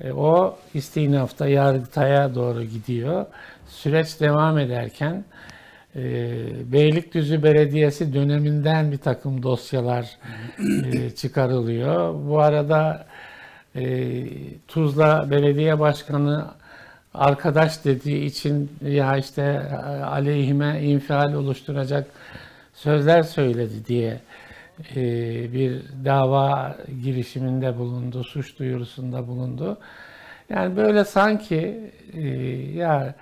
e, 0.00 0.12
o 0.12 0.58
istinafta 0.74 1.48
Yargıtay'a 1.48 2.34
doğru 2.34 2.64
gidiyor. 2.64 3.26
Süreç 3.68 4.20
devam 4.20 4.58
ederken 4.58 5.24
e, 5.98 6.72
Beylikdüzü 6.72 7.42
Belediyesi 7.42 8.14
döneminden 8.14 8.92
bir 8.92 8.98
takım 8.98 9.42
dosyalar 9.42 10.18
e, 10.92 11.10
çıkarılıyor. 11.10 12.14
Bu 12.28 12.40
arada 12.40 13.06
e, 13.76 14.24
Tuzla 14.68 15.30
Belediye 15.30 15.78
Başkanı 15.80 16.46
arkadaş 17.14 17.84
dediği 17.84 18.24
için 18.24 18.70
ya 18.82 19.16
işte 19.16 19.42
e, 19.42 19.74
aleyhime 20.02 20.82
infial 20.82 21.34
oluşturacak 21.34 22.06
sözler 22.74 23.22
söyledi 23.22 23.86
diye 23.86 24.20
e, 24.96 25.02
bir 25.52 25.82
dava 26.04 26.76
girişiminde 27.02 27.78
bulundu, 27.78 28.24
suç 28.24 28.58
duyurusunda 28.58 29.26
bulundu. 29.26 29.78
Yani 30.50 30.76
böyle 30.76 31.04
sanki 31.04 31.90
e, 32.14 32.20
ya 32.76 33.14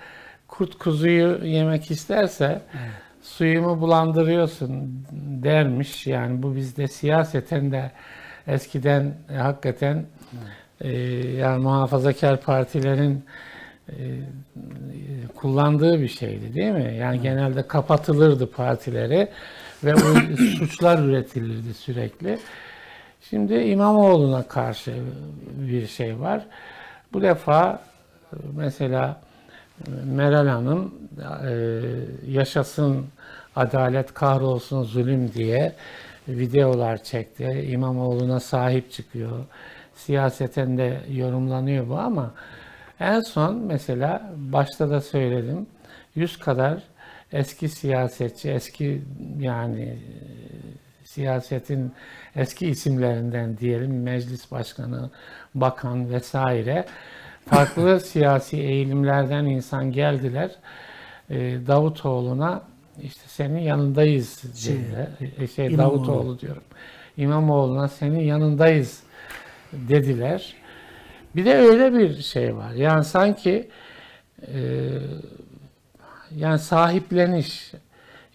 kurt 0.48 0.78
kuzuyu 0.78 1.44
yemek 1.44 1.90
isterse 1.90 2.62
suyumu 3.22 3.80
bulandırıyorsun 3.80 5.04
dermiş. 5.42 6.06
Yani 6.06 6.42
bu 6.42 6.56
bizde 6.56 6.88
siyaseten 6.88 7.72
de 7.72 7.90
eskiden 8.46 9.14
e, 9.30 9.34
hakikaten 9.34 10.04
e, 10.80 10.90
yani 11.36 11.62
muhafazakar 11.62 12.40
partilerin 12.40 13.24
e, 13.88 13.94
kullandığı 15.36 16.00
bir 16.00 16.08
şeydi 16.08 16.54
değil 16.54 16.72
mi? 16.72 16.96
Yani 17.00 17.20
genelde 17.20 17.66
kapatılırdı 17.66 18.50
partileri 18.50 19.28
ve 19.84 19.96
suçlar 20.58 20.98
üretilirdi 20.98 21.74
sürekli. 21.74 22.38
Şimdi 23.30 23.54
İmamoğlu'na 23.54 24.42
karşı 24.42 24.94
bir 25.56 25.86
şey 25.86 26.20
var. 26.20 26.46
Bu 27.12 27.22
defa 27.22 27.82
e, 28.32 28.36
mesela 28.56 29.20
Meral 30.04 30.46
Hanım 30.46 30.94
e, 31.44 31.80
yaşasın 32.26 33.06
adalet 33.56 34.14
kahrolsun 34.14 34.82
zulüm 34.82 35.32
diye 35.32 35.72
videolar 36.28 37.02
çekti. 37.02 37.66
İmamoğlu'na 37.68 38.40
sahip 38.40 38.92
çıkıyor. 38.92 39.44
Siyaseten 39.94 40.78
de 40.78 41.00
yorumlanıyor 41.10 41.88
bu 41.88 41.98
ama 41.98 42.34
en 43.00 43.20
son 43.20 43.56
mesela 43.56 44.32
başta 44.36 44.90
da 44.90 45.00
söyledim 45.00 45.66
100 46.14 46.38
kadar 46.38 46.82
eski 47.32 47.68
siyasetçi, 47.68 48.50
eski 48.50 49.02
yani 49.38 49.82
e, 49.82 49.96
siyasetin 51.04 51.92
eski 52.36 52.66
isimlerinden 52.66 53.58
diyelim 53.58 54.02
meclis 54.02 54.50
başkanı, 54.50 55.10
bakan 55.54 56.10
vesaire 56.10 56.86
farklı 57.46 58.00
siyasi 58.04 58.56
eğilimlerden 58.56 59.44
insan 59.44 59.92
geldiler. 59.92 60.50
E, 61.30 61.36
Davutoğlu'na 61.66 62.62
işte 63.02 63.22
senin 63.26 63.58
yanındayız 63.58 64.42
dediler. 64.42 65.08
E, 65.38 65.46
Şey, 65.46 65.66
İmamoğlu. 65.66 66.06
Davutoğlu 66.06 66.40
diyorum. 66.40 66.62
İmamoğlu'na 67.16 67.88
senin 67.88 68.20
yanındayız 68.20 69.02
dediler. 69.72 70.54
Bir 71.36 71.44
de 71.44 71.54
öyle 71.56 71.92
bir 71.98 72.22
şey 72.22 72.56
var. 72.56 72.70
Yani 72.72 73.04
sanki 73.04 73.68
e, 74.42 74.58
yani 76.36 76.58
sahipleniş, 76.58 77.72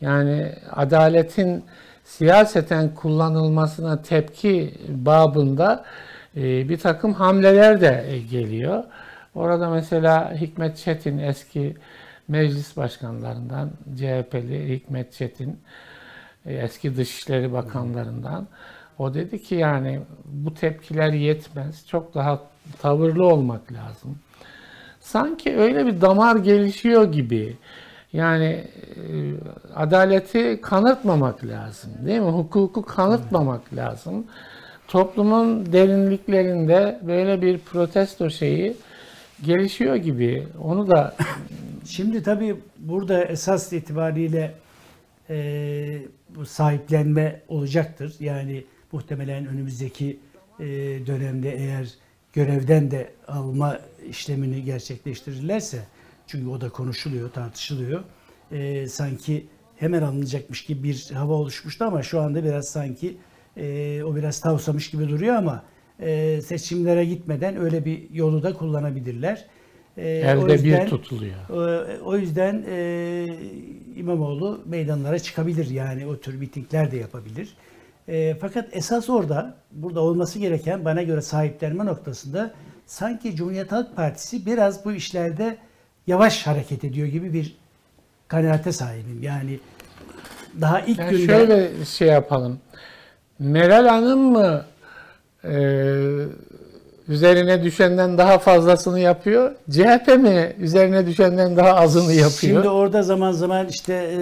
yani 0.02 0.52
adaletin 0.72 1.66
siyaseten 2.04 2.96
kullanılmasına 2.96 4.02
tepki 4.02 4.74
babında 4.88 5.86
e, 6.38 6.70
bir 6.70 6.80
takım 6.80 7.14
hamleler 7.14 7.82
de 7.82 8.06
e, 8.10 8.20
geliyor. 8.20 8.84
Orada 9.36 9.70
mesela 9.70 10.36
Hikmet 10.36 10.78
Çetin 10.78 11.18
eski 11.18 11.76
meclis 12.28 12.78
başkanlarından 12.78 13.72
CHP'li 13.98 14.76
Hikmet 14.76 15.14
Çetin 15.14 15.60
e, 16.46 16.54
eski 16.54 16.98
Dışişleri 16.98 17.54
Bakanlarından 17.54 18.48
o 19.00 19.14
dedi 19.14 19.44
ki 19.44 19.56
yani 19.56 20.00
bu 20.26 20.54
tepkiler 20.54 21.14
yetmez. 21.14 21.88
Çok 21.88 22.16
daha 22.16 22.40
tavırlı 22.82 23.26
olmak 23.28 23.74
lazım. 23.74 24.20
Sanki 25.00 25.58
öyle 25.58 25.86
bir 25.86 26.02
damar 26.02 26.36
gelişiyor 26.36 27.12
gibi. 27.12 27.58
Yani 28.14 28.46
e, 28.46 28.68
adaleti 29.76 30.62
kanırtmamak 30.62 31.46
lazım 31.46 31.92
değil 32.06 32.20
mi? 32.20 32.32
Hukuku 32.32 32.82
kanırtmamak 32.82 33.74
lazım. 33.74 34.26
Toplumun 34.88 35.72
derinliklerinde 35.72 37.00
böyle 37.02 37.42
bir 37.42 37.58
protesto 37.58 38.30
şeyi 38.30 38.78
gelişiyor 39.44 39.96
gibi. 39.96 40.48
Onu 40.60 40.90
da 40.90 41.16
Şimdi 41.86 42.24
tabii 42.24 42.56
burada 42.80 43.24
esas 43.26 43.74
itibariyle 43.74 44.54
e, 45.30 46.02
bu 46.36 46.46
sahiplenme 46.46 47.42
olacaktır. 47.48 48.16
Yani 48.20 48.64
muhtemelen 48.92 49.46
önümüzdeki 49.46 50.20
e, 50.60 50.66
dönemde 51.08 51.56
eğer 51.56 51.90
görevden 52.34 52.92
de 52.92 53.12
alma 53.28 53.80
işlemini 54.10 54.64
gerçekleştirirlerse 54.64 55.80
çünkü 56.28 56.50
o 56.50 56.62
da 56.62 56.70
konuşuluyor, 56.70 57.32
tartışılıyor. 57.32 58.04
E, 58.52 58.88
sanki 58.88 59.48
hemen 59.78 60.02
alınacakmış 60.02 60.66
gibi 60.66 60.84
bir 60.84 61.10
hava 61.14 61.34
oluşmuştu 61.34 61.86
ama 61.86 62.04
şu 62.04 62.22
anda 62.22 62.44
biraz 62.44 62.68
sanki 62.68 63.18
e, 63.58 64.04
o 64.04 64.16
biraz 64.16 64.40
tavsamış 64.40 64.90
gibi 64.90 65.10
duruyor 65.10 65.36
ama 65.36 65.64
e, 66.02 66.42
seçimlere 66.42 67.06
gitmeden 67.06 67.58
öyle 67.58 67.86
bir 67.86 68.10
yolu 68.14 68.44
da 68.44 68.54
kullanabilirler. 68.54 69.46
E, 69.98 70.36
o 70.38 70.44
elde 70.48 70.54
yüzden- 70.54 70.86
bir 70.86 70.90
tutuluyor. 70.90 71.36
O 72.06 72.18
yüzden 72.18 72.66
e, 72.70 73.28
İmamoğlu 73.96 74.62
meydanlara 74.66 75.20
çıkabilir 75.20 75.70
yani 75.70 76.08
o 76.08 76.18
tür 76.18 76.36
mitingler 76.36 76.92
de 76.92 76.98
yapabilir. 76.98 77.56
E, 78.08 78.36
fakat 78.42 78.70
esas 78.72 79.10
orada 79.10 79.56
burada 79.72 80.02
olması 80.02 80.40
gereken 80.40 80.86
bana 80.86 81.04
göre 81.04 81.22
sahiplenme 81.22 81.86
noktasında 81.86 82.52
sanki 82.86 83.36
Cumhuriyet 83.36 83.72
Halk 83.72 83.96
Partisi 83.96 84.46
biraz 84.46 84.86
bu 84.86 84.92
işlerde 84.92 85.58
yavaş 86.08 86.48
hareket 86.48 86.84
ediyor 86.84 87.08
gibi 87.08 87.34
bir 87.34 87.56
kanaate 88.28 88.72
sahibim. 88.72 89.20
Yani 89.24 89.60
daha 90.62 90.80
ilk 90.82 91.00
Yani 91.00 91.12
günde 91.12 91.26
şöyle 91.26 91.86
şey 91.86 92.08
yapalım. 92.08 92.60
Meral 93.40 93.88
Hanım 93.88 94.20
mı 94.32 94.66
üzerine 97.08 97.64
düşenden 97.64 98.18
daha 98.18 98.40
fazlasını 98.40 99.00
yapıyor? 99.00 99.52
CHP 99.72 100.08
mi 100.08 100.56
üzerine 100.60 101.08
düşenden 101.08 101.58
daha 101.58 101.76
azını 101.76 102.14
yapıyor? 102.14 102.32
Şimdi 102.64 102.70
orada 102.70 103.04
zaman 103.04 103.32
zaman 103.32 103.68
işte 103.68 103.94
e, 103.94 104.22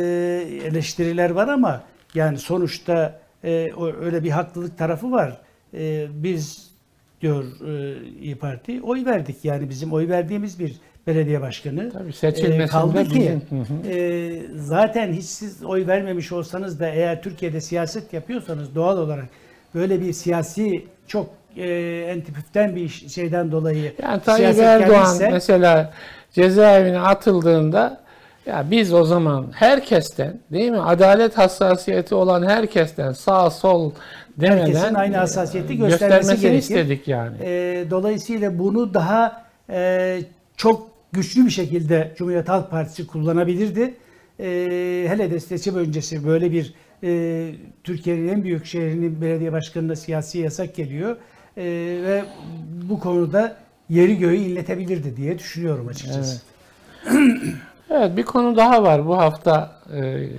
eleştiriler 0.68 1.30
var 1.30 1.48
ama 1.48 1.84
yani 2.16 2.38
sonuçta 2.38 3.20
e, 3.44 3.72
öyle 4.02 4.24
bir 4.24 4.30
haklılık 4.30 4.78
tarafı 4.78 5.12
var. 5.12 5.38
E, 5.74 6.08
biz 6.12 6.70
diyor 7.22 7.44
İyi 8.22 8.36
Parti 8.36 8.82
oy 8.82 9.06
verdik 9.06 9.36
yani 9.46 9.70
bizim 9.70 9.94
oy 9.94 10.10
verdiğimiz 10.10 10.60
bir 10.60 10.76
belediye 11.08 11.42
başkanı. 11.42 11.92
Tabii 11.94 12.14
seçilmesinde 12.14 12.68
kaldı 12.68 13.04
ki 13.06 13.38
bizim- 13.52 14.60
zaten 14.60 15.14
hiç 15.14 15.26
siz 15.26 15.64
oy 15.64 15.88
vermemiş 15.88 16.32
olsanız 16.32 16.80
da 16.80 16.90
eğer 16.90 17.24
Türkiye'de 17.24 17.62
siyaset 17.62 18.14
yapıyorsanız 18.14 18.76
doğal 18.76 18.98
olarak 18.98 19.26
böyle 19.76 20.02
bir 20.02 20.14
siyasi 20.14 20.86
çok 21.08 21.30
e, 21.58 21.68
entipüften 22.10 22.76
bir 22.76 22.90
şeyden 22.90 23.52
dolayı 23.52 23.94
Yani 24.04 24.22
Tayyip 24.22 24.60
Erdoğan 24.60 25.06
geldiyse- 25.18 25.32
mesela 25.32 25.94
cezaevine 26.32 27.00
atıldığında 27.00 28.00
ya 28.46 28.66
biz 28.72 28.94
o 28.94 29.04
zaman 29.06 29.48
herkesten 29.52 30.40
değil 30.52 30.72
mi 30.72 30.80
adalet 30.82 31.38
hassasiyeti 31.38 32.16
olan 32.16 32.48
herkesten 32.48 33.12
sağ 33.14 33.50
sol 33.50 33.92
demeden 34.38 34.60
Herkesin 34.66 34.94
aynı 34.94 35.16
e, 35.16 35.18
hassasiyeti 35.18 35.78
göstermesi 35.78 36.42
gerekir. 36.42 36.58
istedik 36.60 37.08
yani. 37.08 37.36
E, 37.44 37.84
dolayısıyla 37.92 38.60
bunu 38.60 38.94
daha 38.94 39.46
e, 39.70 40.20
çok 40.58 40.90
güçlü 41.12 41.46
bir 41.46 41.52
şekilde 41.52 42.14
Cumhuriyet 42.18 42.50
Halk 42.50 42.72
Partisi 42.72 43.08
kullanabilirdi. 43.08 43.94
E, 44.40 44.46
hele 45.10 45.32
de 45.32 45.40
seçim 45.40 45.76
öncesi 45.76 46.28
böyle 46.28 46.52
bir 46.52 46.74
e, 47.04 47.52
Türkiye'nin 47.84 48.28
en 48.28 48.44
büyük 48.44 48.66
şehrinin 48.66 49.22
belediye 49.22 49.52
başkanına 49.52 49.96
siyasi 49.96 50.40
yasak 50.40 50.76
geliyor. 50.76 51.18
E, 51.58 51.64
ve 52.04 52.24
bu 52.90 53.00
konuda 53.00 53.58
yeri 53.90 54.18
göğü 54.18 54.36
inletebilirdi 54.36 55.18
diye 55.18 55.40
düşünüyorum 55.40 55.88
açıkçası. 55.88 56.42
Evet 57.92 58.18
bir 58.18 58.24
konu 58.24 58.56
daha 58.58 58.84
var 58.84 59.06
bu 59.08 59.18
hafta 59.18 59.82
e, 59.94 60.30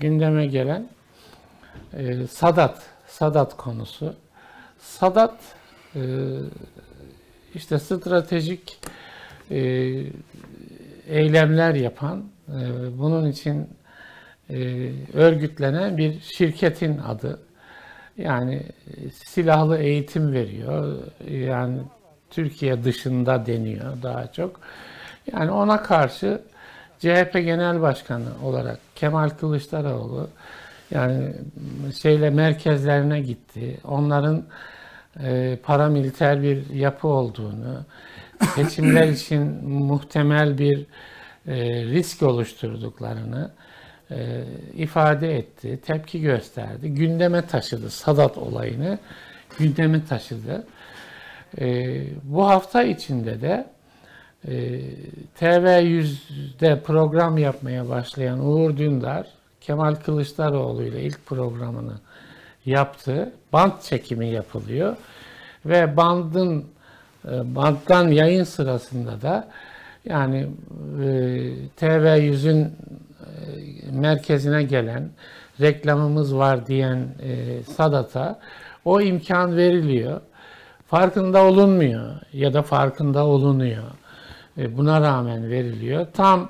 gündeme 0.00 0.46
gelen 0.46 0.88
E, 1.96 2.26
Sadat 2.26 2.82
Sadat 3.06 3.56
konusu. 3.56 4.14
Sadat 4.78 5.38
e, 5.94 6.00
işte 7.54 7.78
stratejik 7.78 8.78
e, 9.50 9.58
eylemler 11.06 11.74
yapan 11.74 12.24
e, 12.48 12.58
bunun 12.98 13.30
için 13.30 13.68
e, 14.50 14.90
örgütlenen 15.12 15.96
bir 15.96 16.20
şirketin 16.20 16.98
adı. 16.98 17.40
Yani 18.18 18.54
e, 18.86 19.10
silahlı 19.10 19.78
eğitim 19.78 20.32
veriyor. 20.32 20.98
Yani 21.30 21.78
Türkiye 22.30 22.84
dışında 22.84 23.46
deniyor 23.46 24.02
daha 24.02 24.32
çok. 24.32 24.60
Yani 25.32 25.50
ona 25.50 25.82
karşı 25.82 26.40
CHP 26.98 27.32
Genel 27.32 27.80
Başkanı 27.80 28.28
olarak 28.44 28.78
Kemal 28.94 29.28
Kılıçdaroğlu 29.28 30.28
yani 30.90 31.34
şeyle 32.02 32.30
merkezlerine 32.30 33.20
gitti. 33.20 33.80
Onların 33.84 34.44
e, 35.22 35.58
paramiliter 35.62 36.42
bir 36.42 36.70
yapı 36.70 37.08
olduğunu, 37.08 37.84
seçimler 38.54 39.08
için 39.12 39.68
muhtemel 39.68 40.58
bir 40.58 40.86
e, 41.46 41.84
risk 41.84 42.22
oluşturduklarını 42.22 43.50
e, 44.10 44.44
ifade 44.74 45.36
etti, 45.36 45.80
tepki 45.86 46.20
gösterdi, 46.20 46.94
gündeme 46.94 47.46
taşıdı 47.46 47.90
Sadat 47.90 48.38
olayını, 48.38 48.98
gündeme 49.58 50.04
taşıdı. 50.04 50.66
E, 51.60 51.96
bu 52.22 52.48
hafta 52.48 52.82
içinde 52.82 53.40
de 53.40 53.66
e, 54.48 54.80
TV100'de 55.40 56.80
program 56.80 57.38
yapmaya 57.38 57.88
başlayan 57.88 58.46
Uğur 58.46 58.76
Dündar, 58.76 59.26
Kemal 59.60 59.94
Kılıçdaroğlu 59.94 60.82
ile 60.82 61.02
ilk 61.02 61.26
programını 61.26 61.94
yaptı. 62.66 63.32
Band 63.52 63.72
çekimi 63.82 64.26
yapılıyor 64.28 64.96
ve 65.66 65.96
bandın 65.96 66.64
e, 67.24 67.54
bandtan 67.54 68.08
yayın 68.08 68.44
sırasında 68.44 69.22
da 69.22 69.48
yani 70.04 70.46
e, 71.02 71.08
TV100'ün 71.80 72.64
e, 72.64 72.70
merkezine 73.92 74.62
gelen 74.62 75.10
reklamımız 75.60 76.36
var 76.36 76.66
diyen 76.66 77.08
e, 77.22 77.62
Sadat'a 77.62 78.38
o 78.84 79.00
imkan 79.00 79.56
veriliyor. 79.56 80.20
Farkında 80.86 81.42
olunmuyor 81.42 82.14
ya 82.32 82.54
da 82.54 82.62
farkında 82.62 83.26
olunuyor. 83.26 83.84
E, 84.58 84.76
Buna 84.76 85.00
rağmen 85.00 85.50
veriliyor. 85.50 86.06
Tam 86.12 86.48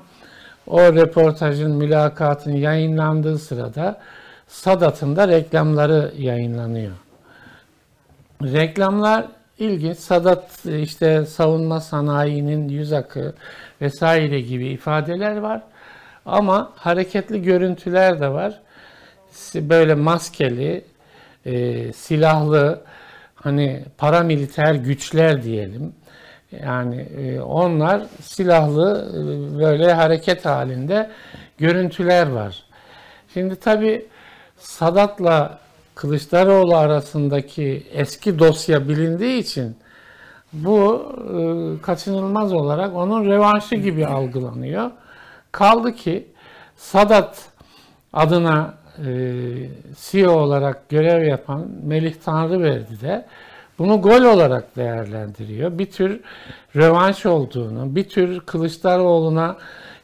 o 0.67 0.79
röportajın, 0.79 1.71
mülakatın 1.71 2.51
yayınlandığı 2.51 3.37
sırada 3.37 3.99
Sadat'ın 4.47 5.15
da 5.15 5.27
reklamları 5.27 6.13
yayınlanıyor. 6.17 6.91
Reklamlar 8.43 9.25
ilginç. 9.59 9.97
Sadat 9.97 10.65
e, 10.65 10.79
işte 10.79 11.25
savunma 11.25 11.81
sanayinin 11.81 12.69
yüz 12.69 12.93
akı 12.93 13.33
vesaire 13.81 14.41
gibi 14.41 14.67
ifadeler 14.67 15.37
var. 15.37 15.61
Ama 16.27 16.71
hareketli 16.75 17.41
görüntüler 17.41 18.19
de 18.19 18.29
var. 18.29 18.61
Böyle 19.55 19.95
maskeli, 19.95 20.85
e, 21.45 21.93
silahlı, 21.93 22.81
hani 23.35 23.85
paramiliter 23.97 24.75
güçler 24.75 25.43
diyelim. 25.43 25.93
Yani 26.51 27.01
e, 27.01 27.39
onlar 27.41 28.03
silahlı 28.21 29.11
e, 29.11 29.59
böyle 29.59 29.93
hareket 29.93 30.45
halinde 30.45 31.09
görüntüler 31.57 32.29
var. 32.29 32.63
Şimdi 33.33 33.55
tabii 33.55 34.05
Sadat'la 34.57 35.59
Kılıçdaroğlu 35.95 36.75
arasındaki 36.75 37.87
eski 37.93 38.39
dosya 38.39 38.89
bilindiği 38.89 39.39
için 39.39 39.77
bu 40.53 41.05
e, 41.17 41.41
kaçınılmaz 41.81 42.53
olarak 42.53 42.95
onun 42.95 43.25
revanşı 43.25 43.75
gibi 43.75 44.07
algılanıyor. 44.07 44.91
Kaldı 45.57 45.95
ki 45.95 46.27
Sadat 46.75 47.49
adına 48.13 48.73
e, 48.97 49.11
CEO 49.97 50.31
olarak 50.31 50.89
görev 50.89 51.23
yapan 51.23 51.67
Melih 51.83 52.13
Tanrıverdi 52.25 53.01
de 53.01 53.25
bunu 53.79 54.01
gol 54.01 54.21
olarak 54.21 54.75
değerlendiriyor. 54.75 55.77
Bir 55.77 55.85
tür 55.85 56.19
revanş 56.75 57.25
olduğunu, 57.25 57.95
bir 57.95 58.09
tür 58.09 58.39
Kılıçdaroğlu'na 58.39 59.57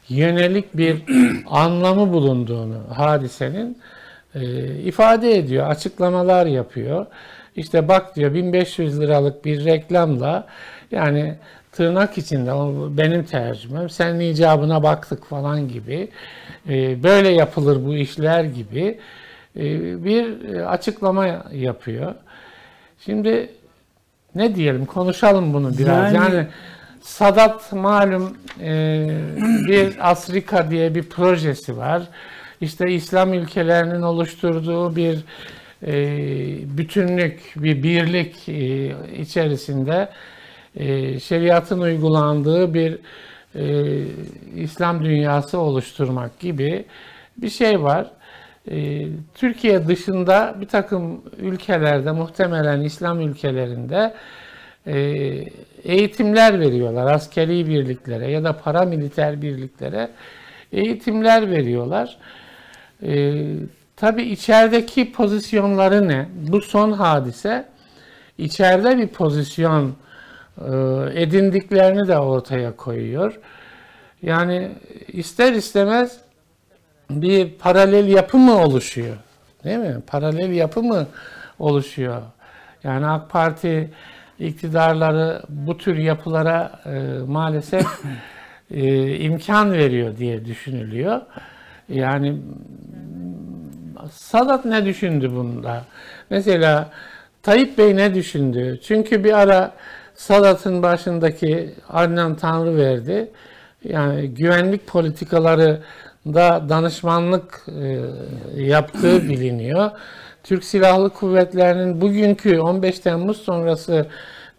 yönelik 0.08 0.76
bir 0.76 1.02
anlamı 1.50 2.12
bulunduğunu 2.12 2.78
hadisenin 2.96 3.78
e, 4.34 4.66
ifade 4.66 5.38
ediyor, 5.38 5.66
açıklamalar 5.66 6.46
yapıyor. 6.46 7.06
İşte 7.56 7.88
bak 7.88 8.16
diyor 8.16 8.34
1500 8.34 9.00
liralık 9.00 9.44
bir 9.44 9.64
reklamla 9.64 10.46
yani 10.90 11.34
tırnak 11.76 12.18
içinde 12.18 12.52
o 12.52 12.88
benim 12.90 13.24
tercümem 13.24 13.90
senin 13.90 14.20
icabına 14.20 14.82
baktık 14.82 15.24
falan 15.24 15.68
gibi 15.68 16.08
e, 16.68 17.02
böyle 17.02 17.28
yapılır 17.28 17.84
bu 17.84 17.94
işler 17.94 18.44
gibi 18.44 18.98
e, 19.56 19.64
bir 20.04 20.54
açıklama 20.72 21.44
yapıyor. 21.52 22.14
Şimdi 23.04 23.50
ne 24.34 24.54
diyelim 24.54 24.86
konuşalım 24.86 25.54
bunu 25.54 25.78
biraz. 25.78 26.14
Yani- 26.14 26.34
Yani, 26.34 26.46
Sadat 27.02 27.72
malum 27.72 28.36
e, 28.60 29.06
bir 29.68 30.10
Afrika 30.10 30.70
diye 30.70 30.94
bir 30.94 31.02
projesi 31.02 31.76
var. 31.76 32.02
İşte 32.60 32.90
İslam 32.90 33.34
ülkelerinin 33.34 34.02
oluşturduğu 34.02 34.96
bir 34.96 35.18
e, 35.86 35.92
bütünlük, 36.78 37.40
bir 37.56 37.82
birlik 37.82 38.48
e, 38.48 38.92
içerisinde 39.16 40.08
e, 40.76 41.20
şeriatın 41.20 41.80
uygulandığı 41.80 42.74
bir 42.74 42.98
e, 43.54 43.64
İslam 44.56 45.04
dünyası 45.04 45.58
oluşturmak 45.58 46.40
gibi 46.40 46.84
bir 47.36 47.50
şey 47.50 47.82
var. 47.82 48.10
E, 48.70 49.06
Türkiye 49.34 49.86
dışında 49.86 50.56
bir 50.60 50.66
takım 50.66 51.22
ülkelerde, 51.38 52.12
muhtemelen 52.12 52.80
İslam 52.80 53.20
ülkelerinde 53.20 54.14
e, 54.86 54.98
eğitimler 55.84 56.60
veriyorlar 56.60 57.12
askeri 57.12 57.68
birliklere 57.68 58.30
ya 58.30 58.44
da 58.44 58.52
paramiliter 58.56 59.42
birliklere 59.42 60.10
eğitimler 60.72 61.50
veriyorlar. 61.50 62.16
E, 63.02 63.34
tabii 63.96 64.22
içerideki 64.22 65.12
pozisyonları 65.12 66.08
ne? 66.08 66.28
Bu 66.34 66.60
son 66.60 66.92
hadise 66.92 67.68
içeride 68.38 68.98
bir 68.98 69.08
pozisyon 69.08 69.94
edindiklerini 71.14 72.08
de 72.08 72.18
ortaya 72.18 72.76
koyuyor. 72.76 73.40
Yani 74.22 74.70
ister 75.08 75.52
istemez 75.52 76.18
bir 77.10 77.50
paralel 77.50 78.08
yapı 78.08 78.38
mı 78.38 78.62
oluşuyor? 78.62 79.16
Değil 79.64 79.78
mi? 79.78 79.96
Paralel 80.06 80.52
yapı 80.52 80.82
mı 80.82 81.06
oluşuyor? 81.58 82.22
Yani 82.84 83.06
AK 83.06 83.30
Parti 83.30 83.90
iktidarları 84.38 85.42
bu 85.48 85.78
tür 85.78 85.96
yapılara 85.96 86.80
e, 86.86 86.90
maalesef 87.26 87.86
e, 88.70 89.16
imkan 89.16 89.72
veriyor 89.72 90.16
diye 90.16 90.44
düşünülüyor. 90.44 91.20
Yani 91.88 92.36
Sadat 94.10 94.64
ne 94.64 94.84
düşündü 94.84 95.30
bunda? 95.30 95.84
Mesela 96.30 96.90
Tayyip 97.42 97.78
Bey 97.78 97.96
ne 97.96 98.14
düşündü? 98.14 98.80
Çünkü 98.82 99.24
bir 99.24 99.32
ara 99.32 99.72
Sadat'ın 100.14 100.82
başındaki 100.82 101.74
Adnan 101.88 102.34
Tanrı 102.34 102.76
verdi. 102.76 103.30
Yani 103.84 104.28
güvenlik 104.28 104.86
politikaları 104.86 105.80
da 106.26 106.66
danışmanlık 106.68 107.66
e, 107.82 108.00
yaptığı 108.62 109.22
biliniyor. 109.28 109.90
Türk 110.42 110.64
Silahlı 110.64 111.10
Kuvvetleri'nin 111.10 112.00
bugünkü 112.00 112.58
15 112.58 112.98
Temmuz 112.98 113.36
sonrası 113.36 114.06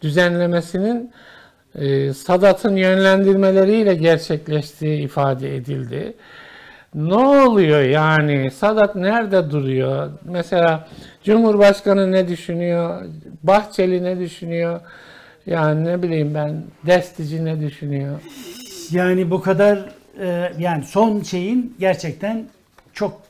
düzenlemesinin 0.02 1.12
e, 1.76 2.14
Sadat'ın 2.14 2.76
yönlendirmeleriyle 2.76 3.96
gerçekleştiği 3.96 5.02
ifade 5.02 5.56
edildi. 5.56 6.14
Ne 6.96 7.16
oluyor 7.16 7.82
yani? 7.82 8.52
Sadat 8.52 8.96
nerede 8.96 9.52
duruyor? 9.52 10.10
Mesela 10.24 10.88
Cumhurbaşkanı 11.24 12.12
ne 12.12 12.28
düşünüyor? 12.28 13.06
Bahçeli 13.44 14.04
ne 14.04 14.20
düşünüyor? 14.20 14.82
Yani 15.46 15.86
ne 15.86 16.04
bileyim 16.04 16.34
ben 16.34 16.64
Destici 16.86 17.46
ne 17.46 17.60
düşünüyor? 17.60 18.20
Yani 18.92 19.32
bu 19.32 19.42
kadar 19.42 19.90
e, 20.20 20.52
yani 20.60 20.84
son 20.84 21.22
şeyin 21.22 21.76
gerçekten 21.80 22.46
çok 22.94 23.22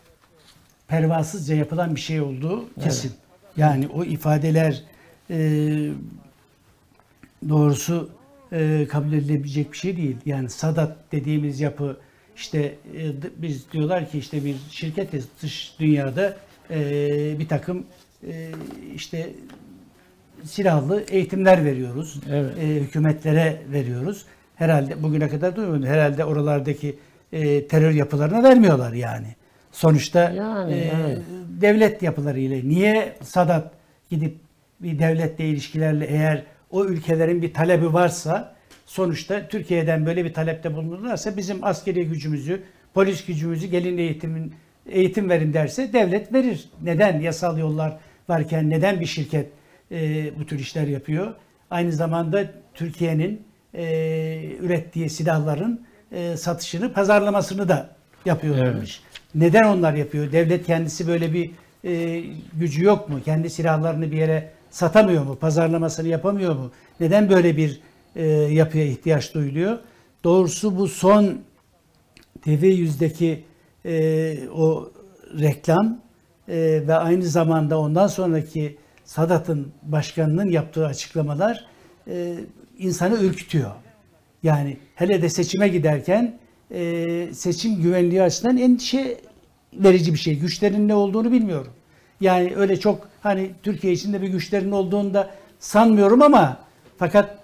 pervasızca 0.87 1.55
yapılan 1.55 1.95
bir 1.95 2.01
şey 2.01 2.21
olduğu 2.21 2.65
kesin. 2.83 3.11
Yani 3.57 3.87
o 3.87 4.03
ifadeler 4.03 4.83
e, 5.29 5.37
doğrusu 7.49 8.09
e, 8.51 8.87
kabul 8.89 9.13
edilebilecek 9.13 9.71
bir 9.71 9.77
şey 9.77 9.97
değil. 9.97 10.17
Yani 10.25 10.49
Sadat 10.49 10.97
dediğimiz 11.11 11.59
yapı 11.59 11.97
işte 12.35 12.75
e, 12.97 13.11
biz 13.37 13.71
diyorlar 13.71 14.09
ki 14.09 14.17
işte 14.17 14.45
bir 14.45 14.55
şirketiz 14.71 15.27
dış 15.41 15.75
dünyada 15.79 16.37
e, 16.71 16.79
bir 17.39 17.47
takım 17.47 17.85
e, 18.27 18.49
işte 18.95 19.29
silahlı 20.45 21.03
eğitimler 21.09 21.65
veriyoruz. 21.65 22.19
Evet. 22.31 22.51
E, 22.59 22.67
hükümetlere 22.67 23.61
veriyoruz. 23.71 24.25
Herhalde 24.55 25.03
bugüne 25.03 25.29
kadar 25.29 25.55
duymadım. 25.55 25.85
Herhalde 25.85 26.25
oralardaki 26.25 26.95
e, 27.33 27.67
terör 27.67 27.91
yapılarına 27.91 28.43
vermiyorlar 28.43 28.93
yani. 28.93 29.27
Sonuçta 29.71 30.29
Yani, 30.29 30.73
e, 30.73 30.91
evet. 31.05 31.17
devlet 31.61 32.01
yapılarıyla 32.01 32.57
niye 32.63 33.15
Sadat 33.23 33.71
gidip 34.09 34.37
bir 34.79 34.99
devletle 34.99 35.45
ilişkilerle 35.45 36.05
eğer 36.05 36.43
o 36.71 36.85
ülkelerin 36.85 37.41
bir 37.41 37.53
talebi 37.53 37.93
varsa 37.93 38.55
sonuçta 38.85 39.47
Türkiye'den 39.47 40.05
böyle 40.05 40.25
bir 40.25 40.33
talepte 40.33 40.73
bulunurlarsa 40.73 41.37
bizim 41.37 41.63
askeri 41.63 42.07
gücümüzü, 42.07 42.63
polis 42.93 43.25
gücümüzü 43.25 43.67
gelin 43.67 43.97
eğitimin 43.97 44.53
eğitim 44.89 45.29
verin 45.29 45.53
derse 45.53 45.93
devlet 45.93 46.33
verir. 46.33 46.69
Neden 46.81 47.19
yasal 47.19 47.57
yollar 47.57 47.97
varken 48.29 48.69
neden 48.69 48.99
bir 48.99 49.05
şirket 49.05 49.49
e, 49.91 50.31
bu 50.39 50.45
tür 50.45 50.59
işler 50.59 50.87
yapıyor? 50.87 51.33
Aynı 51.71 51.91
zamanda 51.91 52.51
Türkiye'nin 52.73 53.41
e, 53.73 53.85
ürettiği 54.59 55.09
silahların 55.09 55.81
e, 56.11 56.37
satışını, 56.37 56.93
pazarlamasını 56.93 57.69
da 57.69 57.89
yapıyorlarmış. 58.25 59.01
Neden 59.35 59.63
onlar 59.63 59.93
yapıyor? 59.93 60.31
Devlet 60.31 60.65
kendisi 60.65 61.07
böyle 61.07 61.33
bir 61.33 61.51
e, 61.83 62.23
gücü 62.53 62.83
yok 62.83 63.09
mu? 63.09 63.19
Kendi 63.25 63.49
silahlarını 63.49 64.11
bir 64.11 64.17
yere 64.17 64.51
satamıyor 64.69 65.23
mu? 65.23 65.35
Pazarlamasını 65.35 66.07
yapamıyor 66.07 66.55
mu? 66.55 66.71
Neden 66.99 67.29
böyle 67.29 67.57
bir 67.57 67.81
e, 68.15 68.25
yapıya 68.29 68.85
ihtiyaç 68.85 69.33
duyuluyor? 69.33 69.77
Doğrusu 70.23 70.77
bu 70.77 70.87
son 70.87 71.41
TV 72.41 72.65
yüzdeki 72.65 73.43
e, 73.85 74.37
o 74.49 74.91
reklam 75.39 75.99
e, 76.47 76.55
ve 76.87 76.95
aynı 76.95 77.23
zamanda 77.23 77.79
ondan 77.79 78.07
sonraki 78.07 78.77
Sadat'ın 79.05 79.71
başkanının 79.83 80.49
yaptığı 80.49 80.85
açıklamalar 80.85 81.65
e, 82.07 82.35
insanı 82.77 83.23
ürkütüyor. 83.23 83.71
Yani 84.43 84.77
hele 84.95 85.21
de 85.21 85.29
seçime 85.29 85.67
giderken 85.67 86.37
e, 86.71 87.33
seçim 87.33 87.81
güvenliği 87.81 88.21
açısından 88.21 88.57
endişe 88.57 89.17
verici 89.73 90.13
bir 90.13 90.17
şey. 90.17 90.39
Güçlerin 90.39 90.87
ne 90.87 90.95
olduğunu 90.95 91.31
bilmiyorum. 91.31 91.73
Yani 92.21 92.53
öyle 92.55 92.79
çok 92.79 93.09
hani 93.21 93.51
Türkiye 93.63 93.93
içinde 93.93 94.21
bir 94.21 94.27
güçlerin 94.27 94.71
olduğunu 94.71 95.13
da 95.13 95.29
sanmıyorum 95.59 96.21
ama 96.21 96.57
fakat 96.97 97.37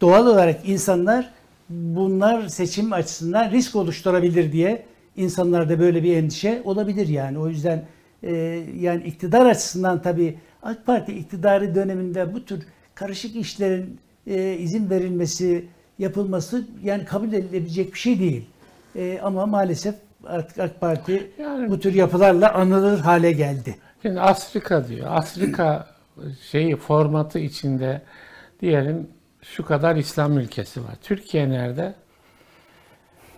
doğal 0.00 0.26
olarak 0.26 0.68
insanlar 0.68 1.32
bunlar 1.68 2.48
seçim 2.48 2.92
açısından 2.92 3.50
risk 3.50 3.76
oluşturabilir 3.76 4.52
diye 4.52 4.86
insanlarda 5.16 5.80
böyle 5.80 6.02
bir 6.02 6.16
endişe 6.16 6.62
olabilir 6.64 7.08
yani. 7.08 7.38
O 7.38 7.48
yüzden 7.48 7.86
e, 8.22 8.34
yani 8.80 9.04
iktidar 9.04 9.46
açısından 9.46 10.02
tabii 10.02 10.38
AK 10.66 10.86
Parti 10.86 11.12
iktidarı 11.12 11.74
döneminde 11.74 12.34
bu 12.34 12.44
tür 12.44 12.62
karışık 12.94 13.36
işlerin 13.36 13.98
e, 14.26 14.54
izin 14.54 14.90
verilmesi, 14.90 15.64
yapılması 15.98 16.66
yani 16.82 17.04
kabul 17.04 17.32
edilebilecek 17.32 17.92
bir 17.94 17.98
şey 17.98 18.20
değil. 18.20 18.44
E, 18.96 19.20
ama 19.22 19.46
maalesef 19.46 19.94
artık 20.24 20.58
AK 20.58 20.80
Parti 20.80 21.30
Yani- 21.38 21.70
bu 21.70 21.80
tür 21.80 21.94
yapılarla 21.94 22.54
anılır 22.54 22.98
hale 22.98 23.32
geldi. 23.32 23.76
Şimdi 24.02 24.20
Afrika 24.20 24.88
diyor. 24.88 25.06
Afrika 25.10 25.86
şeyi 26.50 26.76
formatı 26.76 27.38
içinde 27.38 28.02
diyelim 28.60 29.08
şu 29.42 29.64
kadar 29.64 29.96
İslam 29.96 30.38
ülkesi 30.38 30.84
var. 30.84 30.94
Türkiye 31.02 31.50
nerede? 31.50 31.94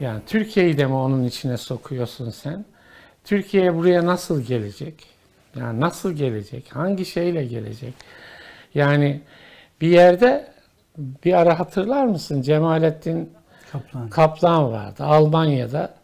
Yani 0.01 0.21
Türkiye'yi 0.27 0.79
de 0.79 0.87
mi 0.87 0.95
onun 0.95 1.25
içine 1.25 1.57
sokuyorsun 1.57 2.31
sen? 2.31 2.65
Türkiye 3.25 3.75
buraya 3.75 4.07
nasıl 4.07 4.43
gelecek? 4.43 5.18
Yani 5.57 5.81
nasıl 5.81 6.13
gelecek? 6.13 6.77
Hangi 6.77 7.05
şeyle 7.05 7.45
gelecek? 7.45 7.95
Yani 8.75 9.21
bir 9.81 9.89
yerde 9.89 10.53
bir 10.99 11.33
ara 11.33 11.59
hatırlar 11.59 12.05
mısın? 12.05 12.43
Cemalettin 12.43 13.33
Kaplan. 13.73 14.09
Kaplan 14.09 14.73
vardı. 14.73 15.05
Almanya'da 15.05 15.95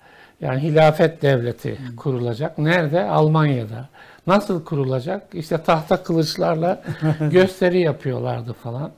yani 0.40 0.62
hilafet 0.62 1.22
devleti 1.22 1.78
kurulacak. 1.96 2.58
Nerede? 2.58 3.02
Almanya'da. 3.02 3.88
Nasıl 4.26 4.64
kurulacak? 4.64 5.22
İşte 5.32 5.62
tahta 5.62 6.02
kılıçlarla 6.02 6.82
gösteri 7.30 7.80
yapıyorlardı 7.80 8.52
falan. 8.52 8.92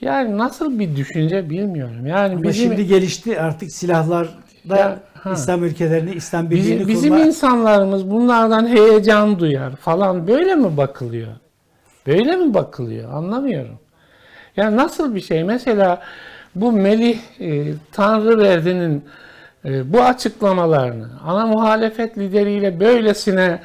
Yani 0.00 0.38
nasıl 0.38 0.78
bir 0.78 0.96
düşünce 0.96 1.50
bilmiyorum. 1.50 2.06
Yani 2.06 2.32
Ama 2.34 2.42
bizim 2.42 2.68
şimdi 2.68 2.86
gelişti 2.86 3.40
artık 3.40 3.72
silahlar 3.72 4.28
da 4.68 4.76
Ya, 4.76 4.98
ha. 5.14 5.32
İslam 5.32 5.64
ülkelerini, 5.64 6.14
İslam 6.14 6.50
birliğini 6.50 6.74
bizim, 6.74 6.88
bizim 6.88 7.10
kurma. 7.14 7.26
insanlarımız 7.26 8.10
bunlardan 8.10 8.66
heyecan 8.66 9.38
duyar 9.38 9.76
falan 9.76 10.26
böyle 10.28 10.54
mi 10.54 10.76
bakılıyor? 10.76 11.28
Böyle 12.06 12.36
mi 12.36 12.54
bakılıyor? 12.54 13.12
Anlamıyorum. 13.12 13.78
Yani 14.56 14.76
nasıl 14.76 15.14
bir 15.14 15.20
şey? 15.20 15.44
Mesela 15.44 16.02
bu 16.54 16.72
Melih 16.72 17.18
e, 17.40 17.72
Tanrıverdi'nin 17.92 19.04
e, 19.64 19.92
bu 19.92 20.02
açıklamalarını 20.02 21.08
ana 21.26 21.46
muhalefet 21.46 22.18
lideriyle 22.18 22.80
böylesine 22.80 23.60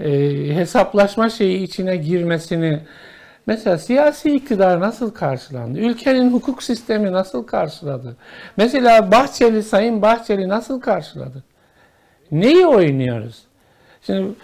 e, 0.00 0.10
hesaplaşma 0.54 1.30
şeyi 1.30 1.62
içine 1.62 1.96
girmesini 1.96 2.80
mesela 3.50 3.78
siyasi 3.78 4.36
iktidar 4.36 4.80
nasıl 4.80 5.10
karşılandı? 5.10 5.78
Ülkenin 5.78 6.32
hukuk 6.32 6.62
sistemi 6.62 7.12
nasıl 7.12 7.46
karşıladı? 7.46 8.16
Mesela 8.56 9.12
Bahçeli, 9.12 9.62
Sayın 9.62 10.02
Bahçeli 10.02 10.48
nasıl 10.48 10.80
karşıladı? 10.80 11.42
Neyi 12.32 12.66
oynuyoruz? 12.66 13.42
Şimdi 14.02 14.34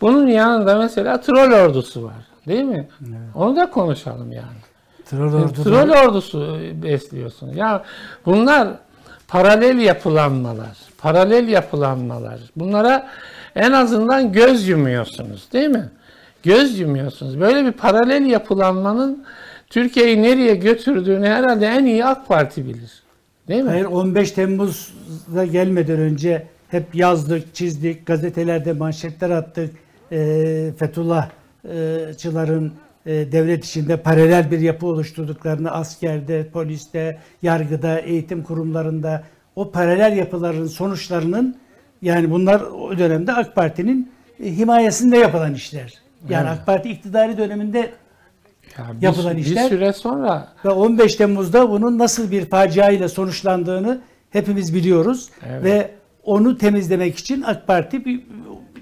bunun 0.00 0.26
yanında 0.26 0.78
mesela 0.78 1.20
troll 1.20 1.52
ordusu 1.52 2.04
var. 2.04 2.26
Değil 2.48 2.62
mi? 2.64 2.88
Onu 3.34 3.56
da 3.56 3.70
konuşalım 3.70 4.32
yani. 4.32 4.60
Troll 5.04 5.34
ordu 5.34 5.62
Troll 5.64 5.90
ordusu 5.90 6.58
besliyorsun. 6.82 7.54
Ya 7.54 7.84
bunlar 8.26 8.68
paralel 9.28 9.78
yapılanmalar. 9.78 10.76
Paralel 10.98 11.48
yapılanmalar. 11.48 12.40
Bunlara 12.56 13.08
en 13.56 13.72
azından 13.72 14.32
göz 14.32 14.68
yumuyorsunuz 14.68 15.48
değil 15.52 15.68
mi? 15.68 15.90
Göz 16.46 16.78
yumuyorsunuz. 16.78 17.40
Böyle 17.40 17.64
bir 17.64 17.72
paralel 17.72 18.26
yapılanmanın 18.26 19.24
Türkiye'yi 19.70 20.22
nereye 20.22 20.54
götürdüğünü 20.54 21.26
herhalde 21.26 21.66
en 21.66 21.84
iyi 21.84 22.04
AK 22.04 22.28
Parti 22.28 22.66
bilir. 22.66 23.02
Değil 23.48 23.62
mi? 23.62 23.68
Hayır 23.68 23.84
15 23.84 24.30
Temmuz'da 24.30 25.44
gelmeden 25.44 25.98
önce 25.98 26.46
hep 26.68 26.94
yazdık, 26.94 27.54
çizdik, 27.54 28.06
gazetelerde 28.06 28.72
manşetler 28.72 29.30
attık. 29.30 29.74
Ee, 30.12 30.70
Fethullahçıların 30.78 32.72
e, 33.06 33.32
devlet 33.32 33.64
içinde 33.64 33.96
paralel 33.96 34.50
bir 34.50 34.58
yapı 34.58 34.86
oluşturduklarını 34.86 35.70
askerde, 35.70 36.48
poliste, 36.52 37.18
yargıda, 37.42 37.98
eğitim 37.98 38.42
kurumlarında 38.42 39.24
o 39.56 39.70
paralel 39.70 40.16
yapıların 40.16 40.66
sonuçlarının 40.66 41.56
Yani 42.02 42.30
bunlar 42.30 42.60
o 42.60 42.98
dönemde 42.98 43.32
AK 43.32 43.54
Parti'nin 43.54 44.12
e, 44.44 44.56
himayesinde 44.56 45.16
yapılan 45.16 45.54
işler. 45.54 46.05
Yani 46.30 46.48
Evet. 46.48 46.58
AK 46.60 46.66
Parti 46.66 46.88
iktidarı 46.90 47.38
döneminde 47.38 47.78
Ya 48.78 48.84
bir, 48.96 49.02
Yapılan 49.02 49.36
bir 49.36 49.42
işler- 49.42 49.68
süre 49.68 49.92
sonra 49.92 50.48
ve 50.64 50.68
15 50.70 51.14
Temmuz'da 51.14 51.70
bunun 51.70 51.98
nasıl 51.98 52.30
bir 52.30 52.44
facia 52.46 52.90
ile 52.90 53.08
sonuçlandığını 53.08 54.00
hepimiz 54.30 54.74
biliyoruz. 54.74 55.28
Evet. 55.50 55.64
Ve 55.64 55.90
onu 56.24 56.58
temizlemek 56.58 57.18
için 57.18 57.42
AK 57.42 57.66
Parti 57.66 58.04
bir 58.04 58.20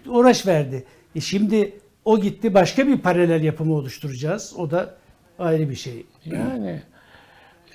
bir 0.05 0.11
uğraş 0.11 0.47
verdi. 0.47 0.85
E 1.17 1.21
şimdi 1.21 1.73
o 2.05 2.19
gitti 2.21 2.55
başka 2.55 2.87
bir 2.87 2.99
paralel 2.99 3.43
yapımı 3.45 3.75
oluşturacağız. 3.75 4.55
O 4.59 4.71
da 4.71 4.95
ayrı 5.39 5.71
bir 5.71 5.75
şey. 5.75 6.07
yani 6.25 6.83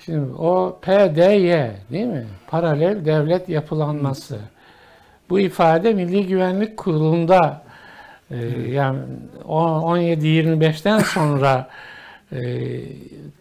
şimdi 0.04 0.32
o 0.32 0.78
PDY 0.82 1.52
değil 1.92 2.06
mi? 2.06 2.26
Paralel 2.48 3.04
devlet 3.04 3.48
yapılanması. 3.48 4.38
Bu 5.30 5.40
ifade 5.40 5.92
Milli 5.94 6.26
Güvenlik 6.26 6.76
Kurulu'nda 6.76 7.62
e, 8.30 8.36
yani 8.70 8.98
o- 9.48 9.96
17-25'ten 9.96 10.98
sonra 10.98 11.68
e, 12.32 12.38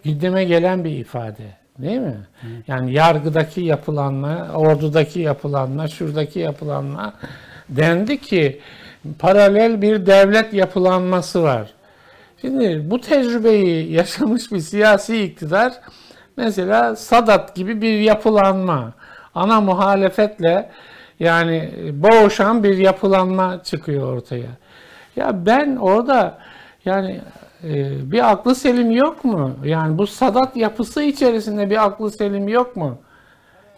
gündeme 0.04 0.44
gelen 0.44 0.84
bir 0.84 0.92
ifade. 0.92 1.60
Değil 1.80 2.00
mi? 2.00 2.18
Yani 2.68 2.94
yargıdaki 2.94 3.62
yapılanma, 3.62 4.48
ordudaki 4.56 5.20
yapılanma, 5.20 5.88
şuradaki 5.88 6.40
yapılanma 6.40 7.14
dendi 7.70 8.22
ki 8.22 8.60
paralel 9.20 9.82
bir 9.82 10.06
devlet 10.06 10.54
yapılanması 10.54 11.44
var. 11.44 11.70
Şimdi 12.42 12.92
bu 12.92 13.02
tecrübeyi 13.02 13.92
yaşamış 13.92 14.52
bir 14.52 14.60
siyasi 14.60 15.24
iktidar 15.24 15.74
mesela 16.38 16.96
Sadat 16.96 17.56
gibi 17.56 17.82
bir 17.82 18.00
yapılanma, 18.00 18.94
ana 19.36 19.62
muhalefetle 19.62 20.70
yani 21.20 21.72
boğuşan 21.94 22.64
bir 22.64 22.78
yapılanma 22.78 23.64
çıkıyor 23.64 24.14
ortaya. 24.14 24.50
Ya 25.20 25.46
ben 25.46 25.76
orada 25.76 26.38
yani 26.86 27.22
e, 27.64 28.12
bir 28.12 28.32
aklı 28.32 28.56
selim 28.56 28.92
yok 28.92 29.26
mu? 29.26 29.56
Yani 29.64 29.98
bu 29.98 30.08
Sadat 30.08 30.58
yapısı 30.58 31.04
içerisinde 31.04 31.70
bir 31.70 31.86
aklı 31.86 32.12
selim 32.12 32.48
yok 32.48 32.76
mu? 32.76 32.98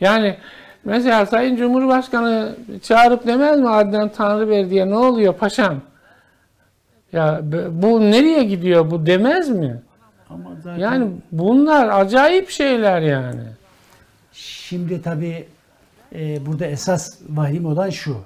Yani 0.02 0.38
mesela 0.84 1.26
Sayın 1.26 1.56
Cumhurbaşkanı 1.56 2.56
çağırıp 2.84 3.28
demez 3.28 3.60
mi 3.60 3.70
Adnan 3.70 4.10
Tanrıverdi'ye 4.10 4.90
ne 4.90 4.96
oluyor 4.96 5.34
paşam? 5.34 5.82
Ya 7.14 7.42
bu 7.72 8.02
nereye 8.02 8.44
gidiyor 8.44 8.92
bu 8.92 9.06
demez 9.06 9.50
mi? 9.50 9.82
Ama 10.30 10.50
zaten 10.64 10.80
Yani 10.80 11.12
bunlar 11.32 12.00
acayip 12.02 12.50
şeyler 12.50 13.02
yani. 13.02 13.42
Şimdi 14.34 15.02
tabii 15.02 15.48
e, 16.16 16.46
burada 16.46 16.66
esas 16.66 17.20
vahim 17.30 17.66
olan 17.66 17.90
şu. 17.90 18.18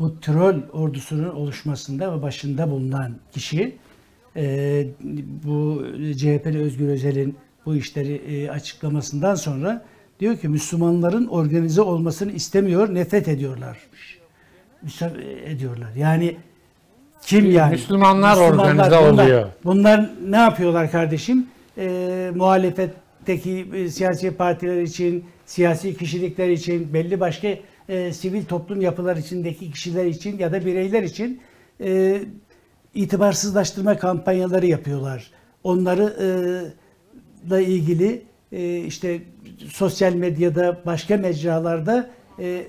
Bu 0.00 0.20
troll 0.20 0.56
ordusunun 0.72 1.28
oluşmasında 1.28 2.18
ve 2.18 2.22
başında 2.22 2.70
bulunan 2.70 3.14
kişi 3.32 3.76
e, 4.36 4.86
bu 5.44 5.84
CHP'li 6.16 6.58
Özgür 6.58 6.88
Özel'in 6.88 7.36
bu 7.66 7.76
işleri 7.76 8.14
e, 8.14 8.50
açıklamasından 8.50 9.34
sonra 9.34 9.84
diyor 10.20 10.36
ki 10.36 10.48
Müslümanların 10.48 11.26
organize 11.26 11.80
olmasını 11.80 12.32
istemiyor, 12.32 12.94
nefret 12.94 13.28
ediyorlarmış. 13.28 14.18
Müsa- 14.86 15.42
ediyorlar. 15.44 15.88
Yani 15.96 16.36
kim 17.22 17.50
yani? 17.50 17.70
Müslümanlar 17.70 18.36
organize 18.36 18.90
bunlar, 18.90 19.12
oluyor. 19.12 19.48
Bunlar 19.64 20.10
ne 20.28 20.36
yapıyorlar 20.36 20.90
kardeşim? 20.90 21.46
Ee, 21.78 22.30
muhalefetteki 22.34 23.66
e, 23.74 23.88
siyasi 23.88 24.30
partiler 24.30 24.82
için, 24.82 25.24
siyasi 25.48 25.96
kişilikler 25.96 26.48
için, 26.48 26.94
belli 26.94 27.20
başka 27.20 27.48
e, 27.88 28.12
sivil 28.12 28.44
toplum 28.44 28.80
yapılar 28.80 29.16
içindeki 29.16 29.70
kişiler 29.70 30.04
için 30.04 30.38
ya 30.38 30.52
da 30.52 30.66
bireyler 30.66 31.02
için 31.02 31.40
e, 31.80 32.20
itibarsızlaştırma 32.94 33.98
kampanyaları 33.98 34.66
yapıyorlar. 34.66 35.30
Onları 35.64 36.16
e, 36.20 36.28
la 37.50 37.60
ilgili 37.60 38.22
e, 38.52 38.78
işte 38.78 39.22
sosyal 39.68 40.14
medyada, 40.14 40.80
başka 40.86 41.16
mecralarda 41.16 42.10
e, 42.38 42.66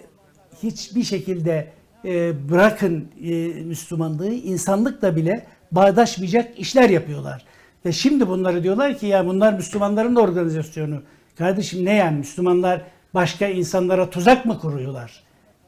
hiçbir 0.64 1.04
şekilde 1.04 1.68
e, 2.06 2.34
bırakın 2.50 3.08
e, 3.24 3.34
Müslümanlığı, 3.64 4.34
insanlıkla 4.34 5.16
bile 5.16 5.46
bağdaşmayacak 5.72 6.60
işler 6.60 6.90
yapıyorlar. 6.90 7.46
Ve 7.86 7.92
şimdi 7.92 8.28
bunları 8.28 8.64
diyorlar 8.64 8.98
ki 8.98 9.08
ya 9.08 9.28
bunlar 9.28 9.54
Müslümanların 9.54 10.16
da 10.16 10.22
organizasyonu. 10.22 11.02
Kardeşim 11.40 11.86
ne 11.86 11.96
yani 11.96 12.18
Müslümanlar 12.18 12.82
başka 13.14 13.48
insanlara 13.48 14.10
tuzak 14.10 14.46
mı 14.46 14.60
kuruyorlar? 14.60 15.24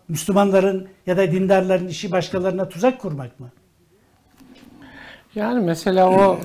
Müslümanların 0.07 0.87
ya 1.07 1.17
da 1.17 1.31
dindarların 1.31 1.87
işi 1.87 2.11
başkalarına 2.11 2.69
tuzak 2.69 3.01
kurmak 3.01 3.39
mı? 3.39 3.49
Yani 5.35 5.65
mesela 5.65 6.09
o 6.09 6.35
e, 6.35 6.39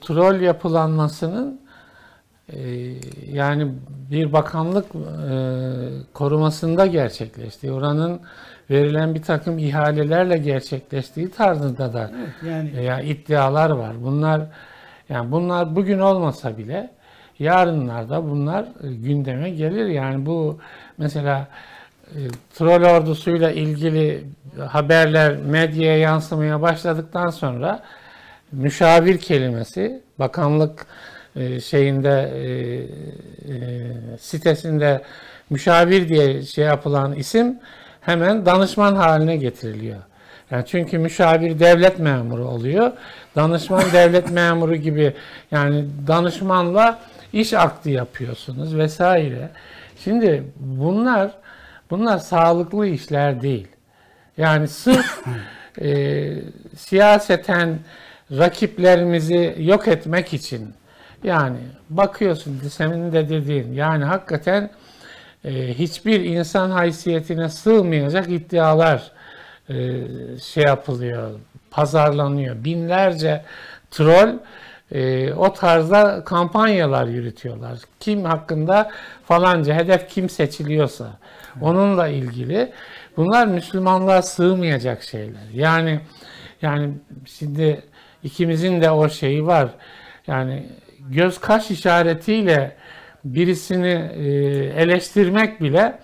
troll 0.00 0.40
yapılanmasının 0.40 1.60
e, 2.48 2.60
yani 3.32 3.72
bir 4.10 4.32
bakanlık 4.32 4.86
e, 4.86 5.30
korumasında 6.14 6.86
gerçekleşti. 6.86 7.72
Oranın 7.72 8.20
verilen 8.70 9.14
bir 9.14 9.22
takım 9.22 9.58
ihalelerle 9.58 10.38
gerçekleştiği 10.38 11.30
tarzında 11.30 11.92
da 11.92 12.10
Yani 12.46 12.72
veya 12.76 13.00
iddialar 13.00 13.70
var. 13.70 13.94
Bunlar 14.02 14.40
yani 15.08 15.32
bunlar 15.32 15.76
bugün 15.76 15.98
olmasa 15.98 16.58
bile 16.58 16.97
yarınlarda 17.38 18.30
bunlar 18.30 18.62
e, 18.62 18.94
gündeme 18.94 19.50
gelir. 19.50 19.86
Yani 19.86 20.26
bu 20.26 20.58
mesela 20.98 21.48
e, 22.06 22.18
troll 22.54 22.82
ordusuyla 22.82 23.50
ilgili 23.50 24.24
haberler 24.68 25.36
medyaya 25.36 25.98
yansımaya 25.98 26.62
başladıktan 26.62 27.30
sonra 27.30 27.82
müşavir 28.52 29.18
kelimesi 29.18 30.02
bakanlık 30.18 30.86
e, 31.36 31.60
şeyinde 31.60 32.32
sitesinde 34.20 35.02
müşavir 35.50 36.08
diye 36.08 36.42
şey 36.42 36.64
yapılan 36.64 37.12
isim 37.12 37.58
hemen 38.00 38.46
danışman 38.46 38.94
haline 38.94 39.36
getiriliyor. 39.36 39.98
Yani 40.50 40.64
çünkü 40.66 40.98
müşavir 40.98 41.58
devlet 41.58 41.98
memuru 41.98 42.44
oluyor. 42.48 42.92
Danışman 43.36 43.82
devlet 43.92 44.30
memuru 44.30 44.76
gibi 44.76 45.14
yani 45.50 45.84
danışmanla 46.06 46.98
iş 47.32 47.54
akdi 47.54 47.90
yapıyorsunuz 47.90 48.76
vesaire. 48.76 49.50
Şimdi 50.04 50.44
bunlar 50.56 51.30
bunlar 51.90 52.18
sağlıklı 52.18 52.86
işler 52.86 53.42
değil. 53.42 53.68
Yani 54.36 54.68
sırf 54.68 55.22
e, 55.80 56.28
siyaseten 56.76 57.78
rakiplerimizi 58.30 59.56
yok 59.58 59.88
etmek 59.88 60.34
için 60.34 60.74
yani 61.24 61.58
bakıyorsun 61.90 62.60
senin 62.70 63.12
de 63.12 63.28
dediğin 63.28 63.72
yani 63.72 64.04
hakikaten 64.04 64.70
e, 65.44 65.74
hiçbir 65.74 66.24
insan 66.24 66.70
haysiyetine 66.70 67.48
sığmayacak 67.48 68.28
iddialar 68.28 69.12
e, 69.68 69.74
şey 70.42 70.64
yapılıyor, 70.64 71.30
pazarlanıyor. 71.70 72.64
Binlerce 72.64 73.44
troll 73.90 74.38
e, 74.92 75.32
o 75.32 75.52
tarzda 75.52 76.24
kampanyalar 76.24 77.06
yürütüyorlar. 77.06 77.78
Kim 78.00 78.24
hakkında 78.24 78.90
falanca 79.24 79.74
hedef 79.74 80.08
kim 80.08 80.28
seçiliyorsa 80.28 81.18
onunla 81.60 82.08
ilgili 82.08 82.72
bunlar 83.16 83.46
Müslümanlığa 83.46 84.22
sığmayacak 84.22 85.02
şeyler. 85.02 85.48
Yani 85.54 86.00
yani 86.62 86.90
şimdi 87.26 87.82
ikimizin 88.22 88.82
de 88.82 88.90
o 88.90 89.08
şeyi 89.08 89.46
var. 89.46 89.68
Yani 90.26 90.66
göz 91.00 91.40
kaş 91.40 91.70
işaretiyle 91.70 92.76
birisini 93.24 94.10
e, 94.14 94.26
eleştirmek 94.82 95.60
bile 95.60 95.98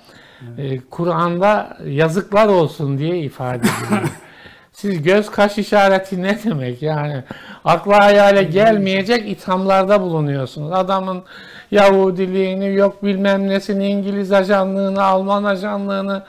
e, 0.59 0.80
Kur'an'da 0.80 1.78
yazıklar 1.87 2.47
olsun 2.49 2.99
diye 2.99 3.18
ifade 3.18 3.59
ediliyor. 3.59 4.09
Siz 4.75 5.03
göz 5.03 5.31
kaş 5.31 5.59
işareti 5.59 6.22
ne 6.22 6.39
demek 6.45 6.83
yani? 6.83 7.25
Akla 7.64 8.05
hayale 8.05 8.43
gelmeyecek 8.43 9.29
ithamlarda 9.31 10.01
bulunuyorsunuz. 10.01 10.72
Adamın 10.72 11.22
Yahudiliğini, 11.70 12.75
yok 12.75 13.03
bilmem 13.03 13.49
nesini, 13.49 13.89
İngiliz 13.89 14.33
ajanlığını, 14.33 15.03
Alman 15.03 15.45
ajanlığını 15.45 16.22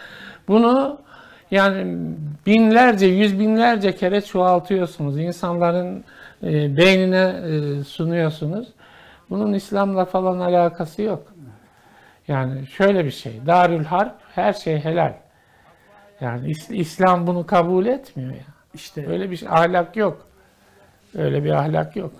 bunu 0.47 0.97
yani 1.51 1.97
binlerce, 2.45 3.05
yüz 3.05 3.39
binlerce 3.39 3.95
kere 3.95 4.21
çoğaltıyorsunuz. 4.21 5.19
İnsanların 5.19 6.03
e, 6.43 6.77
beynine 6.77 7.35
e, 7.45 7.83
sunuyorsunuz. 7.83 8.67
Bunun 9.29 9.53
İslam'la 9.53 10.05
falan 10.05 10.39
alakası 10.39 11.01
yok. 11.01 11.23
Yani 12.27 12.67
şöyle 12.67 13.05
bir 13.05 13.11
şey. 13.11 13.41
Darül 13.47 13.85
Harp 13.85 14.15
her 14.35 14.53
şey 14.53 14.79
helal. 14.79 15.13
Yani 16.25 16.51
İs- 16.51 16.73
İslam 16.73 17.27
bunu 17.27 17.45
kabul 17.45 17.85
etmiyor 17.85 18.31
ya. 18.31 18.45
işte 18.73 19.07
Öyle 19.07 19.31
bir 19.31 19.37
şey, 19.37 19.49
ahlak 19.49 19.97
yok. 19.97 20.27
Öyle 21.15 21.43
bir 21.43 21.51
ahlak 21.51 21.95
yok. 21.95 22.11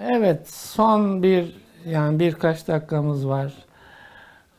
Evet, 0.00 0.50
son 0.50 1.22
bir 1.22 1.56
yani 1.86 2.18
birkaç 2.18 2.68
dakikamız 2.68 3.28
var. 3.28 3.52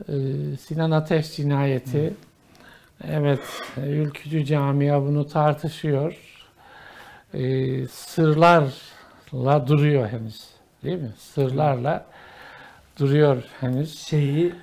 Ee, 0.10 0.14
Sinan 0.62 0.92
Ateş 0.92 1.36
cinayeti. 1.36 2.14
Evet, 3.08 3.40
ülkücü 3.78 4.46
camia 4.46 5.02
bunu 5.02 5.28
tartışıyor. 5.28 6.18
Ee, 7.34 7.88
sırlarla 7.88 9.68
duruyor 9.68 10.08
henüz. 10.10 10.50
Değil 10.84 11.02
mi? 11.02 11.12
Sırlarla 11.18 12.06
duruyor 13.00 13.44
henüz. 13.60 14.00
Şeyi 14.00 14.54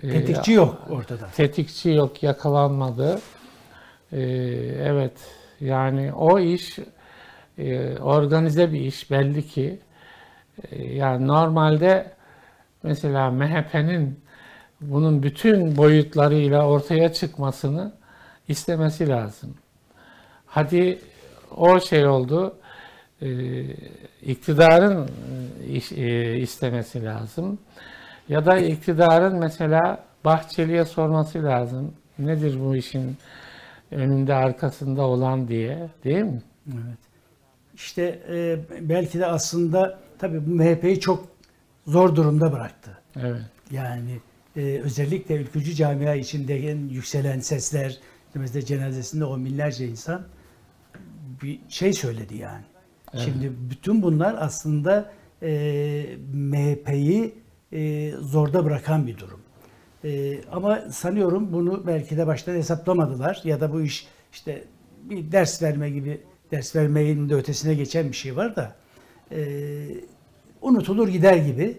tetikçi 0.00 0.52
yok 0.52 0.86
ortada. 0.90 1.26
tetikçi 1.36 1.90
yok, 1.90 2.22
yakalanmadı. 2.22 3.20
Ee, 4.12 4.18
evet, 4.82 5.12
yani 5.60 6.12
o 6.12 6.38
iş 6.38 6.78
e, 7.58 7.98
organize 7.98 8.72
bir 8.72 8.80
iş 8.80 9.10
belli 9.10 9.46
ki. 9.46 9.78
Ee, 10.70 10.82
yani 10.94 11.26
normalde 11.26 12.12
mesela 12.82 13.30
MHP'nin 13.30 14.20
bunun 14.80 15.22
bütün 15.22 15.76
boyutlarıyla 15.76 16.66
ortaya 16.66 17.12
çıkmasını 17.12 17.92
istemesi 18.48 19.08
lazım. 19.08 19.54
Hadi 20.46 20.98
o 21.56 21.80
şey 21.80 22.06
oldu, 22.06 22.56
e, 23.22 23.28
iktidarın 24.22 25.08
iş- 25.68 25.92
e, 25.92 26.36
istemesi 26.36 27.04
lazım. 27.04 27.58
Ya 28.28 28.46
da 28.46 28.58
iktidarın 28.58 29.38
mesela 29.38 30.04
Bahçeli'ye 30.24 30.84
sorması 30.84 31.42
lazım. 31.44 31.94
Nedir 32.18 32.60
bu 32.60 32.76
işin 32.76 33.16
önünde 33.90 34.34
arkasında 34.34 35.02
olan 35.02 35.48
diye 35.48 35.90
değil 36.04 36.22
mi? 36.22 36.42
Evet. 36.72 36.98
İşte 37.74 38.20
e, 38.28 38.58
belki 38.88 39.18
de 39.18 39.26
aslında 39.26 39.98
tabii 40.18 40.46
bu 40.46 40.50
MHP'yi 40.50 41.00
çok 41.00 41.24
zor 41.86 42.16
durumda 42.16 42.52
bıraktı. 42.52 42.98
Evet. 43.16 43.42
Yani 43.70 44.20
e, 44.56 44.80
özellikle 44.84 45.34
ülkücü 45.34 45.74
camia 45.74 46.14
içinde 46.14 46.54
yükselen 46.90 47.40
sesler, 47.40 47.98
mesela 48.34 48.64
cenazesinde 48.64 49.24
on 49.24 49.44
binlerce 49.44 49.88
insan 49.88 50.22
bir 51.42 51.60
şey 51.68 51.92
söyledi 51.92 52.36
yani. 52.36 52.64
Şimdi 53.24 53.52
bütün 53.70 54.02
bunlar 54.02 54.36
aslında 54.38 55.12
e, 55.42 55.48
MHP'yi 56.32 57.34
e, 57.72 58.10
zorda 58.10 58.64
bırakan 58.64 59.06
bir 59.06 59.18
durum. 59.18 59.40
E, 60.04 60.40
ama 60.52 60.80
sanıyorum 60.90 61.52
bunu 61.52 61.86
belki 61.86 62.16
de 62.16 62.26
baştan 62.26 62.54
hesaplamadılar 62.54 63.40
ya 63.44 63.60
da 63.60 63.72
bu 63.72 63.80
iş 63.80 64.08
işte 64.32 64.64
bir 65.02 65.32
ders 65.32 65.62
verme 65.62 65.90
gibi 65.90 66.20
ders 66.50 66.76
vermeyin 66.76 67.28
de 67.28 67.34
ötesine 67.34 67.74
geçen 67.74 68.08
bir 68.08 68.16
şey 68.16 68.36
var 68.36 68.56
da 68.56 68.76
e, 69.32 69.38
unutulur 70.62 71.08
gider 71.08 71.36
gibi 71.36 71.78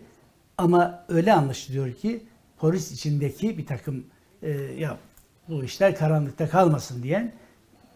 ama 0.58 1.06
öyle 1.10 1.34
anlaşılıyor 1.34 1.94
ki 1.94 2.24
polis 2.58 2.92
içindeki 2.92 3.58
bir 3.58 3.66
takım 3.66 4.06
e, 4.42 4.52
ya 4.52 4.98
bu 5.50 5.64
işler 5.64 5.96
karanlıkta 5.96 6.50
kalmasın 6.50 7.04
diyen 7.04 7.34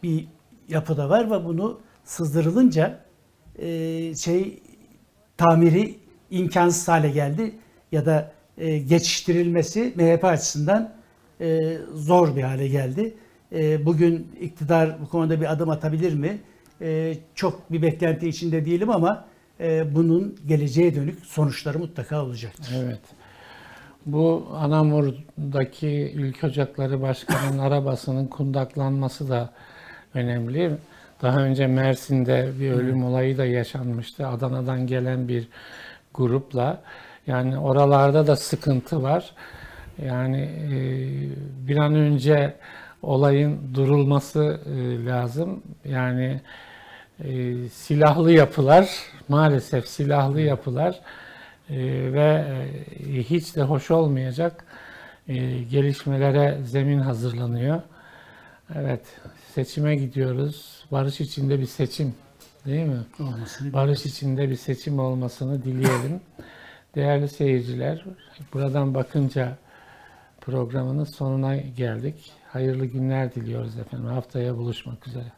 bir 0.03 0.27
yapıda 0.67 1.09
var 1.09 1.31
ve 1.31 1.45
bunu 1.45 1.81
sızdırılınca 2.03 2.99
e, 3.59 4.15
şey 4.15 4.63
tamiri 5.37 5.95
imkansız 6.29 6.87
hale 6.87 7.09
geldi 7.09 7.55
ya 7.91 8.05
da 8.05 8.31
e, 8.57 8.77
geçiştirilmesi 8.77 9.93
MHP 9.95 10.25
açısından 10.25 10.93
e, 11.41 11.77
zor 11.93 12.35
bir 12.35 12.43
hale 12.43 12.67
geldi. 12.67 13.13
E, 13.51 13.85
bugün 13.85 14.27
iktidar 14.41 15.01
bu 15.01 15.09
konuda 15.09 15.41
bir 15.41 15.51
adım 15.51 15.69
atabilir 15.69 16.13
mi? 16.13 16.37
E, 16.81 17.17
çok 17.35 17.71
bir 17.71 17.81
beklenti 17.81 18.29
içinde 18.29 18.65
değilim 18.65 18.89
ama 18.89 19.25
e, 19.59 19.95
bunun 19.95 20.37
geleceğe 20.47 20.95
dönük 20.95 21.25
sonuçları 21.25 21.79
mutlaka 21.79 22.25
olacaktır. 22.25 22.75
Evet. 22.85 22.99
Bu 24.05 24.47
Anamur'daki 24.53 26.11
Ülke 26.15 26.47
Ocakları 26.47 27.01
Başkanı'nın 27.01 27.57
arabasının 27.59 28.27
kundaklanması 28.27 29.29
da 29.29 29.53
önemli. 30.13 30.71
Daha 31.21 31.41
önce 31.41 31.67
Mersin'de 31.67 32.51
bir 32.59 32.71
ölüm 32.71 33.03
olayı 33.03 33.37
da 33.37 33.45
yaşanmıştı. 33.45 34.27
Adana'dan 34.27 34.87
gelen 34.87 35.27
bir 35.27 35.47
grupla. 36.13 36.81
Yani 37.27 37.57
oralarda 37.59 38.27
da 38.27 38.35
sıkıntı 38.35 39.03
var. 39.03 39.33
Yani 40.05 40.41
e, 40.41 40.77
bir 41.67 41.77
an 41.77 41.95
önce 41.95 42.55
olayın 43.01 43.73
durulması 43.73 44.59
e, 44.65 45.05
lazım. 45.05 45.63
Yani 45.85 46.41
e, 47.23 47.55
silahlı 47.69 48.31
yapılar, 48.31 48.89
maalesef 49.27 49.87
silahlı 49.87 50.41
yapılar 50.41 50.99
e, 51.69 51.77
ve 52.13 52.45
e, 52.99 53.23
hiç 53.23 53.55
de 53.55 53.61
hoş 53.61 53.91
olmayacak 53.91 54.65
e, 55.27 55.35
gelişmelere 55.63 56.59
zemin 56.63 56.99
hazırlanıyor. 56.99 57.81
Evet, 58.75 59.01
seçime 59.55 59.95
gidiyoruz. 59.95 60.85
Barış 60.91 61.21
içinde 61.21 61.59
bir 61.59 61.65
seçim, 61.65 62.15
değil 62.65 62.85
mi? 62.85 62.99
Olmasını 63.19 63.73
Barış 63.73 64.05
içinde 64.05 64.49
bir 64.49 64.55
seçim 64.55 64.99
olmasını 64.99 65.63
dileyelim. 65.63 66.21
Değerli 66.95 67.27
seyirciler, 67.29 68.05
buradan 68.53 68.93
bakınca 68.93 69.57
programının 70.41 71.03
sonuna 71.03 71.55
geldik. 71.55 72.31
Hayırlı 72.47 72.85
günler 72.85 73.35
diliyoruz 73.35 73.77
efendim. 73.79 74.07
Haftaya 74.07 74.57
buluşmak 74.57 75.07
üzere. 75.07 75.31